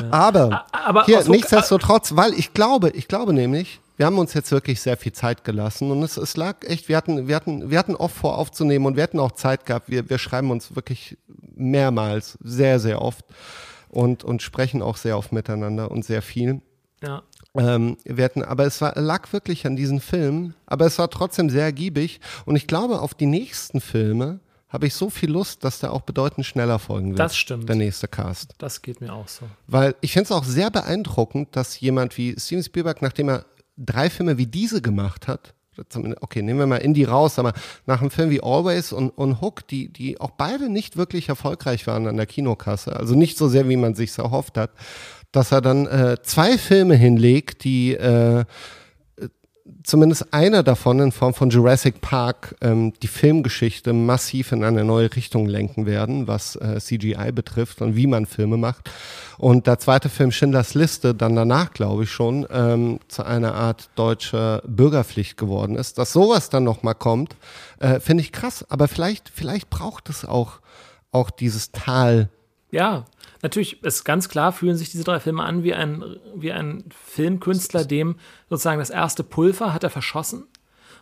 [0.00, 0.10] Ja.
[0.12, 4.80] Aber, Aber hier, nichtsdestotrotz, weil ich glaube, ich glaube nämlich, wir haben uns jetzt wirklich
[4.80, 7.94] sehr viel Zeit gelassen und es, es lag echt, wir hatten, wir, hatten, wir hatten
[7.94, 9.90] oft vor aufzunehmen und wir hatten auch Zeit gehabt.
[9.90, 11.18] Wir, wir schreiben uns wirklich
[11.54, 13.24] mehrmals, sehr, sehr oft
[13.88, 16.62] und, und sprechen auch sehr oft miteinander und sehr viel.
[17.02, 17.22] Ja.
[17.54, 21.50] Ähm, wir hatten, aber es war, lag wirklich an diesen Filmen, aber es war trotzdem
[21.50, 24.40] sehr ergiebig und ich glaube, auf die nächsten Filme
[24.72, 27.18] habe ich so viel Lust, dass der auch bedeutend schneller folgen wird.
[27.18, 27.68] Das stimmt.
[27.68, 28.54] Der nächste Cast.
[28.56, 29.44] Das geht mir auch so.
[29.66, 33.44] Weil ich finde es auch sehr beeindruckend, dass jemand wie Steven Spielberg, nachdem er
[33.76, 35.54] drei Filme wie diese gemacht hat,
[36.20, 37.54] okay, nehmen wir mal Indie raus, aber
[37.86, 41.86] nach einem Film wie Always und, und Hook, die, die auch beide nicht wirklich erfolgreich
[41.86, 44.70] waren an der Kinokasse, also nicht so sehr, wie man sich erhofft hat,
[45.30, 48.44] dass er dann äh, zwei Filme hinlegt, die äh,
[49.84, 55.14] zumindest einer davon in Form von Jurassic Park ähm, die Filmgeschichte massiv in eine neue
[55.14, 58.90] Richtung lenken werden, was äh, CGI betrifft und wie man Filme macht.
[59.38, 63.90] Und der zweite Film Schindlers Liste dann danach, glaube ich schon, ähm, zu einer Art
[63.94, 65.98] deutscher Bürgerpflicht geworden ist.
[65.98, 67.36] Dass sowas dann nochmal kommt,
[67.78, 68.64] äh, finde ich krass.
[68.68, 70.60] Aber vielleicht, vielleicht braucht es auch,
[71.12, 72.28] auch dieses Tal.
[72.70, 73.04] Ja,
[73.42, 77.84] natürlich ist ganz klar, fühlen sich diese drei Filme an wie ein, wie ein Filmkünstler,
[77.84, 78.16] dem
[78.48, 80.46] sozusagen das erste Pulver hat er verschossen.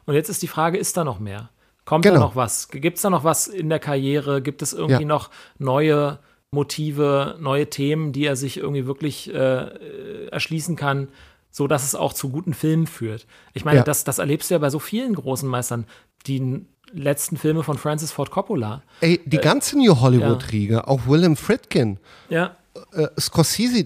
[0.07, 1.51] Und jetzt ist die Frage, ist da noch mehr?
[1.85, 2.15] Kommt genau.
[2.15, 2.69] da noch was?
[2.69, 4.43] Gibt es da noch was in der Karriere?
[4.43, 5.09] Gibt es irgendwie ja.
[5.09, 6.19] noch neue
[6.51, 11.09] Motive, neue Themen, die er sich irgendwie wirklich äh, erschließen kann,
[11.51, 13.27] so dass es auch zu guten Filmen führt?
[13.53, 13.85] Ich meine, ja.
[13.85, 15.87] das, das erlebst du ja bei so vielen großen Meistern,
[16.27, 18.83] die letzten Filme von Francis Ford Coppola.
[19.01, 20.87] Ey, die äh, ganze New Hollywood-Riege, ja.
[20.87, 21.99] auch Willem Friedkin.
[22.29, 22.57] Ja.
[22.93, 23.85] Äh, Scorsese,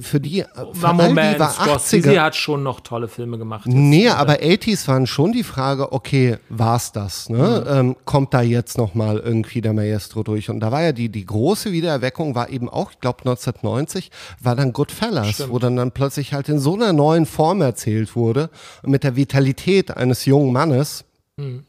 [0.00, 0.42] für die,
[0.72, 2.22] für Moment, die war Scorsese 80er.
[2.22, 3.66] hat schon noch tolle Filme gemacht.
[3.66, 7.28] Nee, aber 80s waren schon die Frage, okay, war's das?
[7.28, 7.64] Ne?
[7.66, 7.78] Mhm.
[7.78, 10.48] Ähm, kommt da jetzt noch mal irgendwie der Maestro durch?
[10.48, 14.10] Und da war ja die, die große Wiedererweckung, war eben auch, ich glaube 1990,
[14.40, 15.50] war dann Goodfellas, Stimmt.
[15.50, 18.48] wo dann, dann plötzlich halt in so einer neuen Form erzählt wurde,
[18.82, 21.04] mit der Vitalität eines jungen Mannes.
[21.36, 21.64] Mhm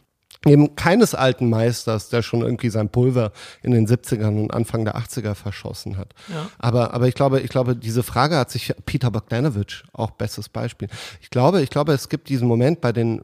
[0.47, 3.31] eben keines alten Meisters, der schon irgendwie sein Pulver
[3.63, 6.13] in den 70ern und Anfang der 80er verschossen hat.
[6.27, 6.49] Ja.
[6.59, 10.89] Aber, aber ich glaube, ich glaube, diese Frage hat sich Peter Bogdanovich, auch bestes Beispiel.
[11.21, 13.21] Ich glaube, ich glaube, es gibt diesen Moment bei den,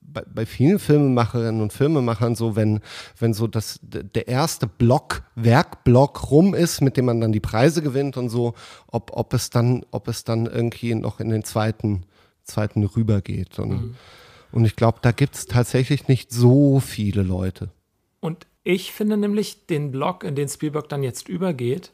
[0.00, 2.80] bei, bei vielen Filmemacherinnen und Filmemachern so, wenn,
[3.18, 7.82] wenn so das, der erste Block, Werkblock rum ist, mit dem man dann die Preise
[7.82, 8.54] gewinnt und so,
[8.86, 12.04] ob, ob es dann, ob es dann irgendwie noch in den zweiten,
[12.44, 13.58] zweiten rübergeht.
[13.58, 13.96] Und, mhm.
[14.52, 17.70] Und ich glaube, da gibt es tatsächlich nicht so viele Leute.
[18.20, 21.92] Und ich finde nämlich den Blog, in den Spielberg dann jetzt übergeht,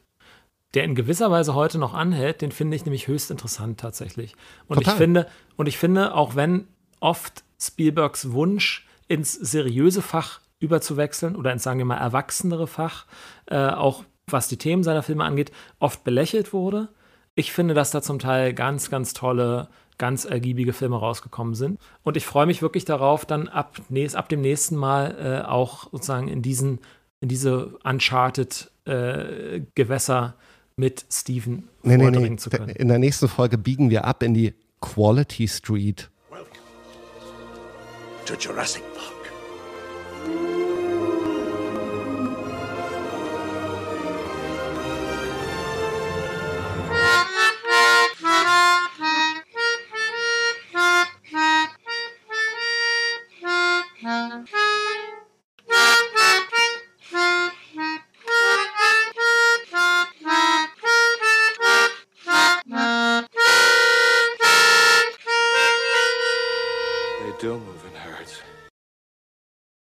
[0.73, 4.35] der in gewisser Weise heute noch anhält, den finde ich nämlich höchst interessant tatsächlich.
[4.67, 4.93] Und Total.
[4.93, 6.67] ich finde, und ich finde, auch wenn
[6.99, 13.05] oft Spielbergs Wunsch ins seriöse Fach überzuwechseln oder ins, sagen wir mal, erwachsenere Fach
[13.45, 16.89] äh, auch was die Themen seiner Filme angeht, oft belächelt wurde.
[17.35, 21.79] Ich finde, dass da zum Teil ganz, ganz tolle, ganz ergiebige Filme rausgekommen sind.
[22.03, 23.81] Und ich freue mich wirklich darauf, dann ab,
[24.13, 26.79] ab dem nächsten Mal äh, auch sozusagen in diesen,
[27.21, 30.35] in diese Uncharted äh, Gewässer
[30.75, 32.35] mit Steven nee, vordringen nee, nee.
[32.37, 32.69] zu können.
[32.69, 36.09] In der nächsten Folge biegen wir ab in die Quality Street.
[36.29, 36.51] Welcome
[38.25, 39.16] to Jurassic Park.